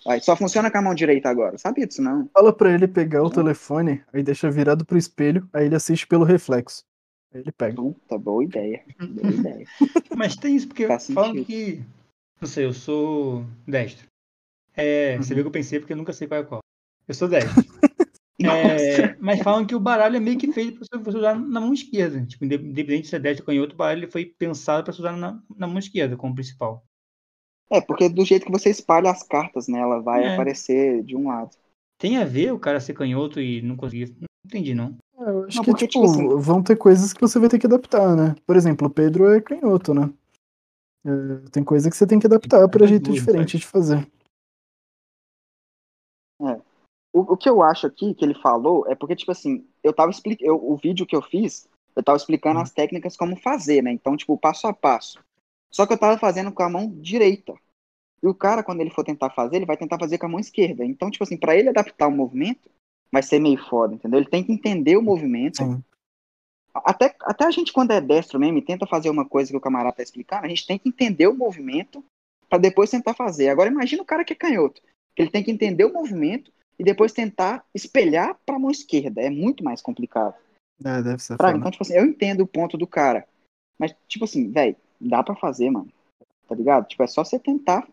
[0.06, 1.56] Aí, só funciona com a mão direita agora.
[1.56, 2.28] Sabia disso, não?
[2.32, 6.24] Fala pra ele pegar o telefone, aí deixa virado pro espelho, aí ele assiste pelo
[6.24, 6.84] reflexo.
[7.32, 7.76] Aí ele pega.
[7.76, 8.84] Puta, boa ideia.
[9.00, 9.66] Boa ideia.
[10.16, 11.46] Mas tem isso, porque Faz falam sentido.
[11.46, 11.82] que.
[12.40, 14.06] Não sei, eu sou destro.
[14.76, 15.36] É, você Uhum.
[15.36, 16.60] viu que eu pensei porque eu nunca sei qual é qual.
[17.08, 17.54] Eu sou destro.
[18.42, 21.72] É, mas falam que o baralho é meio que feito para você usar na mão
[21.72, 22.24] esquerda.
[22.26, 25.00] Tipo, inde- independente se é destro ou canhoto, o baralho ele foi pensado para você
[25.00, 26.84] usar na, na mão esquerda como principal.
[27.70, 29.78] É, porque do jeito que você espalha as cartas, né?
[29.78, 30.34] Ela vai É.
[30.34, 31.50] aparecer de um lado.
[31.98, 34.14] Tem a ver o cara ser canhoto e não conseguir.
[34.20, 34.96] Não entendi, não.
[35.16, 37.58] Eu acho Não, que, porque, tipo, tipo assim- vão ter coisas que você vai ter
[37.58, 38.34] que adaptar, né?
[38.44, 40.10] Por exemplo, o Pedro é canhoto, né?
[41.06, 44.06] É, tem coisa que você tem que adaptar pra fazer jeito diferente de fazer.
[47.14, 50.10] O, o que eu acho aqui que ele falou é porque, tipo assim, eu tava
[50.10, 50.52] explicando.
[50.52, 53.92] O vídeo que eu fiz, eu tava explicando as técnicas como fazer, né?
[53.92, 55.22] Então, tipo, passo a passo.
[55.70, 57.54] Só que eu tava fazendo com a mão direita.
[58.20, 60.40] E o cara, quando ele for tentar fazer, ele vai tentar fazer com a mão
[60.40, 60.84] esquerda.
[60.84, 62.68] Então, tipo assim, pra ele adaptar o movimento,
[63.12, 64.18] vai ser meio foda, entendeu?
[64.18, 65.58] Ele tem que entender o movimento.
[65.58, 65.84] Sim.
[66.74, 69.60] Até, até a gente, quando é destro mesmo, e tenta fazer uma coisa que o
[69.60, 72.04] camarada tá explicando, a gente tem que entender o movimento
[72.48, 73.50] pra depois tentar fazer.
[73.50, 74.82] Agora, imagina o cara que é canhoto.
[75.16, 79.20] Ele tem que entender o movimento e depois tentar espelhar pra mão esquerda.
[79.20, 80.34] É muito mais complicado.
[80.84, 81.56] É, deve ser foda.
[81.56, 83.26] então, tipo assim, eu entendo o ponto do cara.
[83.78, 85.92] Mas, tipo assim, velho, dá pra fazer, mano.
[86.48, 86.86] Tá ligado?
[86.86, 87.88] Tipo, é só você tentar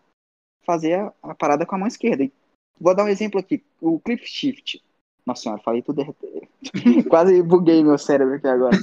[0.64, 2.24] fazer a, a parada com a mão esquerda.
[2.24, 2.32] E
[2.78, 3.64] vou dar um exemplo aqui.
[3.80, 4.82] O clip shift.
[5.24, 6.16] Nossa senhora, falei tudo.
[7.08, 8.76] Quase buguei meu cérebro aqui agora.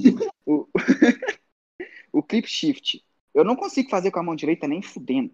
[0.45, 0.67] O,
[2.13, 3.03] o clip shift.
[3.33, 5.33] Eu não consigo fazer com a mão direita nem fudendo.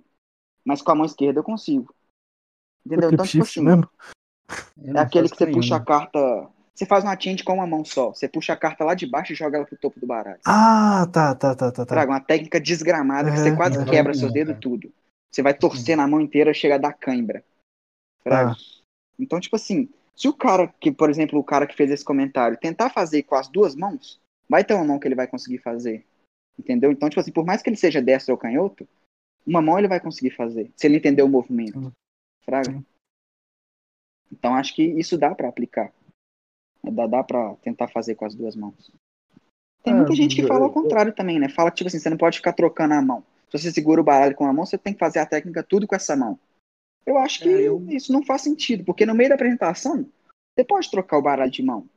[0.63, 1.93] Mas com a mão esquerda eu consigo.
[2.85, 3.09] Entendeu?
[3.09, 3.89] O Então, tipo assim, mesmo?
[4.83, 6.49] É aquele que você puxa a carta.
[6.73, 8.09] Você faz uma change com uma mão só.
[8.09, 10.39] Você puxa a carta lá de baixo e joga ela pro topo do baralho.
[10.45, 11.85] Ah, tá, tá, tá, tá, tá.
[11.85, 13.85] Traga uma técnica desgramada que você Uhum, quase uhum.
[13.85, 14.91] quebra seus Não, dedos tudo.
[15.31, 17.43] Você vai torcer na mão inteira, chega a dar cãibra.
[18.23, 18.55] Tá.
[19.17, 22.57] Então, tipo assim, se o cara que, por exemplo, o cara que fez esse comentário,
[22.57, 24.19] tentar fazer com as duas mãos,
[24.49, 26.05] vai ter uma mão que ele vai conseguir fazer.
[26.57, 26.91] Entendeu?
[26.91, 28.87] Então, tipo assim, por mais que ele seja destro ou canhoto,
[29.45, 31.93] uma mão ele vai conseguir fazer, se ele entender o movimento.
[32.43, 32.83] Fraga.
[34.31, 35.91] Então, acho que isso dá pra aplicar.
[36.83, 38.91] Dá, dá pra tentar fazer com as duas mãos.
[39.83, 41.49] Tem É, muita gente que fala ao contrário também, né?
[41.49, 43.23] Fala que, tipo assim, você não pode ficar trocando a mão.
[43.49, 45.87] Se você segura o baralho com a mão, você tem que fazer a técnica tudo
[45.87, 46.39] com essa mão.
[47.05, 50.09] Eu acho que É, eu- isso não faz sentido, porque no meio da apresentação,
[50.55, 51.87] você pode trocar o baralho de mão.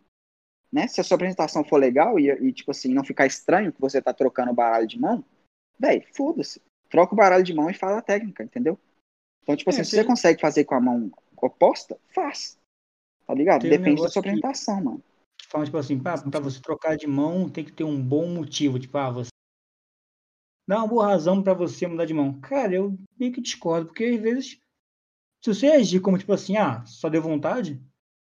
[0.70, 0.86] Né?
[0.86, 4.02] Se a sua apresentação for legal e, e, tipo assim, não ficar estranho que você
[4.02, 5.24] tá trocando o baralho de mão,
[5.78, 6.60] véi, foda-se.
[6.90, 8.78] Troca o baralho de mão e faz a técnica, entendeu?
[9.42, 11.10] Então, tipo assim, É, se tem- você consegue fazer com a mão
[11.46, 12.58] oposta, faz.
[13.26, 13.62] Tá ligado?
[13.62, 15.02] Tem um Depende da negócio sua que- apresentação, mano.
[15.48, 18.78] Falam, tipo assim, pra, pra você trocar de mão tem que ter um bom motivo.
[18.78, 19.28] Tipo, ah, você.
[20.68, 22.38] Dá uma boa razão pra você mudar de mão.
[22.40, 24.60] Cara, eu meio que discordo, porque às vezes,
[25.42, 27.82] se você agir como, tipo assim, ah, só deu vontade.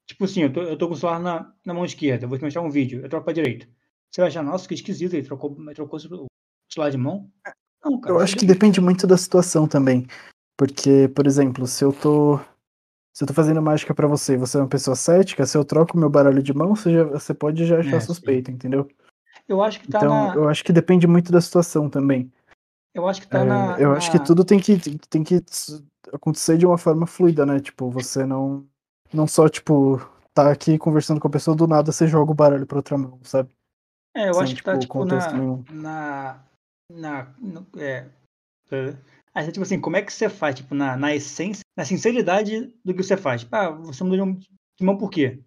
[0.06, 2.38] Tipo assim, eu tô, eu tô com o celular na, na mão esquerda, eu vou
[2.38, 3.66] te mostrar um vídeo, eu troco pra direita.
[4.10, 6.26] Você vai achar, nossa, que esquisito, ele trocou, trocou o
[6.70, 7.30] celular de mão.
[7.82, 8.14] Não, cara.
[8.14, 10.06] Eu acho que depende muito da situação também.
[10.58, 12.38] Porque, por exemplo, se eu tô.
[13.16, 15.64] Se eu tô fazendo mágica pra você e você é uma pessoa cética, se eu
[15.64, 18.06] troco meu baralho de mão, você, já- você pode já achar É, sim.
[18.08, 18.86] suspeito, entendeu?
[19.48, 20.34] Eu acho que tá Então, na.
[20.34, 22.30] eu acho que depende muito da situação também.
[22.92, 23.80] Eu acho que tá É, na.
[23.80, 25.42] eu acho que tudo tem que, tem, tem que
[26.12, 27.58] acontecer de uma forma fluida, né?
[27.58, 28.66] Tipo, você não.
[29.14, 29.96] Não só, tipo,
[30.34, 33.18] tá aqui conversando com a pessoa, do nada você joga o baralho pra outra mão,
[33.22, 33.48] sabe?
[34.14, 35.64] É, eu sem, acho que tá, tipo, tipo, na, nenhum.
[35.70, 36.44] na,
[36.92, 38.08] na, no- é,
[39.36, 42.94] Aí, tipo assim, como é que você faz, tipo, na, na essência, na sinceridade do
[42.94, 43.42] que você faz?
[43.42, 44.38] Tipo, ah, você mudou de mão,
[44.78, 45.42] de mão por quê?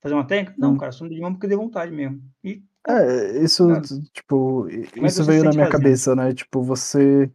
[0.00, 0.54] Fazer uma técnica?
[0.56, 0.78] Não, Hum.
[0.78, 2.22] cara, só mudou de mão porque deu vontade mesmo.
[2.44, 3.82] E, É, isso, Claro.
[4.12, 5.72] tipo, i- Como é isso você veio se na minha fazendo?
[5.82, 6.32] cabeça, né?
[6.34, 7.28] Tipo, você.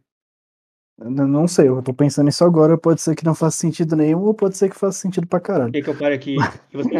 [1.02, 4.32] Não sei, eu tô pensando nisso agora, pode ser que não faça sentido nenhum, ou
[4.34, 5.72] pode ser que faça sentido pra caralho.
[5.72, 6.36] quer que eu pare aqui
[6.72, 6.90] e você,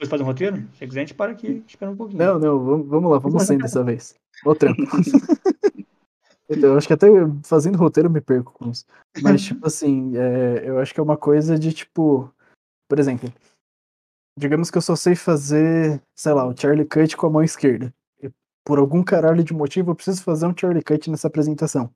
[0.00, 0.56] você faz um roteiro?
[0.78, 2.18] Se quiser, a gente para aqui, espera um pouquinho.
[2.18, 4.14] Não, não, vamos, vamos lá, vamos sem dessa vez.
[4.58, 4.82] Trampo.
[6.56, 7.06] Então, eu acho que até
[7.44, 8.84] fazendo roteiro eu me perco com isso.
[9.22, 12.32] Mas, tipo assim, é, eu acho que é uma coisa de, tipo,
[12.88, 13.32] por exemplo,
[14.38, 17.92] digamos que eu só sei fazer, sei lá, o Charlie Cut com a mão esquerda.
[18.22, 18.30] E
[18.64, 21.90] por algum caralho de motivo eu preciso fazer um Charlie Cut nessa apresentação.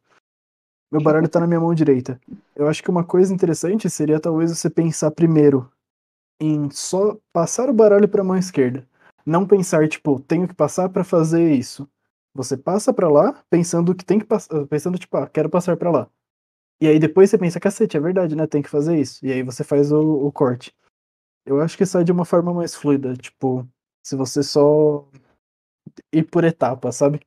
[0.91, 2.21] Meu baralho tá na minha mão direita.
[2.55, 5.71] Eu acho que uma coisa interessante seria talvez você pensar primeiro
[6.41, 8.87] em só passar o baralho pra mão esquerda.
[9.25, 11.89] Não pensar, tipo, tenho que passar pra fazer isso.
[12.37, 15.91] Você passa pra lá pensando que tem que passar, pensando tipo, ah, quero passar pra
[15.91, 16.11] lá.
[16.81, 18.47] E aí depois você pensa, cacete, é verdade, né?
[18.47, 19.25] Tem que fazer isso.
[19.25, 20.75] E aí você faz o, o corte.
[21.47, 23.67] Eu acho que sai de uma forma mais fluida, tipo,
[24.05, 25.09] se você só
[26.13, 27.21] ir por etapas, sabe?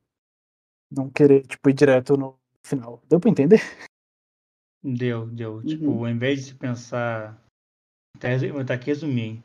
[0.90, 3.02] Não querer, tipo, ir direto no final.
[3.08, 3.60] Deu pra entender?
[4.82, 5.56] Deu, deu.
[5.56, 5.64] Uhum.
[5.64, 7.42] Tipo, ao invés de se pensar.
[8.18, 9.42] Tá, resu- vou tá aqui resumir.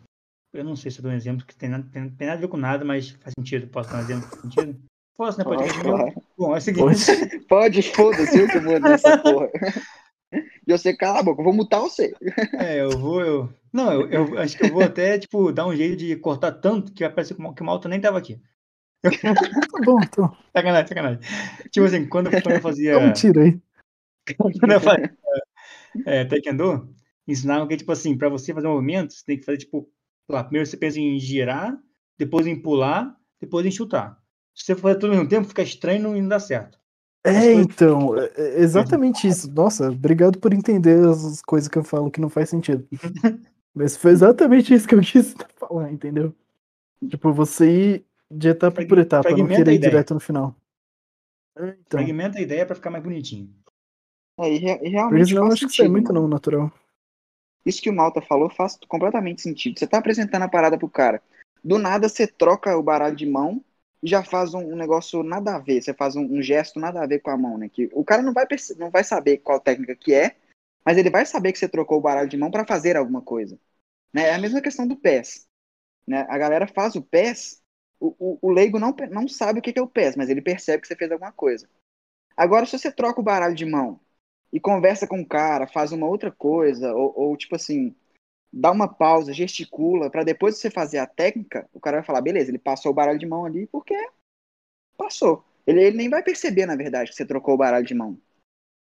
[0.53, 2.41] Eu não sei se eu dou um exemplo que tem nada, tem, tem nada a
[2.41, 3.67] ver com nada, mas faz sentido.
[3.67, 4.79] Posso dar um exemplo que faz sentido?
[5.17, 5.43] Posso, né?
[5.43, 5.95] Pode Pode, resumir.
[5.95, 6.13] claro.
[6.37, 7.39] Bom, é o seguinte.
[7.47, 9.49] Pode, foda-se, eu que vou nessa porra.
[10.67, 12.13] E você, cala a boca, eu vou mutar você.
[12.53, 13.49] É, eu vou, eu.
[13.71, 16.91] Não, eu, eu acho que eu vou até, tipo, dar um jeito de cortar tanto
[16.91, 18.41] que vai parecer que o Malta nem tava aqui.
[19.01, 20.35] Tá bom, então.
[20.51, 21.19] Sacanagem, sacanagem.
[21.69, 22.97] Tipo assim, quando, quando eu fazia.
[22.97, 23.59] Um tiro aí.
[24.37, 25.15] quando eu fazia
[26.05, 26.93] é, Taekwondo,
[27.27, 29.89] ensinavam que, tipo assim, pra você fazer um movimento, você tem que fazer, tipo,
[30.27, 31.77] lá, primeiro você pensa em girar,
[32.17, 34.17] depois em pular, depois em chutar.
[34.55, 36.79] Se você fazer tudo ao mesmo tempo, fica estranho e não dá certo.
[37.25, 39.51] É, então, é, é exatamente isso.
[39.51, 42.87] Nossa, obrigado por entender as coisas que eu falo que não faz sentido.
[43.73, 46.33] Mas foi exatamente isso que eu quis falar, entendeu?
[47.09, 50.55] Tipo, você ir de etapa Frag por etapa, não querer ir direto no final.
[51.57, 51.99] É, então.
[51.99, 53.53] Fragmenta a ideia para ficar mais bonitinho.
[54.39, 55.33] É, e, e realmente.
[55.33, 56.71] eu acho que isso é muito não natural.
[57.65, 59.79] Isso que o Malta falou faz completamente sentido.
[59.79, 61.21] Você tá apresentando a parada pro cara.
[61.63, 63.63] Do nada você troca o baralho de mão
[64.01, 65.81] e já faz um, um negócio nada a ver.
[65.81, 67.69] Você faz um, um, gesto nada a ver com a mão, né?
[67.69, 68.45] Que o cara não vai,
[68.77, 70.35] não vai saber qual técnica que é,
[70.85, 73.59] mas ele vai saber que você trocou o baralho de mão para fazer alguma coisa.
[74.13, 74.29] Né?
[74.29, 75.47] É a mesma questão do PES.
[76.07, 76.25] Né?
[76.29, 77.61] A galera faz o PES,
[77.99, 80.81] o, o, o leigo não, não sabe o que é o PES, mas ele percebe
[80.81, 81.67] que você fez alguma coisa.
[82.37, 83.99] Agora, se você troca o baralho de mão
[84.53, 87.95] e conversa com o cara, faz uma outra coisa, ou, ou tipo assim,
[88.55, 92.49] dá uma pausa, gesticula, para depois você fazer a técnica, o cara vai falar, beleza,
[92.49, 93.93] ele passou o baralho de mão ali porque
[94.97, 95.43] passou.
[95.67, 98.17] Ele, ele nem vai perceber, na verdade, que você trocou o baralho de mão.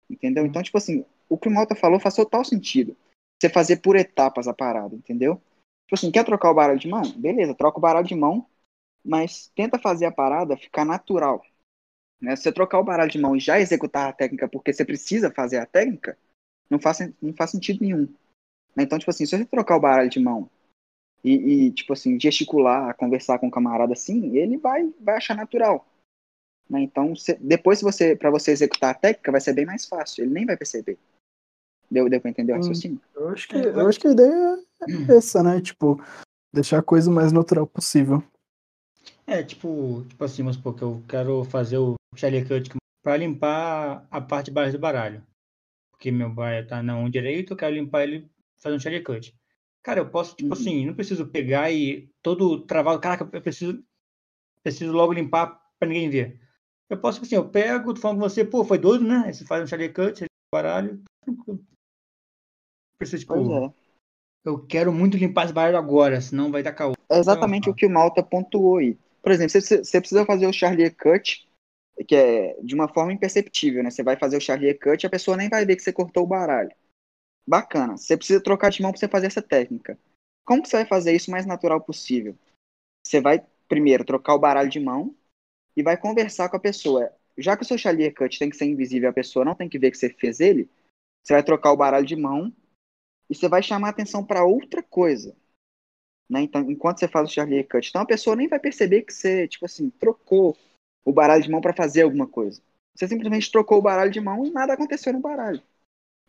[0.08, 0.46] Entendeu?
[0.46, 2.96] Então, tipo assim, o que o Malta falou faz total sentido.
[3.42, 5.42] Você fazer por etapas a parada, entendeu?
[5.88, 7.02] Tipo assim, quer trocar o baralho de mão?
[7.16, 8.46] Beleza, troca o baralho de mão,
[9.04, 11.44] mas tenta fazer a parada ficar natural.
[12.22, 12.36] Né?
[12.36, 15.32] Se você trocar o baralho de mão e já executar a técnica porque você precisa
[15.32, 16.18] fazer a técnica,
[16.70, 18.08] não faz, não faz sentido nenhum.
[18.76, 18.84] Né?
[18.84, 20.50] Então, tipo assim, se você trocar o baralho de mão
[21.24, 25.88] e, e, tipo assim, gesticular, conversar com o camarada assim, ele vai, vai achar natural.
[26.70, 26.82] Né?
[26.82, 30.24] Então, se, depois, se você, para você executar a técnica, vai ser bem mais fácil.
[30.24, 30.98] Ele nem vai perceber.
[31.90, 33.00] Deu, deu pra entender o hum, raciocínio?
[33.16, 34.60] Eu acho que, eu acho que a ideia
[35.10, 35.62] é essa, né?
[35.62, 36.02] Tipo,
[36.54, 38.24] deixar a coisa o mais natural possível.
[39.26, 42.72] É, tipo, tipo assim, vamos supor que eu quero fazer o Charlie Cut
[43.04, 45.24] para limpar a parte de baixo do baralho.
[45.92, 48.30] Porque meu baralho tá na mão direita, eu quero limpar ele
[48.64, 49.36] fazendo um Charlie Cut.
[49.84, 50.60] Cara, eu posso, tipo uhum.
[50.60, 53.00] assim, não preciso pegar e todo travado.
[53.02, 53.84] Caraca, eu preciso,
[54.64, 56.40] preciso logo limpar para ninguém ver.
[56.90, 59.32] Eu posso, tipo assim, eu pego, tô falando com você, pô, foi doido, né?
[59.32, 61.60] Você faz um Charlie Cut, você baralho, tranquilo.
[62.98, 63.74] Preciso, tipo, é.
[64.46, 66.94] eu quero muito limpar esse baralho agora, senão vai dar caô.
[67.10, 68.98] É exatamente então, o que o Malta pontuou aí.
[69.22, 71.46] Por exemplo, você, você precisa fazer o Charlie Cut
[72.08, 73.92] que é de uma forma imperceptível, né?
[73.92, 76.24] Você vai fazer o Charlie Cut e a pessoa nem vai ver que você cortou
[76.24, 76.72] o baralho.
[77.48, 77.98] Bacana.
[77.98, 79.98] Você precisa trocar de mão para você fazer essa técnica.
[80.46, 82.36] Como você vai fazer isso o mais natural possível?
[83.06, 85.16] Você vai primeiro trocar o baralho de mão
[85.76, 87.12] e vai conversar com a pessoa.
[87.38, 89.80] Já que o seu Charlie Cut tem que ser invisível, a pessoa não tem que
[89.80, 90.70] ver que você fez ele,
[91.24, 92.54] você vai trocar o baralho de mão
[93.30, 95.36] e você vai chamar atenção para outra coisa.
[96.30, 96.42] Né?
[96.42, 99.48] Então, enquanto você faz o Charlie Cut, então a pessoa nem vai perceber que você,
[99.48, 100.58] tipo assim, trocou
[101.06, 102.62] o baralho de mão para fazer alguma coisa.
[102.96, 105.62] Você simplesmente trocou o baralho de mão e nada aconteceu no baralho.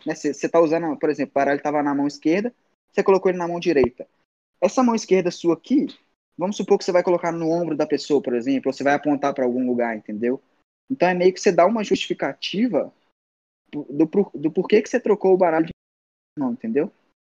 [0.06, 0.14] Né?
[0.14, 2.54] Você está usando, por exemplo, o baralho estava na mão esquerda,
[2.92, 4.06] você colocou ele na mão direita.
[4.60, 5.86] Essa mão esquerda sua aqui,
[6.38, 8.94] vamos supor que você vai colocar no ombro da pessoa, por exemplo, ou você vai
[8.94, 10.40] apontar para algum lugar, entendeu?
[10.90, 12.92] Então é meio que você dá uma justificativa
[13.70, 15.72] do, do, do porquê que você trocou o baralho de
[16.38, 16.90] mão, entendeu?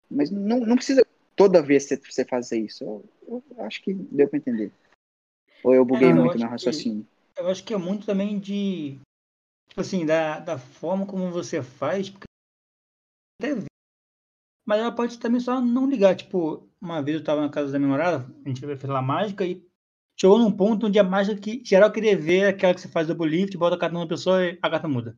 [0.09, 1.05] Mas não, não precisa
[1.35, 2.83] toda vez você, você fazer isso.
[2.83, 4.71] Eu, eu acho que deu para entender.
[5.63, 7.05] Ou eu buguei é, muito meu raciocínio.
[7.35, 8.99] Que eu acho que é muito também de.
[9.69, 12.09] Tipo assim, da, da forma como você faz.
[12.09, 12.26] Porque
[14.67, 16.15] mas ela pode também só não ligar.
[16.15, 19.45] Tipo, uma vez eu tava na casa da minha namorada, a gente fez lá mágica
[19.45, 19.63] e
[20.19, 23.29] chegou num ponto onde a mágica que geral queria ver aquela que você faz double
[23.29, 25.17] lift, bota a carta numa pessoa e a carta muda.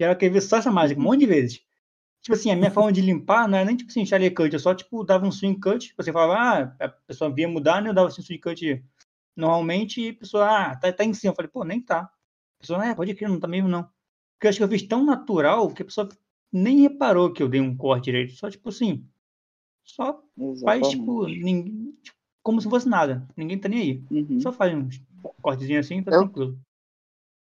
[0.00, 1.60] Geral queria ver só essa mágica, um monte de vezes.
[2.22, 4.60] Tipo assim, a minha forma de limpar não é nem tipo assim, Charlie Cut, eu
[4.60, 6.34] só tipo dava um swing cut, você falava,
[6.80, 7.90] ah, a pessoa via mudar, né?
[7.90, 8.82] Eu dava assim, swing cut
[9.36, 11.32] Normalmente a pessoa, ah, tá, tá em cima.
[11.32, 12.02] Eu falei, pô, nem tá.
[12.02, 12.10] A
[12.60, 13.82] pessoa, é, pode crer, não tá mesmo não.
[14.34, 16.08] Porque eu acho que eu fiz tão natural que a pessoa
[16.54, 18.34] nem reparou que eu dei um corte direito.
[18.34, 19.04] Só, tipo assim,
[19.82, 20.64] só Exatamente.
[20.64, 23.26] faz, tipo, ninguém, tipo, como se fosse nada.
[23.36, 24.04] Ninguém tá nem aí.
[24.10, 24.40] Uhum.
[24.40, 24.88] Só faz um
[25.42, 26.56] cortezinho assim, tá é tranquilo.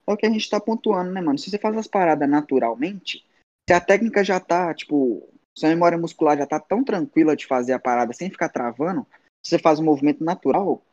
[0.07, 1.39] É o que a gente tá pontuando, né, mano?
[1.39, 3.27] Se você faz as paradas naturalmente,
[3.69, 7.73] se a técnica já tá, tipo, sua memória muscular já tá tão tranquila de fazer
[7.73, 9.07] a parada sem ficar travando,
[9.43, 10.85] se você faz um movimento natural,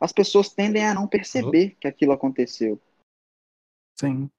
[0.00, 2.80] as pessoas tendem a não perceber que aquilo aconteceu.
[3.98, 4.30] Sim.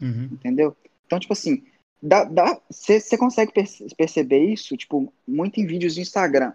[0.00, 0.24] Uhum.
[0.32, 0.76] Entendeu?
[1.06, 1.64] Então, tipo assim,
[2.02, 3.52] você consegue
[3.96, 6.52] perceber isso, tipo, muito em vídeos do Instagram.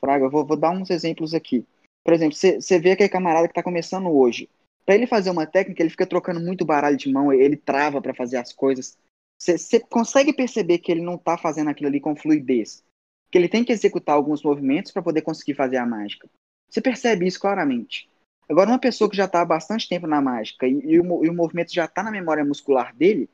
[0.00, 1.66] Fraga, vou, vou dar uns exemplos aqui.
[2.04, 4.48] Por exemplo, você vê aquele camarada que está começando hoje.
[4.84, 8.14] Para ele fazer uma técnica, ele fica trocando muito baralho de mão, ele trava para
[8.14, 8.96] fazer as coisas.
[9.38, 12.84] Você consegue perceber que ele não está fazendo aquilo ali com fluidez.
[13.30, 16.28] Que ele tem que executar alguns movimentos para poder conseguir fazer a mágica.
[16.70, 18.08] Você percebe isso claramente.
[18.48, 21.28] Agora, uma pessoa que já está há bastante tempo na mágica e, e, o, e
[21.28, 23.28] o movimento já está na memória muscular dele,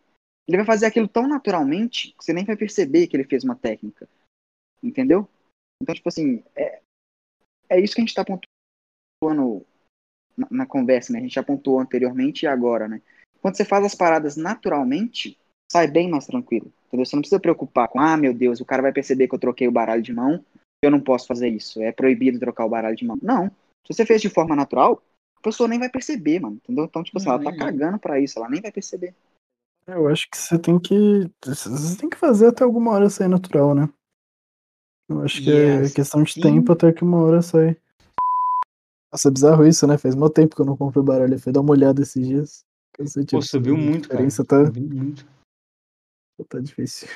[0.48, 3.54] ele vai fazer aquilo tão naturalmente que você nem vai perceber que ele fez uma
[3.54, 4.08] técnica.
[4.82, 5.28] Entendeu?
[5.80, 6.80] Então, tipo assim, é,
[7.68, 9.64] é isso que a gente está pontuando.
[10.36, 11.18] na, na conversa, né?
[11.18, 13.00] A gente já pontuou anteriormente e agora, né?
[13.40, 15.38] Quando você faz as paradas naturalmente,
[15.70, 16.72] sai bem mais tranquilo.
[16.86, 17.04] Entendeu?
[17.06, 19.66] Você não precisa preocupar com, ah, meu Deus, o cara vai perceber que eu troquei
[19.68, 20.44] o baralho de mão,
[20.82, 21.82] eu não posso fazer isso.
[21.82, 23.18] É proibido trocar o baralho de mão.
[23.22, 23.48] Não.
[23.86, 25.02] Se você fez de forma natural,
[25.38, 26.56] a pessoa nem vai perceber, mano.
[26.56, 26.84] Entendeu?
[26.84, 27.56] Então, tipo assim, ela tá Uhum.
[27.56, 29.14] cagando pra isso, ela nem vai perceber.
[29.86, 31.30] Eu acho que você tem que.
[31.44, 33.88] Você tem que fazer até alguma hora sair natural, né?
[35.08, 37.76] Eu acho que é assim- questão de tempo até que uma hora sai.
[39.12, 39.98] Nossa, é bizarro isso, né?
[39.98, 41.38] Faz muito tempo que eu não compro baralho.
[41.38, 42.64] Fui dar uma olhada esses dias.
[42.94, 43.40] Cansativo.
[43.40, 44.18] Pô, subiu muito, cara.
[44.26, 45.26] diferença tá, Subiu muito.
[46.48, 47.08] tá difícil.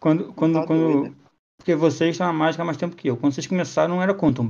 [0.00, 0.92] Quando, quando, Tá quando...
[1.02, 1.16] doido.
[1.58, 3.16] Porque vocês estão na mágica há mais tempo que eu.
[3.16, 4.46] Quando vocês começaram, não era quanto?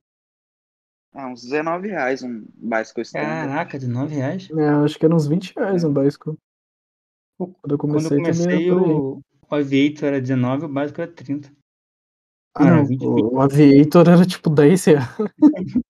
[1.14, 3.48] Ah, uns 19 reais um básico standard.
[3.48, 4.48] Caraca, de 9 reais?
[4.50, 6.36] É, eu acho que era uns 20 reais um básico.
[7.38, 11.50] Quando eu Quando comecei, eu comecei, o, o Aviator era 19 o básico era 30.
[12.54, 12.84] Ah, Não, não.
[12.84, 15.06] 20, O, o Aviator era tipo 10 reais.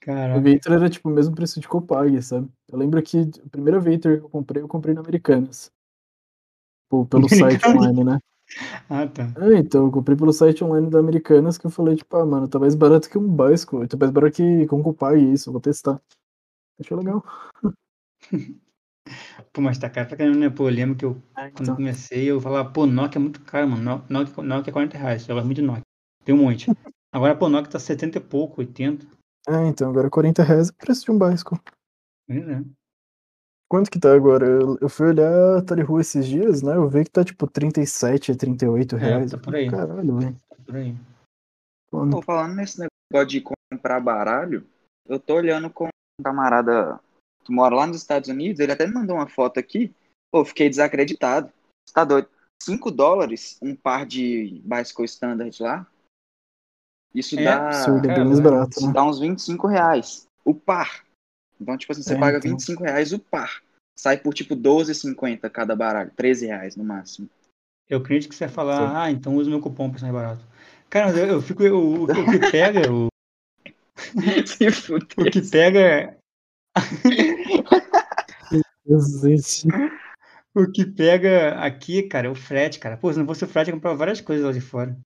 [0.00, 0.38] Caraca.
[0.38, 2.48] Aviator era tipo o mesmo preço de Copag, sabe?
[2.68, 5.70] Eu lembro que o primeiro Aviator que eu comprei, eu comprei no Americanas.
[6.88, 8.18] Pô, pelo site online, né?
[8.88, 9.26] Ah, tá.
[9.36, 12.48] É, então, eu comprei pelo site online da Americanas que eu falei, tipo, ah, mano,
[12.48, 13.86] tá mais barato que um básico.
[13.86, 16.00] Tá mais barato que com Copag isso, eu vou testar.
[16.80, 17.24] Achei legal.
[19.52, 20.50] Pô, mas tá caro pra caramba, né?
[20.50, 23.40] Pô, eu lembro que eu, É, quando eu comecei, eu falava, pô, Nokia é muito
[23.42, 23.82] caro, mano.
[23.82, 25.28] No- Nokia, Nokia é 40 reais.
[25.28, 25.82] Eu gosto muito de Nokia.
[26.24, 26.70] Tem um monte.
[27.12, 29.06] Agora, pô, Nokia tá 70 e pouco, 80.
[29.48, 31.58] É, então, agora 40 reais é o preço de um básico.
[32.26, 32.62] Pois é.
[33.70, 34.46] Quanto que tá agora?
[34.46, 36.74] Eu, eu fui olhar a Tarihu esses dias, né?
[36.74, 39.30] Eu vi que tá tipo 37, 38 reais.
[39.30, 39.70] tá Eu por aí.
[39.70, 40.36] Caralho, velho.
[40.48, 40.94] Tá por aí.
[41.90, 44.66] Pô, falando nesse negócio de comprar baralho,
[45.06, 46.98] eu tô olhando com um camarada
[47.48, 49.94] que mora lá nos Estados Unidos, ele até me mandou uma foto aqui.
[50.30, 51.50] Pô, eu fiquei desacreditado.
[51.86, 52.28] Você tá doido?
[52.62, 55.86] 5 dólares um par de bicycle standard lá?
[57.14, 58.92] Isso É dá, absurdo, é bem mais é- barato, isso né?
[58.92, 60.28] dá uns 25 reais.
[60.44, 61.06] O par.
[61.58, 62.50] Então, tipo assim, você É, paga então.
[62.50, 63.62] 25 reais o par.
[63.98, 66.12] Sai por tipo 12,50 cada baralho.
[66.14, 67.30] 13 reais no máximo.
[67.88, 68.54] Eu acredito que você Sim.
[68.54, 70.44] falar, ah, então usa meu cupom pra sair barato.
[70.90, 71.62] Cara, mas eu, eu fico.
[71.64, 73.06] O, o, o que pega, o,
[75.18, 76.18] o que pega.
[78.88, 79.64] Jesus.
[80.54, 82.96] O que pega aqui, cara, é o frete, cara.
[82.96, 84.98] Pô, se não fosse o frete, eu comprava várias coisas lá de fora.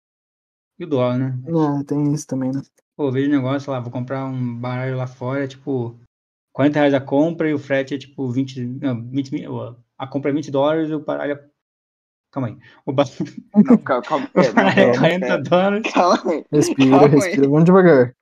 [0.79, 1.39] E o dólar, né?
[1.47, 2.63] É, tem isso também, né?
[2.97, 5.99] Pô, vejo um negócio lá, vou comprar um baralho lá fora, é tipo
[6.53, 8.65] 40 reais a compra e o frete é tipo 20.
[8.65, 9.53] Não, 20 mil.
[9.55, 11.45] ó, A compra é 20 dólares e o baralho é.
[12.31, 12.59] Calma aí.
[12.87, 13.15] O baralho
[13.55, 14.31] Não, calma, calma.
[14.37, 15.43] É, não, é calma, 40 pera.
[15.43, 15.93] dólares.
[15.93, 16.45] Calma aí.
[16.53, 17.11] Respira, Calma aí.
[17.11, 17.49] respira.
[17.49, 18.15] Vamos devagar.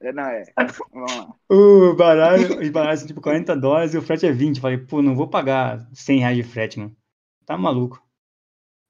[0.00, 0.44] É, Não, é.
[0.92, 1.34] Vamos lá.
[1.48, 4.60] O baralho, os baralhos são tipo 40 dólares e o frete é 20.
[4.60, 6.96] Falei, pô, não vou pagar 100 reais de frete, mano.
[7.44, 8.02] Tá maluco.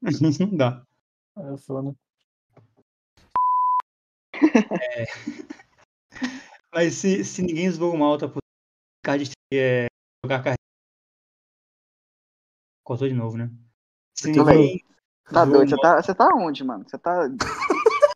[0.41, 0.83] Não dá.
[1.37, 1.95] É foda.
[6.73, 8.41] Mas se, se ninguém zoou o Malta por
[9.03, 9.87] card é,
[10.25, 10.57] jogar carreira.
[12.85, 13.51] Cortou de novo, né?
[14.15, 14.83] Se ninguém
[15.33, 15.71] Tá doido?
[15.71, 16.85] Você tá, você tá onde, mano?
[16.89, 17.29] Você tá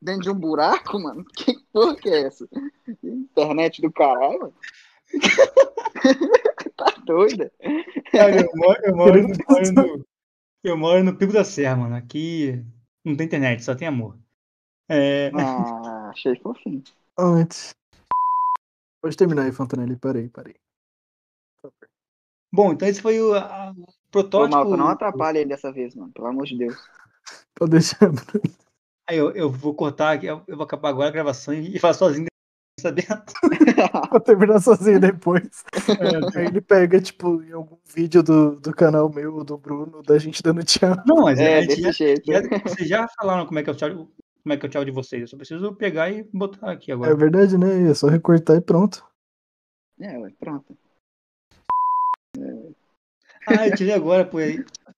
[0.01, 1.25] dentro de um buraco, mano?
[1.25, 2.49] Que porra que é essa?
[3.03, 4.55] Internet do caralho, mano?
[6.77, 7.53] tá doida?
[8.13, 10.07] Cara, eu moro, eu moro, no, moro no-
[10.63, 11.97] eu moro no Pico da Serra, mano.
[11.97, 12.65] Aqui
[13.05, 14.17] não tem internet, só tem amor.
[14.89, 16.83] É, Ah, achei fofinho.
[17.19, 17.75] Antes.
[19.03, 19.97] Pode terminar aí, Fontanelli.
[19.97, 20.55] Parei, parei.
[22.53, 24.57] bom, então esse foi o, a- o Ô, protótipo.
[24.57, 26.13] Malta, não atrapalha ele dessa vez, mano.
[26.13, 26.77] Pelo amor de Deus.
[27.55, 28.43] Pode deixar, Bruno.
[29.11, 31.81] Aí eu, eu vou cortar aqui, eu eu vou acabar agora a gravação e, e
[31.81, 32.29] falar sozinho,
[32.79, 33.09] sabendo?
[34.09, 35.65] Vou terminar sozinho depois.
[35.99, 40.17] É, Aí ele pega, tipo, em algum vídeo do, do canal meu, do Bruno, da
[40.17, 40.95] gente dando tchau.
[41.05, 42.31] Não, mas É, gente desse jeito.
[42.31, 44.71] já, vocês já falaram como é que é o tchau, como é que é o
[44.71, 45.23] tchau de vocês.
[45.23, 47.17] Eu só preciso pegar e botar aqui É agora.
[47.17, 47.91] verdade, né?
[47.91, 49.05] É só recortar e pronto.
[49.99, 50.79] É, ué, pronto.
[53.45, 54.39] Ah, eu tirei agora, pô.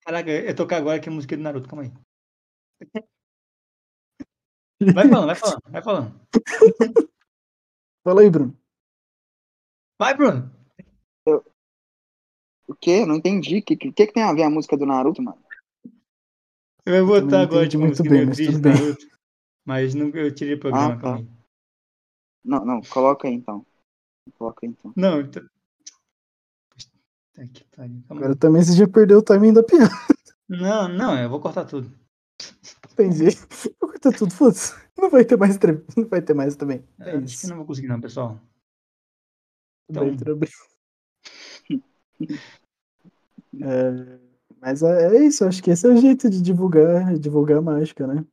[0.05, 1.93] Caraca, eu tocar agora que é a música do Naruto, calma aí.
[4.95, 6.21] Vai falando, vai falando, vai falando.
[8.05, 8.57] Fala aí, Bruno.
[10.01, 10.51] Vai, Bruno!
[12.67, 13.05] O quê?
[13.07, 13.59] Não entendi.
[13.59, 15.41] O que, que, que tem a ver a música do Naruto, mano?
[16.87, 18.73] Eu vou botar agora tipo, muito música bem, mas triste bem.
[18.73, 19.07] Naruto.
[19.65, 21.15] Mas não, eu tirei o programa, Ah, tá.
[21.17, 21.29] aí.
[22.45, 23.65] Não, não, coloca aí então.
[24.37, 24.93] Coloca aí então.
[24.97, 25.47] Não, então...
[27.53, 28.39] Que pariu, calma Agora aí.
[28.39, 29.91] também você já perdeu o timing da piada.
[30.49, 31.91] Não, não, eu vou cortar tudo.
[32.93, 33.27] Entendi.
[33.81, 34.75] Vou cortar tudo, foda-se.
[34.99, 36.01] Não vai ter mais entrevista.
[36.01, 36.85] Não vai ter mais também.
[37.01, 37.49] É Eu Acho que isso.
[37.49, 38.39] não vou conseguir não, pessoal.
[39.89, 40.51] Tudo bem, Então- tudo bem.
[43.61, 44.19] É,
[44.61, 48.07] mas é, é isso, acho que esse é o jeito de divulgar, divulgar a mágica,
[48.07, 48.25] né?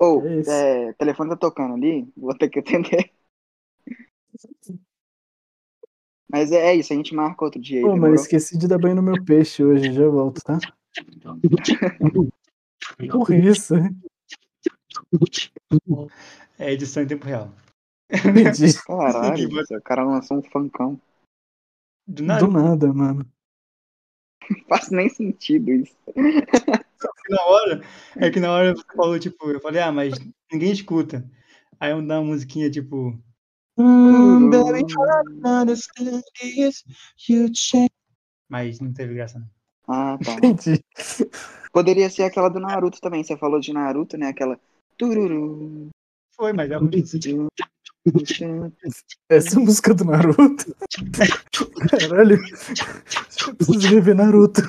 [0.00, 0.50] É isso.
[0.50, 2.10] é, o telefone tá tocando ali.
[2.16, 3.10] Vou ter que atender.
[6.32, 8.14] Mas é isso, a gente marca outro dia aí, Pô, mas demorou?
[8.14, 10.58] esqueci de dar banho no meu peixe hoje, já volto, tá?
[13.08, 13.74] Por isso,
[16.58, 17.54] É edição em tempo real.
[18.10, 18.74] entendi.
[18.86, 21.00] Caralho, o cara lançou um funkão.
[22.06, 23.26] Do nada, Do nada, mano.
[24.50, 25.96] Não faz nem sentido isso.
[27.28, 27.80] na hora,
[28.16, 30.14] é que na hora você falou, tipo, eu falei, ah, mas
[30.52, 31.24] ninguém escuta.
[31.78, 33.18] Aí eu dá uma musiquinha, tipo,
[33.78, 34.50] Hum,
[38.48, 39.48] mas não teve graça, não.
[39.92, 40.34] Ah, tá.
[40.34, 40.84] Entendi.
[41.72, 43.24] Poderia ser aquela do Naruto também.
[43.24, 44.28] Você falou de Naruto, né?
[44.28, 44.56] Aquela.
[44.96, 45.88] Tururu.
[46.36, 47.04] Foi, mas é ruim.
[49.28, 50.76] Essa é a música do Naruto.
[51.90, 52.36] Caralho.
[52.36, 54.60] Eu preciso rever Naruto.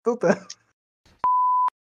[0.00, 0.46] Então tá.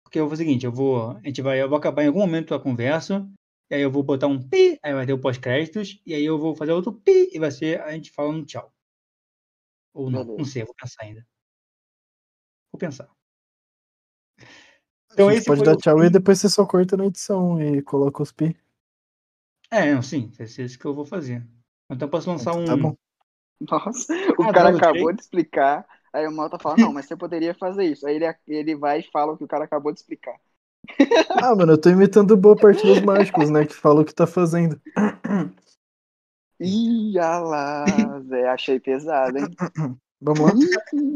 [0.04, 1.12] Porque eu vou fazer o seguinte, eu vou.
[1.12, 1.62] A gente vai.
[1.62, 3.26] Eu vou acabar em algum momento a conversa.
[3.70, 6.38] E aí eu vou botar um pi, aí vai ter o pós-créditos, e aí eu
[6.38, 8.72] vou fazer outro pi, e vai ser a gente falando tchau.
[9.94, 11.26] Ou não, não sei, eu vou pensar ainda.
[12.72, 13.08] Vou pensar.
[15.10, 16.04] A Então esse pode dar tchau fim.
[16.04, 18.56] e depois você só corta na edição e coloca os pi.
[19.70, 21.46] É, não, sim, vai ser isso que eu vou fazer.
[21.90, 22.64] Então eu posso lançar um.
[22.64, 22.96] Tá bom.
[23.60, 25.86] Nossa, o Ah, cara droga, acabou de explicar.
[26.12, 28.06] Aí o Malta fala, não, mas você poderia fazer isso.
[28.06, 30.36] Aí ele, ele vai e fala o que o cara acabou de explicar.
[31.42, 33.64] Ah, mano, eu tô imitando boa parte dos mágicos, né?
[33.66, 34.80] Que fala o que tá fazendo.
[36.60, 37.84] Ih, ah lá,
[38.28, 39.46] Zé, achei pesado, hein?
[40.20, 40.52] Vamos lá?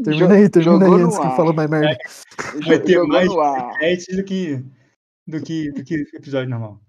[0.03, 1.97] Termina aí, termina aí antes que eu falo mais merda.
[2.59, 3.27] Jo- Vai ter jogou mais
[4.15, 4.63] do que,
[5.27, 6.79] do que, do que episódio normal.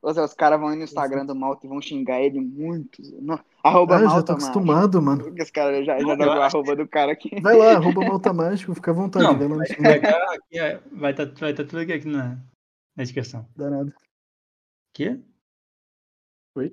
[0.00, 3.02] Ô, Zé, os caras vão ir no Instagram do Malta e vão xingar ele muito.
[3.04, 3.16] Zé.
[3.64, 4.50] Arroba Ah, já Malta tô Mágico.
[4.50, 5.24] acostumado, mano.
[5.24, 7.40] Porque Os caras já, já Eu acho arroba do cara aqui.
[7.40, 9.24] Vai lá, arroba malta mágico, fica à vontade.
[9.24, 10.08] Não, vai vai estar
[10.52, 10.80] é,
[11.36, 12.36] vai tá tudo aqui, aqui na,
[12.96, 13.48] na descrição.
[13.56, 13.92] danado.
[14.92, 15.20] Quê?
[16.56, 16.72] Oi?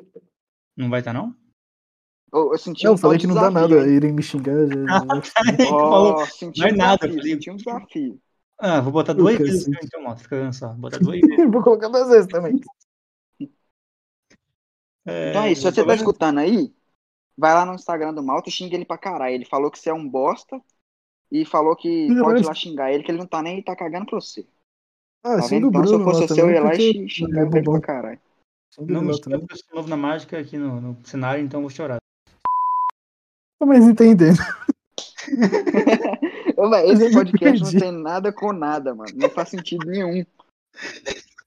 [0.76, 1.36] Não vai estar, não?
[2.32, 4.56] Ô, eu senti Não, um eu falei que não dá nada, irem me xingar.
[4.68, 6.26] Já, já...
[6.28, 8.22] Senti Não é um nada, desafio, senti um desafio.
[8.60, 10.20] Ah, vou botar Eu duas vezes então, moto.
[10.20, 10.74] Fica vendo só.
[10.74, 11.52] Botar duas vezes.
[11.52, 12.60] Vou colocar duas vezes também.
[15.06, 16.76] Então é isso, se eu você tô tá vendo- escutando aí,
[17.40, 19.34] vai lá no Instagram do Malta e xinga ele pra caralho.
[19.34, 20.62] Ele falou que você é um bosta
[21.32, 23.76] e falou que pode ir lá xingar ele, que ele não tá nem aí, tá
[23.76, 24.46] cagando pra você.
[25.24, 25.68] Ah, Tá vendo?
[25.70, 27.70] Então, se eu Bruno fosse você, eu também, ia lá e ele xingava é ele
[27.70, 28.20] pra caralho.
[28.80, 31.98] Não porque eu sou novo na mágica aqui no, no cenário, então eu vou chorar.
[33.60, 34.38] Tô mais entendendo.
[36.86, 39.12] Esse podcast não tem nada com nada, mano.
[39.16, 40.26] Não faz sentido nenhum.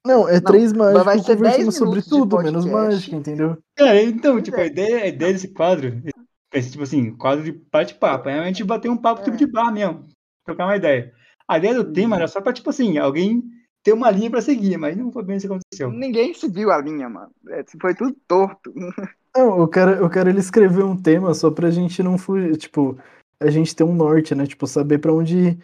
[0.04, 3.56] Não, é Não, três vai mágicos ser 10 conversando sobre tudo, menos mágica, entendeu?
[3.76, 7.52] Cara, então, tipo, a ideia, a ideia desse quadro é esse, tipo assim, quadro de
[7.72, 8.28] bate-papo.
[8.28, 9.38] É a gente bater um papo tipo É.
[9.38, 10.04] de bar mesmo.
[10.44, 11.12] Trocar uma ideia.
[11.46, 13.42] A ideia do tema era só pra, tipo assim, alguém
[13.84, 15.90] ter uma linha pra seguir, mas não foi bem isso que aconteceu.
[15.90, 17.30] Ninguém seguiu a linha, mano.
[17.48, 18.72] É, foi tudo torto.
[19.34, 22.98] Não, eu quero, eu quero ele escrever um tema só pra gente não fugir, tipo,
[23.40, 24.46] a gente ter um norte, né?
[24.46, 25.58] Tipo, saber pra onde ir.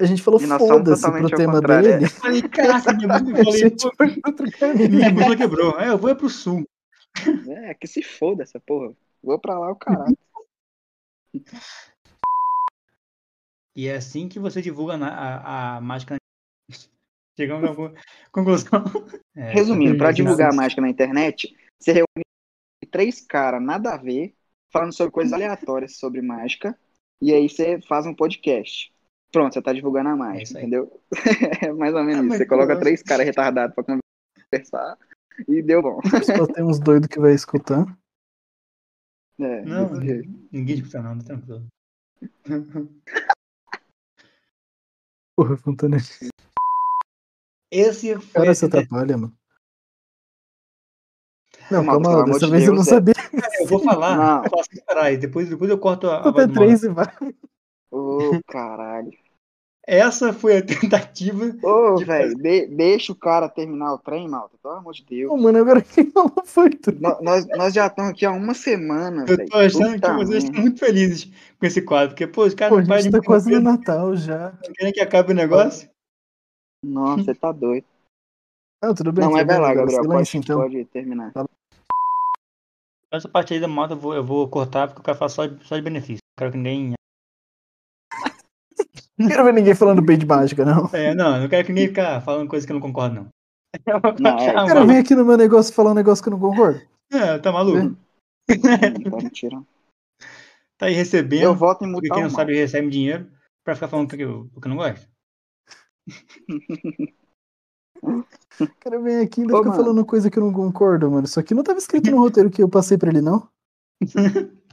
[0.00, 1.92] A gente falou E foda-se pro tema contrário, é.
[1.92, 2.04] dele.
[2.06, 5.36] Eu falei, caraca, minha mãe eu A falei, gente pô, foi pra outro minha bunda
[5.36, 5.78] quebrou.
[5.80, 6.64] É, eu vou é pro sul.
[7.48, 8.92] É, que se foda essa porra.
[9.22, 10.16] Vou pra lá o caralho.
[13.76, 16.16] E é assim que você divulga na- a, a mágica.
[17.36, 17.94] Chegamos a alguma
[18.32, 18.70] conclusão.
[19.36, 20.22] É, Resumindo, pra exato.
[20.22, 22.24] divulgar a mágica na internet, você reúne
[22.88, 24.32] três caras nada a ver,
[24.72, 26.78] falando sobre coisas aleatórias sobre mágica,
[27.20, 28.93] e aí você faz um podcast.
[29.34, 30.62] Pronto, você tá divulgando a É isso aí.
[30.62, 31.00] entendeu?
[31.68, 32.36] É mais ou menos Ah, isso.
[32.38, 34.96] Você coloca três caras retardados pra conversar
[35.48, 35.98] e deu bom.
[36.24, 37.84] Só tem uns doidos que vai escutar.
[39.40, 39.90] É, Não,
[40.52, 41.66] ninguém escuta não, tá tranquilo.
[45.36, 45.96] Porra, Fontana.
[47.72, 48.32] Esse foi.
[48.42, 49.36] Cara, você atrapalha, mano.
[51.72, 52.90] Não, calma amor dessa de vez eu não Deus, é.
[52.90, 53.14] sabia.
[53.58, 54.16] Eu vou falar.
[54.16, 54.44] Não.
[54.44, 57.06] Eu parar, e depois, depois eu corto a, Até três e vai.
[57.90, 59.23] Ô, caralho.
[59.86, 61.54] Essa foi a tentativa.
[61.62, 65.30] Ô, De velho, de- deixa o cara terminar o trem, malta, pelo amor de Deus.
[65.30, 66.90] Ô, mano, agora quem falou foi tu.
[66.92, 69.48] No- Nós, nós já estamos aqui há uma semana, Eu velho.
[69.48, 71.24] tô achando Puta que vocês estão muito felizes
[71.58, 73.60] com esse quadro, porque, pô, os caras a não param gente de tá quase no
[73.60, 74.52] Natal já.
[74.74, 75.88] querem que acabe o negócio.
[76.82, 77.86] Nossa, você tá doido.
[78.82, 79.24] Não, tudo bem.
[79.24, 79.74] Não, tudo mas vai lá.
[79.74, 80.60] Gabriel, Silêncio, pode, então.
[80.60, 81.32] pode terminar.
[83.12, 85.46] Essa parte aí da moto eu vou, eu vou cortar porque eu quero falar só
[85.46, 86.18] de, só de benefício.
[86.22, 86.94] Não quero que ninguém.
[89.18, 90.88] Não quero ver ninguém falando bem de mágica, não.
[90.92, 93.28] É, não, não quero que ninguém ficar falando coisa que eu não concordo, não.
[93.86, 94.86] Eu Não, é, Eu quero mal.
[94.86, 96.80] vir aqui no meu negócio falar um negócio que eu não concordo.
[97.12, 97.78] É, tá maluco?
[97.78, 97.96] Hum,
[99.10, 99.62] tá mentira.
[100.76, 101.42] Tá aí recebendo.
[101.42, 103.30] Eu voto em porque mutar quem não sabe recebe dinheiro
[103.64, 105.08] pra ficar falando o que eu, o que eu não gosto.
[108.60, 109.82] O cara vem aqui e ainda Ô, fica mano.
[109.82, 111.24] falando coisa que eu não concordo, mano.
[111.26, 113.48] Isso aqui não tava escrito no roteiro que eu passei pra ele, não?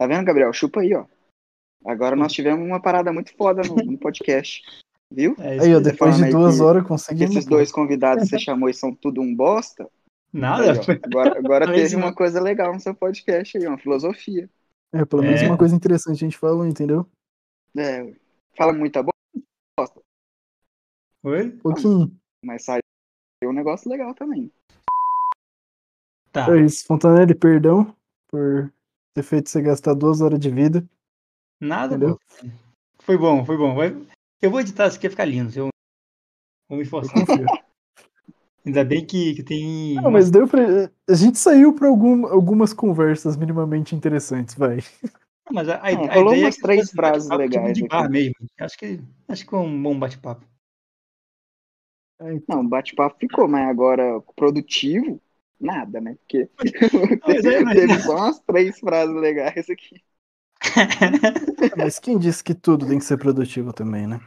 [0.00, 0.50] Tá vendo, Gabriel?
[0.50, 1.04] Chupa aí, ó.
[1.84, 4.62] Agora nós tivemos uma parada muito foda no, no podcast.
[5.12, 5.34] Viu?
[5.38, 5.82] É Aí, ó, aí.
[5.82, 7.36] depois de duas que- horas conseguimos.
[7.36, 9.86] esses dois convidados que você chamou e são tudo um bosta.
[10.32, 10.72] Nada.
[10.72, 14.48] Aí, agora agora teve uma coisa legal no seu podcast aí, uma filosofia.
[14.94, 15.46] É, pelo menos É.
[15.46, 17.06] uma coisa interessante a gente falou, entendeu?
[17.76, 18.10] É,
[18.56, 20.00] fala muita bosta,
[21.24, 21.48] Oi?
[21.48, 22.16] Um pouquinho.
[22.42, 22.80] mas saiu
[23.44, 24.50] um negócio legal também.
[26.32, 26.46] Tá.
[26.56, 27.94] É isso, Fontanelli, perdão
[28.28, 28.72] por
[29.14, 30.84] ter feito você gastar duas horas de vida.
[31.60, 32.16] Nada, Entendeu?
[32.16, 32.48] pô.
[33.02, 33.74] Foi bom, foi bom.
[33.74, 33.96] Vai-
[34.40, 35.50] Eu vou editar isso aqui, vai ficar lindo.
[35.58, 35.68] Eu
[36.68, 37.14] vou me esforçar.
[38.64, 39.94] Ainda bem que, que tem.
[39.96, 40.60] Não, mas deu pra.
[41.08, 44.76] A gente saiu pra algum, algumas conversas minimamente interessantes, vai.
[45.46, 47.72] Não, mas a, a, É, a rolou ideia umas é que três frases tipo legais
[47.78, 48.34] de bar mesmo.
[48.58, 50.44] Acho que, acho que foi um bom bate-papo.
[52.20, 55.20] É, então, Não, o bate-papo ficou, mas agora produtivo,
[55.60, 56.16] nada, né?
[56.20, 56.48] Porque
[57.26, 60.02] Mas mas- teve só umas três frases legais aqui.
[61.76, 64.20] Mas quem disse que tudo tem que ser produtivo também, né?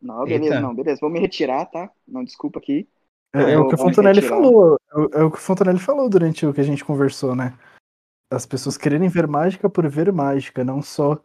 [0.00, 0.60] Não, beleza, Eita.
[0.60, 1.00] não, beleza.
[1.00, 1.90] Vou me retirar, tá?
[2.06, 2.88] Não, desculpa aqui.
[3.34, 4.76] É, é o que o Fontanelli falou.
[4.90, 7.56] É o- é o que o Fontanelli falou durante o que a gente conversou, né?
[8.30, 11.22] As pessoas quererem ver mágica por ver mágica, não só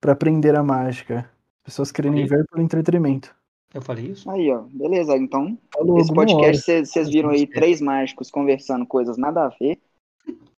[0.00, 1.30] pra aprender a mágica.
[1.60, 3.34] As pessoas quererem ver por entretenimento.
[3.74, 4.30] Eu falei isso?
[4.30, 5.16] Aí, ó, beleza.
[5.16, 9.80] Então, Falou esse podcast, vocês viram aí três mágicos conversando coisas nada a ver,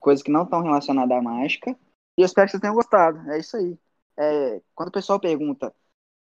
[0.00, 1.76] coisas que não estão relacionadas à mágica.
[2.18, 3.30] E eu espero que vocês tenham gostado.
[3.30, 3.78] É isso aí.
[4.16, 5.72] É, quando o pessoal pergunta,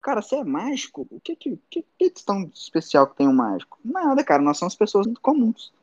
[0.01, 1.07] cara, você é mágico?
[1.09, 3.79] O que que, que, que tão especial que tem um mágico?
[3.83, 5.73] Nada, cara, nós somos pessoas muito comuns.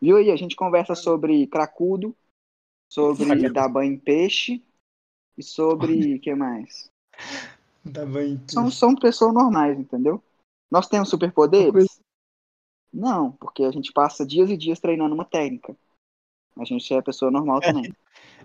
[0.00, 0.30] Viu aí?
[0.30, 2.14] A gente conversa sobre cracudo,
[2.90, 4.62] sobre dar banho em peixe
[5.36, 6.14] e sobre.
[6.14, 6.90] O que mais?
[7.92, 8.40] Tá bem.
[8.48, 10.22] São, são pessoas normais, entendeu?
[10.70, 12.00] Nós temos superpoderes?
[12.92, 15.76] Não, porque a gente passa dias e dias treinando uma técnica.
[16.56, 17.94] A gente é pessoa normal também.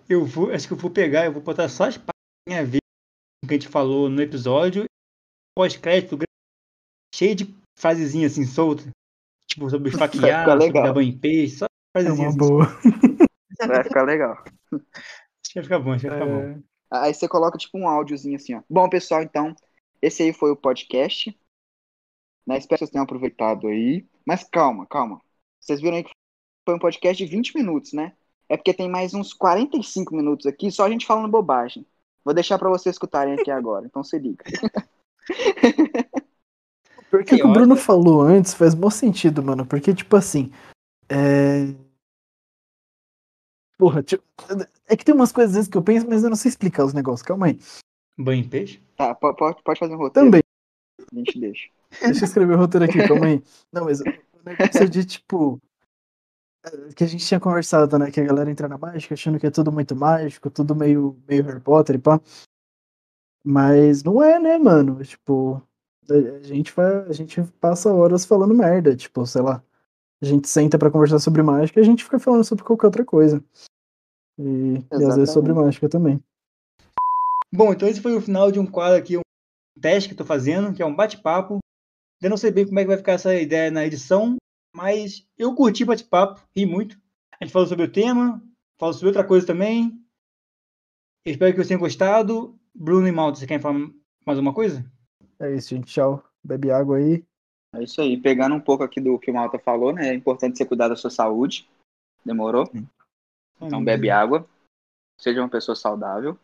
[0.07, 2.13] Eu vou, acho que eu vou pegar, eu vou botar só as partes
[2.47, 4.85] que a ver com o que a gente falou no episódio.
[5.57, 6.17] Pós-crédito,
[7.13, 8.87] cheio de frasezinhas assim, soltas.
[9.49, 12.53] Tipo, sobre esfaquear, sobre dar banho em peixe, só É frasezinhas uma assim.
[12.53, 12.65] boa.
[13.67, 14.43] Vai ficar legal.
[14.73, 14.83] Acho
[15.47, 16.41] que vai ficar bom, acho que vai ficar bom.
[16.41, 18.61] É, Aí você coloca tipo um áudiozinho assim, ó.
[18.69, 19.55] Bom, pessoal, então,
[20.01, 21.37] esse aí foi o podcast.
[22.45, 22.57] Né?
[22.57, 24.05] Espero que vocês tenham aproveitado aí.
[24.25, 25.21] Mas calma, calma.
[25.59, 26.11] Vocês viram aí que
[26.65, 28.13] foi um podcast de 20 minutos, né?
[28.49, 31.85] É porque tem mais uns 45 minutos aqui, só a gente falando bobagem.
[32.23, 34.43] Vou deixar pra vocês escutarem aqui agora, então se liga.
[37.09, 39.65] Porque o que o Bruno falou antes faz bom sentido, mano.
[39.67, 40.51] Porque, tipo assim.
[41.07, 41.67] É.
[43.77, 44.23] Porra, tipo,
[44.87, 46.83] é que tem umas coisas às vezes que eu penso, mas eu não sei explicar
[46.83, 47.21] os negócios.
[47.21, 47.59] Calma aí.
[48.17, 48.81] Banho em peixe?
[48.95, 50.27] Tá, po- pode, pode fazer um roteiro.
[50.27, 50.41] Também.
[50.99, 51.69] A gente deixa.
[52.01, 53.43] Deixa eu escrever o roteiro aqui, calma aí.
[53.71, 54.03] Não, mas o
[54.45, 55.59] negócio de, tipo.
[56.65, 58.11] é, Que a gente tinha conversado, né?
[58.11, 61.43] Que a galera entra na mágica achando que é tudo muito mágico, tudo meio, meio
[61.43, 62.19] Harry Potter e pá.
[63.45, 65.03] Mas não é, né, mano?
[65.03, 65.61] Tipo,
[66.09, 69.63] a gente, vai, a gente passa horas falando merda, tipo, sei lá.
[70.21, 73.03] A gente senta pra conversar sobre mágica e a gente fica falando sobre qualquer outra
[73.03, 73.43] coisa.
[74.39, 76.23] E, e às vezes sobre mágica também.
[77.53, 79.21] Bom, então esse foi o final de um quadro aqui, um
[79.79, 81.59] teste que eu tô fazendo, que é um bate-papo.
[82.23, 84.37] Ainda não sei bem como é que vai ficar essa ideia na edição,
[84.73, 86.97] mas eu curti o bate-papo, ri muito.
[87.37, 88.41] A gente falou sobre o tema,
[88.79, 90.01] falou sobre outra coisa também.
[91.25, 92.57] Eu espero que vocês tenham gostado.
[92.73, 93.77] Bruno e Malta, você quer falar
[94.25, 94.89] mais alguma coisa?
[95.37, 95.87] É isso, gente.
[95.87, 96.23] Tchau.
[96.41, 97.25] Bebe água aí.
[97.75, 98.15] É isso aí.
[98.15, 100.07] Pegando um pouco aqui do que o Malta falou, né?
[100.07, 101.69] É importante você cuidar da sua saúde.
[102.23, 102.71] Demorou?
[103.61, 104.47] Então bebe água.
[105.19, 106.39] Seja uma pessoa saudável.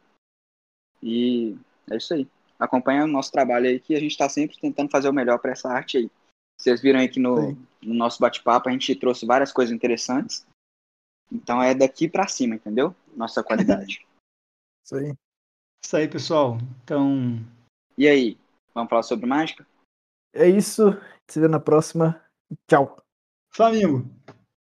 [1.01, 1.57] E
[1.89, 2.27] é isso aí.
[2.59, 5.51] Acompanha o nosso trabalho aí que a gente está sempre tentando fazer o melhor para
[5.51, 6.11] essa arte aí.
[6.57, 10.45] Vocês viram aí que no, no nosso bate-papo a gente trouxe várias coisas interessantes.
[11.31, 12.93] Então é daqui para cima, entendeu?
[13.15, 14.05] Nossa qualidade.
[14.85, 15.13] Isso aí.
[15.83, 16.57] Isso aí, pessoal.
[16.83, 17.39] Então,
[17.97, 18.37] e aí?
[18.73, 19.65] Vamos falar sobre mágica?
[20.33, 20.91] É isso.
[21.27, 22.23] Se vê na próxima.
[22.67, 23.01] Tchau.
[23.51, 24.05] Flamengo.